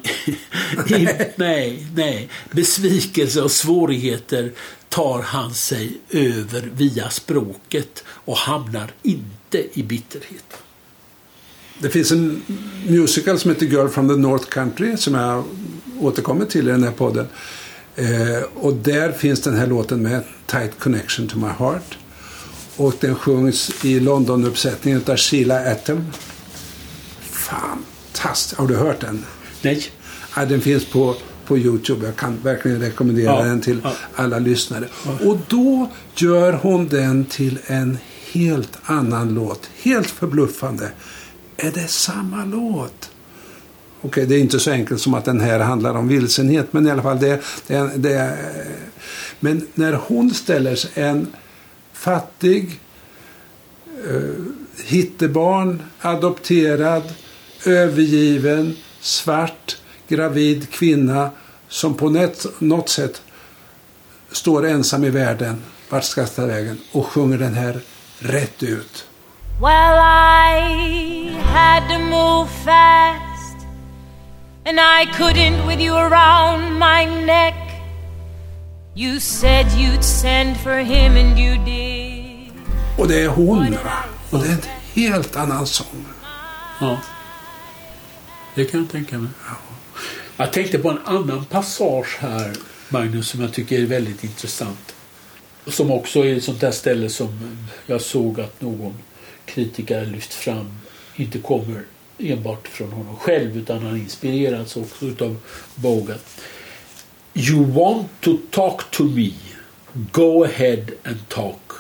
nej, 1.36 1.88
nej. 1.96 2.30
Besvikelse 2.52 3.42
och 3.42 3.52
svårigheter 3.52 4.52
tar 4.90 5.22
han 5.22 5.54
sig 5.54 5.98
över 6.10 6.70
via 6.76 7.10
språket 7.10 8.04
och 8.08 8.38
hamnar 8.38 8.92
inte 9.02 9.80
i 9.80 9.84
bitterhet. 9.84 10.58
Det 11.80 11.90
finns 11.90 12.12
en 12.12 12.42
musical 12.88 13.40
som 13.40 13.52
heter 13.52 13.66
Girl 13.66 13.88
from 13.88 14.08
the 14.08 14.16
North 14.16 14.46
Country 14.46 14.98
som 14.98 15.14
jag 15.14 15.44
återkommer 16.00 16.46
till 16.46 16.68
i 16.68 16.72
den 16.72 16.84
här 16.84 16.92
podden. 16.92 17.28
Eh, 17.96 18.44
och 18.56 18.74
där 18.74 19.12
finns 19.12 19.42
den 19.42 19.56
här 19.56 19.68
låten 19.68 20.02
med 20.02 20.24
Tight 20.46 20.80
Connection 20.80 21.28
to 21.28 21.38
My 21.38 21.48
Heart. 21.48 21.98
Och 22.78 22.94
den 23.00 23.16
sjungs 23.16 23.86
i 23.86 24.00
London-uppsättningen 24.00 25.02
av 25.08 25.18
Sheila 25.18 25.72
Atom. 25.72 26.06
Fantastiskt! 27.22 28.60
Har 28.60 28.68
du 28.68 28.76
hört 28.76 29.00
den? 29.02 29.26
Nej. 29.62 29.84
Ja, 30.36 30.46
den 30.46 30.62
finns 30.62 30.86
på, 30.86 31.16
på 31.46 31.58
Youtube. 31.58 32.06
Jag 32.06 32.16
kan 32.16 32.38
verkligen 32.44 32.80
rekommendera 32.80 33.32
Ja, 33.32 33.44
den 33.44 33.62
till 33.62 33.82
ja. 33.84 33.94
alla 34.16 34.40
lyssnare. 34.40 34.88
Och 35.26 35.38
då 35.48 35.90
gör 36.16 36.54
hon 36.54 36.88
den 36.88 37.26
till 37.26 37.60
en 37.66 37.98
helt 38.32 38.78
annan 38.84 39.34
låt. 39.34 39.70
Helt 39.82 40.08
förbluffande. 40.10 40.92
Är 41.58 41.72
det 41.72 41.88
samma 41.88 42.46
låt? 42.46 43.11
Okej, 44.02 44.26
det 44.26 44.36
är 44.36 44.40
inte 44.40 44.60
så 44.60 44.72
enkelt 44.72 45.02
som 45.02 45.14
att 45.14 45.26
den 45.26 45.42
här 45.42 45.60
handlar 45.60 45.94
om 45.94 46.08
vilsenhet, 46.08 46.74
men 46.74 46.88
i 46.88 46.92
alla 46.92 47.04
fall 47.04 47.20
det, 47.20 47.42
det, 47.68 47.92
det 47.96 48.38
Men 49.40 49.68
när 49.74 49.94
hon 49.94 50.34
ställer 50.34 50.76
sig, 50.76 50.92
en 50.96 51.34
fattig 51.94 52.80
eh, 54.10 54.44
hittebarn, 54.86 55.84
adopterad, 56.00 57.04
övergiven, 57.66 58.76
svart, 59.00 59.78
gravid 60.08 60.70
kvinna 60.70 61.30
som 61.68 61.94
på 61.94 62.10
något, 62.10 62.46
något 62.60 62.90
sätt 62.90 63.22
står 64.32 64.68
ensam 64.68 65.04
i 65.04 65.10
världen, 65.10 65.62
vart 65.90 66.04
ska 66.04 66.22
jag 66.22 66.36
ta 66.36 66.46
vägen? 66.46 66.78
Och 66.92 67.06
sjunger 67.06 67.38
den 67.38 67.54
här 67.54 67.82
rätt 68.20 68.64
ut. 68.64 69.06
Well, 69.62 69.98
I 69.98 71.30
had 71.44 71.90
to 71.90 72.00
move 72.00 72.50
fast, 72.66 73.31
and 74.66 74.80
I 74.80 75.06
couldn't 75.18 75.66
with 75.68 75.80
you 75.80 75.96
around 75.96 76.80
my 76.80 77.06
neck. 77.26 77.56
You 78.96 79.20
said 79.20 79.66
you'd 79.72 80.04
send 80.04 80.58
for 80.58 80.78
him, 80.78 81.16
and 81.18 81.40
you 81.40 81.58
did. 81.66 82.52
Och 82.98 83.08
det 83.08 83.24
är 83.24 83.28
hon. 83.28 83.78
Och 84.32 84.40
det 84.40 84.48
är 84.48 84.52
en 84.52 84.62
helt 84.94 85.36
annan 85.36 85.68
sång. 85.68 86.06
Ja. 86.80 87.02
Det 88.56 88.66
kan 88.66 88.80
jag 88.80 88.90
tänka 88.90 89.18
mig. 89.18 89.30
Jag 90.38 90.54
tänkte 90.54 90.80
på 90.80 90.90
en 90.90 91.00
annan 91.06 91.46
passage 91.46 92.18
här, 92.20 92.54
Magnus, 92.90 93.28
som 93.28 93.42
jag 93.42 93.54
tycker 93.54 93.80
är 93.82 93.86
väldigt 93.86 94.24
intressant. 94.24 94.96
Som 95.68 95.92
också 95.92 96.26
är 96.26 96.38
ett 96.38 96.44
sånt 96.44 96.62
där 96.62 96.72
ställe 96.72 97.10
som 97.10 97.58
jag 97.86 98.02
såg 98.02 98.42
att 98.42 98.62
någon 98.62 98.94
kritiker 99.46 100.06
lyft 100.06 100.34
fram 100.34 100.78
inte 101.16 101.40
kommer 101.40 101.84
enbart 102.24 102.68
från 102.68 102.92
honom 102.92 103.16
själv 103.16 103.58
utan 103.58 103.80
han 103.80 103.98
inspirerats 103.98 104.78
också 104.78 105.06
utav 105.06 105.38
Bogart. 105.76 106.26
You 107.34 107.66
want 107.66 108.08
to 108.22 108.38
talk 108.52 108.92
to 108.92 109.04
me. 109.04 109.32
Go 110.12 110.44
ahead 110.44 110.86
and 111.04 111.30
talk. 111.30 111.72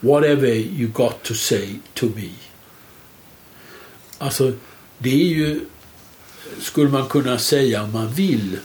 Whatever 0.00 0.54
you 0.54 0.88
got 0.88 1.22
to 1.22 1.34
say 1.34 1.68
to 1.94 2.06
me. 2.06 2.30
Alltså, 4.18 4.52
det 4.98 5.10
är 5.10 5.26
ju, 5.26 5.60
skulle 6.60 6.90
man 6.90 7.08
kunna 7.08 7.38
säga 7.38 7.82
om 7.82 7.92
man 7.92 8.12
vill, 8.12 8.58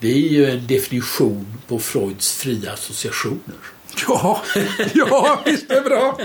det 0.00 0.12
är 0.12 0.28
ju 0.28 0.50
en 0.50 0.66
definition 0.66 1.46
på 1.68 1.78
Freuds 1.78 2.32
fria 2.32 2.72
associationer. 2.72 3.56
Ja, 4.08 4.42
ja 4.94 5.42
visst 5.46 5.68
det 5.68 5.80
bra. 5.80 6.18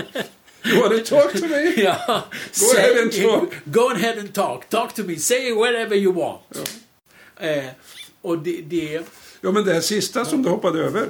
You 0.66 0.80
wanna 0.82 0.98
talk 0.98 1.32
to 1.32 1.46
me? 1.46 1.82
Ja, 1.82 2.24
Go 2.60 2.78
ahead 2.78 3.02
and 3.02 3.12
talk. 3.12 3.54
Go 3.64 3.90
ahead 3.90 4.18
and 4.18 4.34
talk. 4.34 4.68
Talk 4.68 4.94
to 4.94 5.02
me. 5.04 5.16
Say 5.16 5.52
whatever 5.52 5.94
you 5.96 6.12
want. 6.14 6.42
Eh, 7.40 7.64
och 8.22 8.38
det, 8.38 8.60
det, 8.62 9.00
Ja, 9.40 9.52
men 9.52 9.64
det 9.64 9.72
här 9.74 9.80
sista 9.80 10.24
som 10.24 10.42
du 10.42 10.48
hoppade 10.48 10.80
över. 10.80 11.08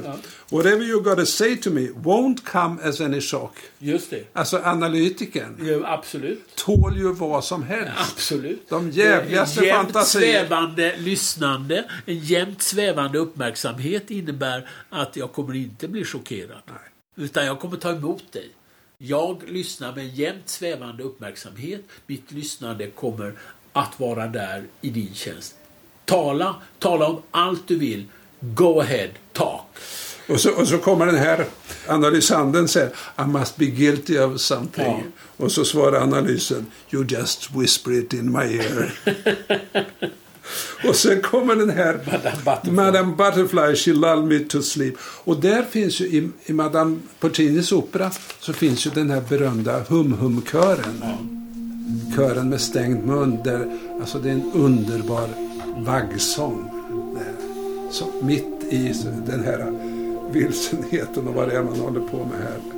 Whatever 0.51 0.83
you 0.85 1.01
gotta 1.03 1.27
say 1.27 1.57
to 1.57 1.71
me 1.71 1.81
won't 1.81 2.45
come 2.45 2.83
as 2.83 3.01
any 3.01 3.21
shock. 3.21 3.53
just 3.79 4.11
det. 4.11 4.25
Alltså 4.33 4.61
analytikern 4.65 5.57
Ja, 5.63 5.93
absolut. 5.93 6.57
tål 6.57 6.97
ju 6.97 7.13
vad 7.13 7.45
som 7.45 7.63
helst. 7.63 7.93
Absolut. 8.13 8.69
De 8.69 8.91
jävligaste 8.91 9.61
en 9.61 9.67
jämnt 9.67 9.93
fantasier. 9.93 10.33
svävande 10.33 10.95
lyssnande, 10.99 11.85
en 12.07 12.19
jämnt 12.19 12.63
svävande 12.63 13.19
uppmärksamhet 13.19 14.11
innebär 14.11 14.69
att 14.91 15.17
jag 15.17 15.33
kommer 15.33 15.55
inte 15.55 15.89
bli 15.89 16.05
chockerad. 16.05 16.63
Utan 17.17 17.47
jag 17.47 17.61
kommer 17.61 17.77
ta 17.77 17.91
emot 17.91 18.33
dig. 18.33 18.51
Jag 18.99 19.43
lyssnar 19.49 19.95
med 19.95 20.05
en 20.05 20.15
jämnt 20.15 20.49
svävande 20.49 21.03
uppmärksamhet. 21.03 21.83
Mitt 22.07 22.33
lyssnande 22.33 22.87
kommer 22.87 23.35
att 23.73 24.01
vara 24.01 24.27
där 24.27 24.65
i 24.81 24.91
din 24.91 25.15
tjänst. 25.15 25.55
Tala, 26.05 26.57
tala 26.79 27.07
om 27.07 27.23
allt 27.31 27.69
du 27.69 27.79
vill. 27.79 28.07
Go 28.41 28.81
ahead, 28.81 29.09
talk. 29.33 29.65
Och 30.29 30.41
så, 30.41 30.61
och 30.61 30.69
så 30.69 30.79
kommer 30.79 31.07
den 31.07 31.17
här 31.17 31.47
analysanden 31.89 32.69
säger 32.69 32.91
I 33.19 33.23
must 33.27 33.57
be 33.57 33.67
guilty 33.67 34.19
of 34.19 34.41
something. 34.41 34.85
Ja. 34.85 35.01
Och 35.37 35.53
så 35.53 35.65
svarar 35.65 36.01
analysen 36.01 36.67
You 36.91 37.05
just 37.09 37.51
whisper 37.51 37.93
it 37.93 38.13
in 38.13 38.33
my 38.33 38.59
ear. 38.59 38.93
och 40.89 40.97
sen 40.97 41.23
kommer 41.23 41.57
den 41.57 41.71
här 41.71 42.01
Madame 42.07 42.37
Butterfly. 42.45 42.73
Madame 42.73 43.15
Butterfly, 43.17 43.77
She 43.77 43.93
lulled 43.93 44.25
me 44.25 44.39
to 44.39 44.63
sleep. 44.63 44.95
Och 45.01 45.41
där 45.41 45.63
finns 45.63 46.01
ju 46.01 46.05
i, 46.05 46.29
i 46.47 46.53
Madame 46.53 46.99
Porcinis 47.21 47.73
opera 47.73 48.11
så 48.41 48.53
finns 48.53 48.87
ju 48.87 48.91
den 48.91 49.11
här 49.11 49.23
berömda 49.29 49.81
hum-hum-kören. 49.89 51.03
Kören 52.17 52.49
med 52.49 52.61
stängd 52.61 53.07
mun. 53.07 53.43
Där, 53.45 53.79
alltså 54.01 54.19
det 54.19 54.29
är 54.29 54.33
en 54.33 54.53
underbar 54.55 55.29
vaggsång. 55.77 56.71
Så 57.91 58.05
mitt 58.23 58.65
i 58.71 58.95
den 59.27 59.45
här 59.45 59.73
vilsenheten 60.33 61.29
och 61.29 61.35
vad 61.35 61.49
det 61.49 61.57
är 61.57 61.63
man 61.63 61.81
håller 61.81 62.01
på 62.01 62.17
med 62.17 62.39
här. 62.39 62.76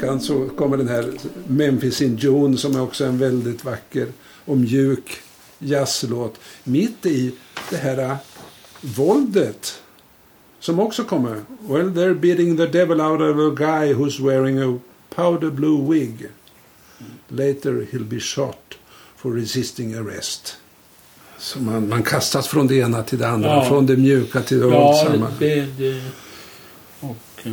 Likadant 0.00 0.24
så 0.24 0.48
kommer 0.48 0.76
den 0.76 0.88
här 0.88 1.12
Memphis 1.46 2.02
in 2.02 2.16
June 2.16 2.56
som 2.56 2.76
är 2.76 2.82
också 2.82 3.04
en 3.04 3.18
väldigt 3.18 3.64
vacker 3.64 4.06
och 4.44 4.56
mjuk 4.56 5.20
jazzlåt. 5.58 6.40
Mitt 6.64 7.06
i 7.06 7.32
det 7.70 7.76
här 7.76 7.98
äh, 7.98 8.16
våldet 8.80 9.82
som 10.60 10.80
också 10.80 11.04
kommer. 11.04 11.40
Well, 11.68 11.88
they're 11.90 12.14
beating 12.14 12.56
the 12.56 12.66
devil 12.66 13.00
out 13.00 13.20
of 13.20 13.36
a 13.36 13.54
guy 13.56 13.94
who's 13.94 14.20
wearing 14.26 14.58
a 14.58 14.78
powder 15.14 15.50
blue 15.50 15.92
wig. 15.94 16.26
Later 17.28 17.86
he'll 17.92 18.08
be 18.08 18.20
shot 18.20 18.74
for 19.16 19.32
resisting 19.32 19.94
arrest. 19.94 20.56
Så 21.38 21.58
man, 21.58 21.88
man 21.88 22.02
kastas 22.02 22.48
från 22.48 22.66
det 22.66 22.74
ena 22.74 23.02
till 23.02 23.18
det 23.18 23.28
andra. 23.28 23.48
Ja. 23.48 23.64
Från 23.68 23.86
det 23.86 23.96
mjuka 23.96 24.40
till 24.40 24.60
det 24.60 24.66
Ja, 24.66 24.80
våldsamma. 24.80 25.28
det, 25.38 25.78
det, 25.78 26.00
Och 27.00 27.46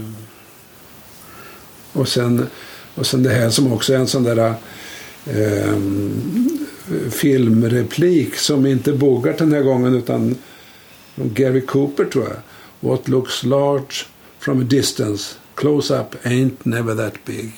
sen, 2.05 2.47
och 2.95 3.07
sen 3.07 3.23
det 3.23 3.29
här 3.29 3.49
som 3.49 3.73
också 3.73 3.93
är 3.93 3.97
en 3.97 4.07
sån 4.07 4.23
där 4.23 4.53
eh, 5.25 5.77
filmreplik 7.09 8.35
som 8.35 8.65
inte 8.65 8.93
Bogart 8.93 9.37
den 9.37 9.53
här 9.53 9.61
gången 9.61 9.95
utan 9.95 10.35
Gary 11.15 11.61
Cooper 11.61 12.05
tror 12.05 12.25
jag. 12.25 12.37
What 12.89 13.07
looks 13.07 13.43
large 13.43 14.05
from 14.39 14.61
a 14.61 14.63
distance, 14.63 15.35
close 15.55 15.99
up 15.99 16.25
ain't 16.25 16.57
never 16.63 16.95
that 16.95 17.25
big. 17.25 17.53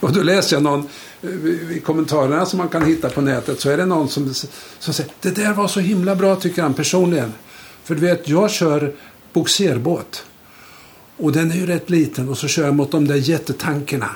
Och 0.00 0.12
då 0.12 0.22
läste 0.22 0.54
jag 0.54 0.62
någon 0.62 0.88
eh, 1.22 1.76
i 1.76 1.82
kommentarerna 1.84 2.46
som 2.46 2.58
man 2.58 2.68
kan 2.68 2.86
hitta 2.86 3.10
på 3.10 3.20
nätet 3.20 3.60
så 3.60 3.70
är 3.70 3.76
det 3.76 3.86
någon 3.86 4.08
som, 4.08 4.34
som 4.78 4.94
säger 4.94 5.12
det 5.20 5.30
där 5.30 5.52
var 5.52 5.68
så 5.68 5.80
himla 5.80 6.16
bra 6.16 6.36
tycker 6.36 6.62
han 6.62 6.74
personligen. 6.74 7.32
För 7.84 7.94
du 7.94 8.00
vet, 8.00 8.28
jag 8.28 8.50
kör 8.50 8.94
boxerbåt. 9.32 10.24
Och 11.22 11.32
den 11.32 11.50
är 11.50 11.54
ju 11.54 11.66
rätt 11.66 11.90
liten 11.90 12.28
och 12.28 12.38
så 12.38 12.48
kör 12.48 12.64
jag 12.64 12.74
mot 12.74 12.90
de 12.90 13.08
där 13.08 13.14
jättetankerna. 13.14 14.10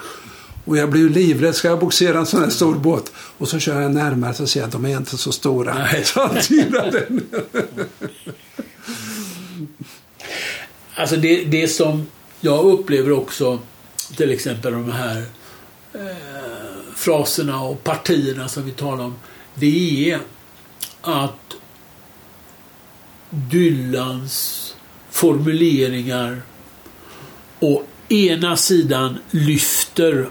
Och 0.65 0.77
jag 0.77 0.91
blir 0.91 1.01
ju 1.01 1.09
livrädd. 1.09 1.55
Ska 1.55 1.69
jag 1.69 1.79
boxera 1.79 2.19
en 2.19 2.27
sån 2.27 2.43
här 2.43 2.51
stor 2.51 2.75
båt? 2.75 3.13
Och 3.17 3.49
så 3.49 3.59
kör 3.59 3.81
jag 3.81 3.95
närmare 3.95 4.35
så 4.35 4.47
ser 4.47 4.61
jag 4.61 4.67
att 4.67 4.73
de 4.73 4.85
är 4.85 4.97
inte 4.97 5.17
så 5.17 5.33
stora. 5.33 5.75
Nej. 5.75 6.05
Så 6.05 6.27
han 6.27 6.41
tyrar 6.43 6.91
den. 6.91 7.23
Alltså 10.95 11.17
det, 11.17 11.45
det 11.45 11.69
som 11.69 12.07
jag 12.41 12.65
upplever 12.65 13.13
också, 13.13 13.59
till 14.17 14.31
exempel 14.31 14.73
de 14.73 14.93
här 14.93 15.25
eh, 15.95 16.01
fraserna 16.95 17.63
och 17.63 17.85
partierna 17.85 18.49
som 18.49 18.65
vi 18.65 18.73
talar 18.73 19.05
om. 19.05 19.15
Det 19.55 20.11
är 20.11 20.21
att 21.01 21.57
Dylans 23.31 24.75
formuleringar 25.11 26.43
å 27.61 27.83
ena 28.09 28.57
sidan 28.57 29.19
lyfter 29.31 30.29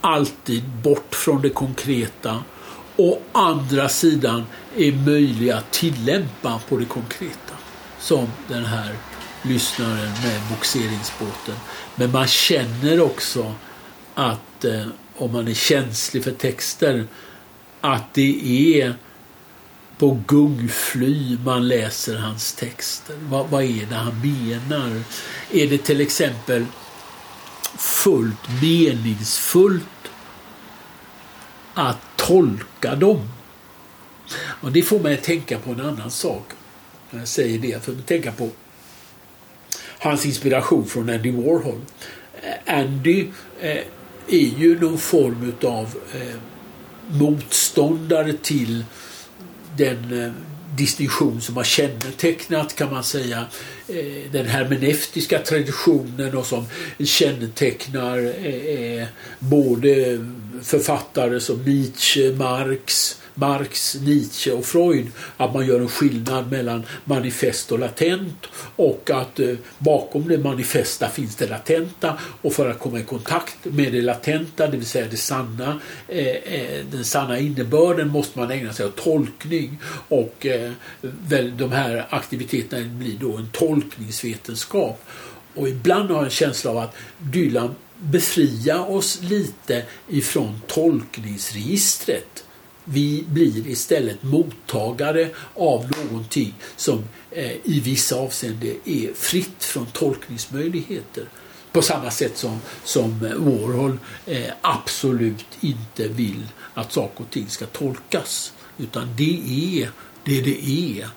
alltid 0.00 0.64
bort 0.64 1.14
från 1.14 1.42
det 1.42 1.50
konkreta 1.50 2.42
och 2.96 3.22
andra 3.32 3.88
sidan 3.88 4.44
är 4.76 4.92
möjliga 4.92 5.56
att 5.56 5.72
tillämpa 5.72 6.60
på 6.68 6.76
det 6.76 6.84
konkreta. 6.84 7.54
Som 8.00 8.28
den 8.48 8.64
här 8.64 8.94
lyssnaren 9.42 10.10
med 10.24 10.40
boxeringsbåten. 10.50 11.54
Men 11.94 12.12
man 12.12 12.26
känner 12.26 13.00
också 13.00 13.54
att 14.14 14.64
eh, 14.64 14.86
om 15.16 15.32
man 15.32 15.48
är 15.48 15.54
känslig 15.54 16.24
för 16.24 16.30
texter 16.30 17.04
att 17.80 18.14
det 18.14 18.80
är 18.80 18.94
på 19.98 20.18
gungfly 20.26 21.38
man 21.44 21.68
läser 21.68 22.16
hans 22.16 22.52
texter. 22.52 23.16
Vad, 23.20 23.48
vad 23.48 23.62
är 23.62 23.86
det 23.86 23.94
han 23.94 24.20
menar? 24.20 25.02
Är 25.52 25.66
det 25.66 25.78
till 25.78 26.00
exempel 26.00 26.66
fullt 27.78 28.62
meningsfullt 28.62 30.10
att 31.74 31.98
tolka 32.16 32.94
dem? 32.94 33.28
Och 34.36 34.72
det 34.72 34.82
får 34.82 35.00
mig 35.00 35.14
att 35.14 35.22
tänka 35.22 35.58
på 35.58 35.70
en 35.70 35.80
annan 35.80 36.10
sak. 36.10 36.52
När 37.10 37.18
jag 37.18 37.28
säger 37.28 37.58
det, 37.58 37.84
för 37.84 37.92
att 37.92 38.06
tänka 38.06 38.32
på 38.32 38.50
hans 39.98 40.26
inspiration 40.26 40.86
från 40.86 41.10
Andy 41.10 41.30
Warhol. 41.30 41.80
Eh, 42.42 42.78
Andy 42.78 43.26
eh, 43.60 43.82
är 44.28 44.58
ju 44.58 44.80
någon 44.80 44.98
form 44.98 45.52
av 45.64 45.98
eh, 46.14 46.36
motståndare 47.08 48.32
till 48.32 48.84
den 49.76 50.22
eh, 50.22 50.32
distinktion 50.76 51.40
som 51.40 51.56
har 51.56 51.64
kännetecknat 51.64 52.76
kan 52.76 52.92
man 52.92 53.04
säga 53.04 53.44
eh, 53.88 54.30
den 54.32 54.46
hermeneutiska 54.46 55.38
traditionen 55.38 56.36
och 56.36 56.46
som 56.46 56.66
kännetecknar 56.98 58.18
eh, 58.46 59.06
både 59.38 60.18
författare 60.62 61.40
som 61.40 61.62
Nietzsche, 61.62 62.32
Marx, 62.32 63.16
Marx, 63.38 63.96
Nietzsche 64.00 64.52
och 64.52 64.64
Freud 64.64 65.06
att 65.36 65.54
man 65.54 65.66
gör 65.66 65.80
en 65.80 65.88
skillnad 65.88 66.50
mellan 66.50 66.82
manifest 67.04 67.72
och 67.72 67.78
latent 67.78 68.46
och 68.76 69.10
att 69.10 69.40
eh, 69.40 69.54
bakom 69.78 70.28
det 70.28 70.38
manifesta 70.38 71.08
finns 71.08 71.36
det 71.36 71.46
latenta 71.46 72.18
och 72.42 72.52
för 72.52 72.70
att 72.70 72.78
komma 72.78 73.00
i 73.00 73.04
kontakt 73.04 73.56
med 73.62 73.92
det 73.92 74.02
latenta, 74.02 74.66
det 74.66 74.76
vill 74.76 74.86
säga 74.86 75.06
det 75.10 75.16
sanna, 75.16 75.80
eh, 76.08 76.26
eh 76.26 76.84
den 76.90 77.04
sanna 77.04 77.38
innebörden 77.38 78.08
måste 78.08 78.38
man 78.38 78.50
ägna 78.50 78.72
sig 78.72 78.86
åt 78.86 78.96
tolkning 78.96 79.78
och 80.08 80.46
eh, 80.46 80.72
väl, 81.00 81.56
de 81.56 81.72
här 81.72 82.06
aktiviteterna 82.10 82.88
blir 82.88 83.16
då 83.20 83.36
en 83.36 83.48
tolkningsvetenskap. 83.52 85.02
Och 85.54 85.68
ibland 85.68 86.10
har 86.10 86.16
jag 86.16 86.24
en 86.24 86.30
känsla 86.30 86.70
av 86.70 86.78
att 86.78 86.96
Dylan 87.18 87.74
befriar 87.98 88.90
oss 88.90 89.20
lite 89.22 89.82
ifrån 90.08 90.60
tolkningsregistret 90.66 92.45
vi 92.88 93.24
blir 93.28 93.66
istället 93.66 94.22
mottagare 94.22 95.28
av 95.54 95.92
någonting 95.96 96.54
som 96.76 97.04
eh, 97.30 97.52
i 97.52 97.80
vissa 97.84 98.16
avseenden 98.16 98.74
är 98.84 99.14
fritt 99.14 99.64
från 99.64 99.86
tolkningsmöjligheter. 99.86 101.24
På 101.72 101.82
samma 101.82 102.10
sätt 102.10 102.36
som, 102.36 102.60
som 102.84 103.26
eh, 103.26 103.34
Warhol 103.34 103.98
eh, 104.26 104.52
absolut 104.60 105.46
inte 105.60 106.08
vill 106.08 106.42
att 106.74 106.92
saker 106.92 107.24
och 107.24 107.30
ting 107.30 107.48
ska 107.48 107.66
tolkas. 107.66 108.52
Utan 108.78 109.08
det 109.16 109.42
är 109.82 109.90
det 110.24 110.40
det 110.40 110.68
är. 110.68 111.08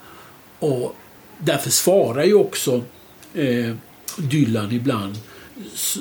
Och 0.60 0.96
därför 1.38 1.70
svarar 1.70 2.24
ju 2.24 2.34
också 2.34 2.84
eh, 3.34 3.76
Dylan 4.18 4.72
ibland 4.72 5.18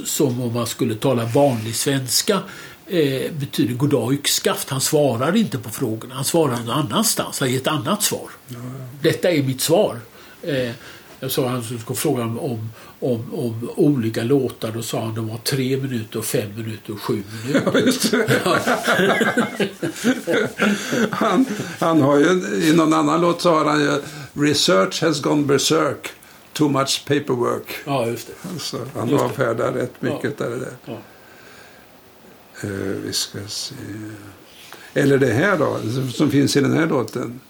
som 0.05 0.41
om 0.41 0.55
man 0.55 0.67
skulle 0.67 0.95
tala 0.95 1.25
vanlig 1.25 1.75
svenska 1.75 2.43
eh, 2.89 3.33
betyder 3.33 3.75
goddag 3.75 4.13
yxskaft. 4.13 4.71
Han 4.71 4.81
svarar 4.81 5.37
inte 5.37 5.59
på 5.59 5.71
frågorna. 5.71 6.15
Han 6.15 6.25
svarar 6.25 6.57
någon 6.57 6.71
annanstans. 6.71 7.41
Han 7.41 7.51
ger 7.51 7.59
ett 7.59 7.67
annat 7.67 8.03
svar. 8.03 8.31
Ja. 8.49 8.57
Detta 9.03 9.31
är 9.31 9.43
mitt 9.43 9.61
svar. 9.61 10.01
Eh, 10.43 10.71
jag 11.21 11.31
sa 11.31 11.49
han 11.49 11.63
skulle 11.63 11.97
fråga 11.97 12.23
om, 12.23 12.39
om, 12.39 12.71
om, 13.01 13.35
om, 13.35 13.71
olika 13.77 14.23
låtar. 14.23 14.73
Då 14.73 14.83
sa 14.83 15.01
han 15.01 15.15
de 15.15 15.29
var 15.29 15.39
tre 15.39 15.77
minuter, 15.77 16.23
fem 16.23 16.51
minuter 16.57 16.93
och 16.93 17.03
sju 17.03 17.23
minuter. 17.45 18.41
Ja, 18.45 18.59
han, 21.11 21.47
han 21.79 22.03
har 22.03 22.19
ju, 22.19 22.43
I 22.63 22.73
någon 22.77 22.93
annan 22.93 23.21
låt 23.21 23.43
så 23.43 23.51
har 23.51 23.65
han 23.65 23.81
ju 23.81 24.03
Research 24.33 25.03
has 25.03 25.23
gone 25.23 25.47
berserk. 25.47 26.09
Too 26.53 26.69
much 26.69 27.05
paperwork. 27.07 27.75
Ja, 27.85 28.07
just 28.07 28.27
det. 28.27 28.49
Alltså, 28.53 28.79
han 28.95 29.15
avfärdar 29.15 29.73
rätt 29.73 30.03
mycket 30.03 30.35
ja. 30.39 30.45
där. 30.45 30.57
där. 30.57 30.73
Ja. 30.85 30.99
Uh, 32.65 32.71
vi 33.05 33.13
ska 33.13 33.39
se. 33.47 33.75
Eller 34.95 35.19
det 35.19 35.33
här 35.33 35.59
då, 35.59 35.81
som 36.13 36.31
finns 36.31 36.57
i 36.57 36.61
den 36.61 36.73
här 36.73 36.87
låten. 36.87 37.41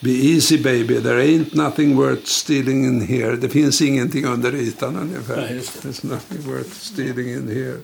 Be 0.00 0.10
easy 0.10 0.58
baby, 0.58 1.00
there 1.00 1.22
ain't 1.22 1.54
nothing 1.54 1.96
worth 1.96 2.26
stealing 2.26 2.84
in 2.84 3.00
here. 3.00 3.36
Det 3.36 3.48
finns 3.48 3.82
ingenting 3.82 4.24
under 4.24 4.54
ytan 4.54 4.96
ungefär. 4.96 5.36
Nej. 5.36 5.60
There's 5.82 6.06
nothing 6.06 6.52
worth 6.52 6.74
stealing 6.80 7.28
in 7.28 7.48
here. 7.48 7.76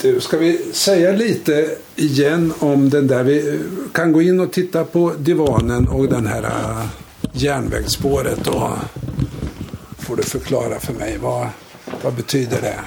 Du, 0.00 0.20
ska 0.20 0.38
vi 0.38 0.58
säga 0.72 1.12
lite 1.12 1.76
igen 1.96 2.52
om 2.58 2.90
den 2.90 3.06
där? 3.06 3.24
Vi 3.24 3.60
kan 3.92 4.12
gå 4.12 4.22
in 4.22 4.40
och 4.40 4.52
titta 4.52 4.84
på 4.84 5.14
divanen 5.18 5.88
och 5.88 6.08
den 6.08 6.26
här 6.26 6.42
uh, 6.42 6.86
järnvägsspåret. 7.32 8.46
Och 8.46 8.70
får 9.98 10.16
du 10.16 10.22
förklara 10.22 10.80
för 10.80 10.92
mig 10.92 11.18
vad, 11.18 11.48
vad 12.02 12.14
betyder 12.14 12.60
det? 12.60 12.80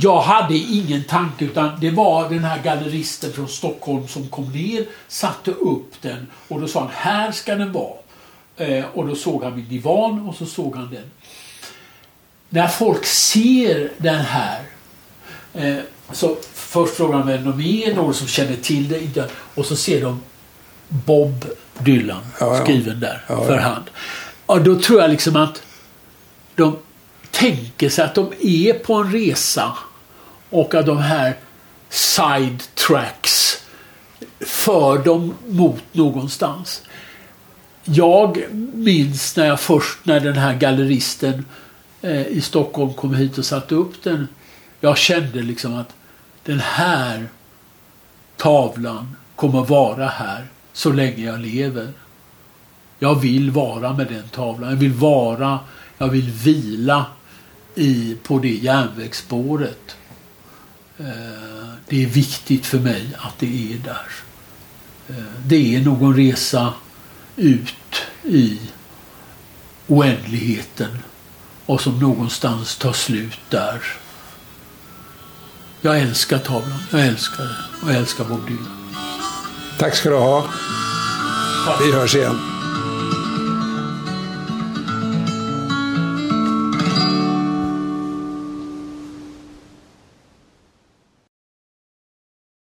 Jag 0.00 0.20
hade 0.20 0.54
ingen 0.54 1.04
tanke 1.04 1.44
utan 1.44 1.80
det 1.80 1.90
var 1.90 2.28
den 2.28 2.44
här 2.44 2.62
galleristen 2.62 3.32
från 3.32 3.48
Stockholm 3.48 4.08
som 4.08 4.28
kom 4.28 4.52
ner, 4.52 4.86
satte 5.08 5.50
upp 5.50 6.02
den 6.02 6.26
och 6.48 6.60
då 6.60 6.68
sa 6.68 6.80
han 6.80 6.90
här 6.92 7.32
ska 7.32 7.54
den 7.54 7.72
vara. 7.72 7.94
Eh, 8.56 8.84
och 8.94 9.06
då 9.06 9.14
såg 9.14 9.44
han 9.44 9.56
min 9.56 9.68
divan 9.68 10.28
och 10.28 10.34
så 10.34 10.46
såg 10.46 10.76
han 10.76 10.90
den. 10.90 11.10
När 12.48 12.68
folk 12.68 13.04
ser 13.04 13.92
den 13.98 14.20
här 14.20 14.60
eh, 15.54 15.76
så 16.12 16.36
först 16.54 16.94
frågar 16.94 17.18
de 17.18 17.26
vem 17.26 17.44
de 17.44 17.60
är, 17.60 17.94
någon 17.94 18.14
som 18.14 18.26
känner 18.26 18.56
till 18.56 18.88
det 18.88 19.30
och 19.54 19.66
så 19.66 19.76
ser 19.76 20.02
de 20.02 20.22
Bob 20.88 21.44
Dylan 21.78 22.22
ja, 22.40 22.56
ja. 22.56 22.64
skriven 22.64 23.00
där 23.00 23.24
ja, 23.28 23.44
för 23.44 23.58
hand. 23.58 23.84
Och 24.46 24.60
då 24.60 24.80
tror 24.80 25.00
jag 25.00 25.10
liksom 25.10 25.36
att 25.36 25.62
de 26.54 26.78
tänker 27.32 27.88
sig 27.88 28.04
att 28.04 28.14
de 28.14 28.32
är 28.40 28.72
på 28.72 28.94
en 28.94 29.12
resa 29.12 29.76
och 30.50 30.74
att 30.74 30.86
de 30.86 30.98
här 30.98 31.36
side 31.88 32.62
tracks 32.74 33.62
för 34.40 34.98
dem 34.98 35.34
mot 35.46 35.82
någonstans. 35.92 36.82
Jag 37.84 38.44
minns 38.74 39.36
när 39.36 39.46
jag 39.46 39.60
först 39.60 39.98
när 40.02 40.20
den 40.20 40.36
här 40.36 40.54
galleristen 40.54 41.44
eh, 42.02 42.26
i 42.26 42.40
Stockholm 42.40 42.94
kom 42.94 43.14
hit 43.14 43.38
och 43.38 43.44
satte 43.44 43.74
upp 43.74 44.02
den. 44.02 44.28
Jag 44.80 44.98
kände 44.98 45.42
liksom 45.42 45.74
att 45.74 45.94
den 46.44 46.60
här 46.60 47.26
tavlan 48.36 49.16
kommer 49.36 49.64
vara 49.64 50.06
här 50.06 50.46
så 50.72 50.92
länge 50.92 51.24
jag 51.24 51.40
lever. 51.40 51.92
Jag 52.98 53.20
vill 53.20 53.50
vara 53.50 53.92
med 53.92 54.06
den 54.06 54.28
tavlan. 54.28 54.70
Jag 54.70 54.76
vill 54.76 54.92
vara, 54.92 55.58
jag 55.98 56.08
vill 56.08 56.30
vila 56.30 57.06
i, 57.74 58.16
på 58.22 58.38
det 58.38 58.54
järnvägsspåret. 58.54 59.96
Eh, 60.98 61.06
det 61.88 62.02
är 62.02 62.06
viktigt 62.06 62.66
för 62.66 62.78
mig 62.78 63.16
att 63.18 63.38
det 63.38 63.72
är 63.72 63.78
där. 63.78 64.06
Eh, 65.08 65.24
det 65.46 65.76
är 65.76 65.80
någon 65.80 66.16
resa 66.16 66.74
ut 67.36 67.74
i 68.22 68.60
oändligheten 69.86 70.98
och 71.66 71.80
som 71.80 71.98
någonstans 71.98 72.76
tar 72.76 72.92
slut 72.92 73.38
där. 73.48 73.82
Jag 75.80 75.98
älskar 76.00 76.38
tavlan. 76.38 76.78
Jag 76.90 77.06
älskar 77.06 77.44
det. 77.44 77.56
Och 77.82 77.90
jag 77.90 77.96
älskar 77.96 78.24
Bob 78.24 78.46
Dylan. 78.46 78.94
Tack 79.78 79.94
ska 79.94 80.10
du 80.10 80.16
ha. 80.16 80.48
Vi 81.80 81.92
hörs 81.92 82.14
igen. 82.14 82.51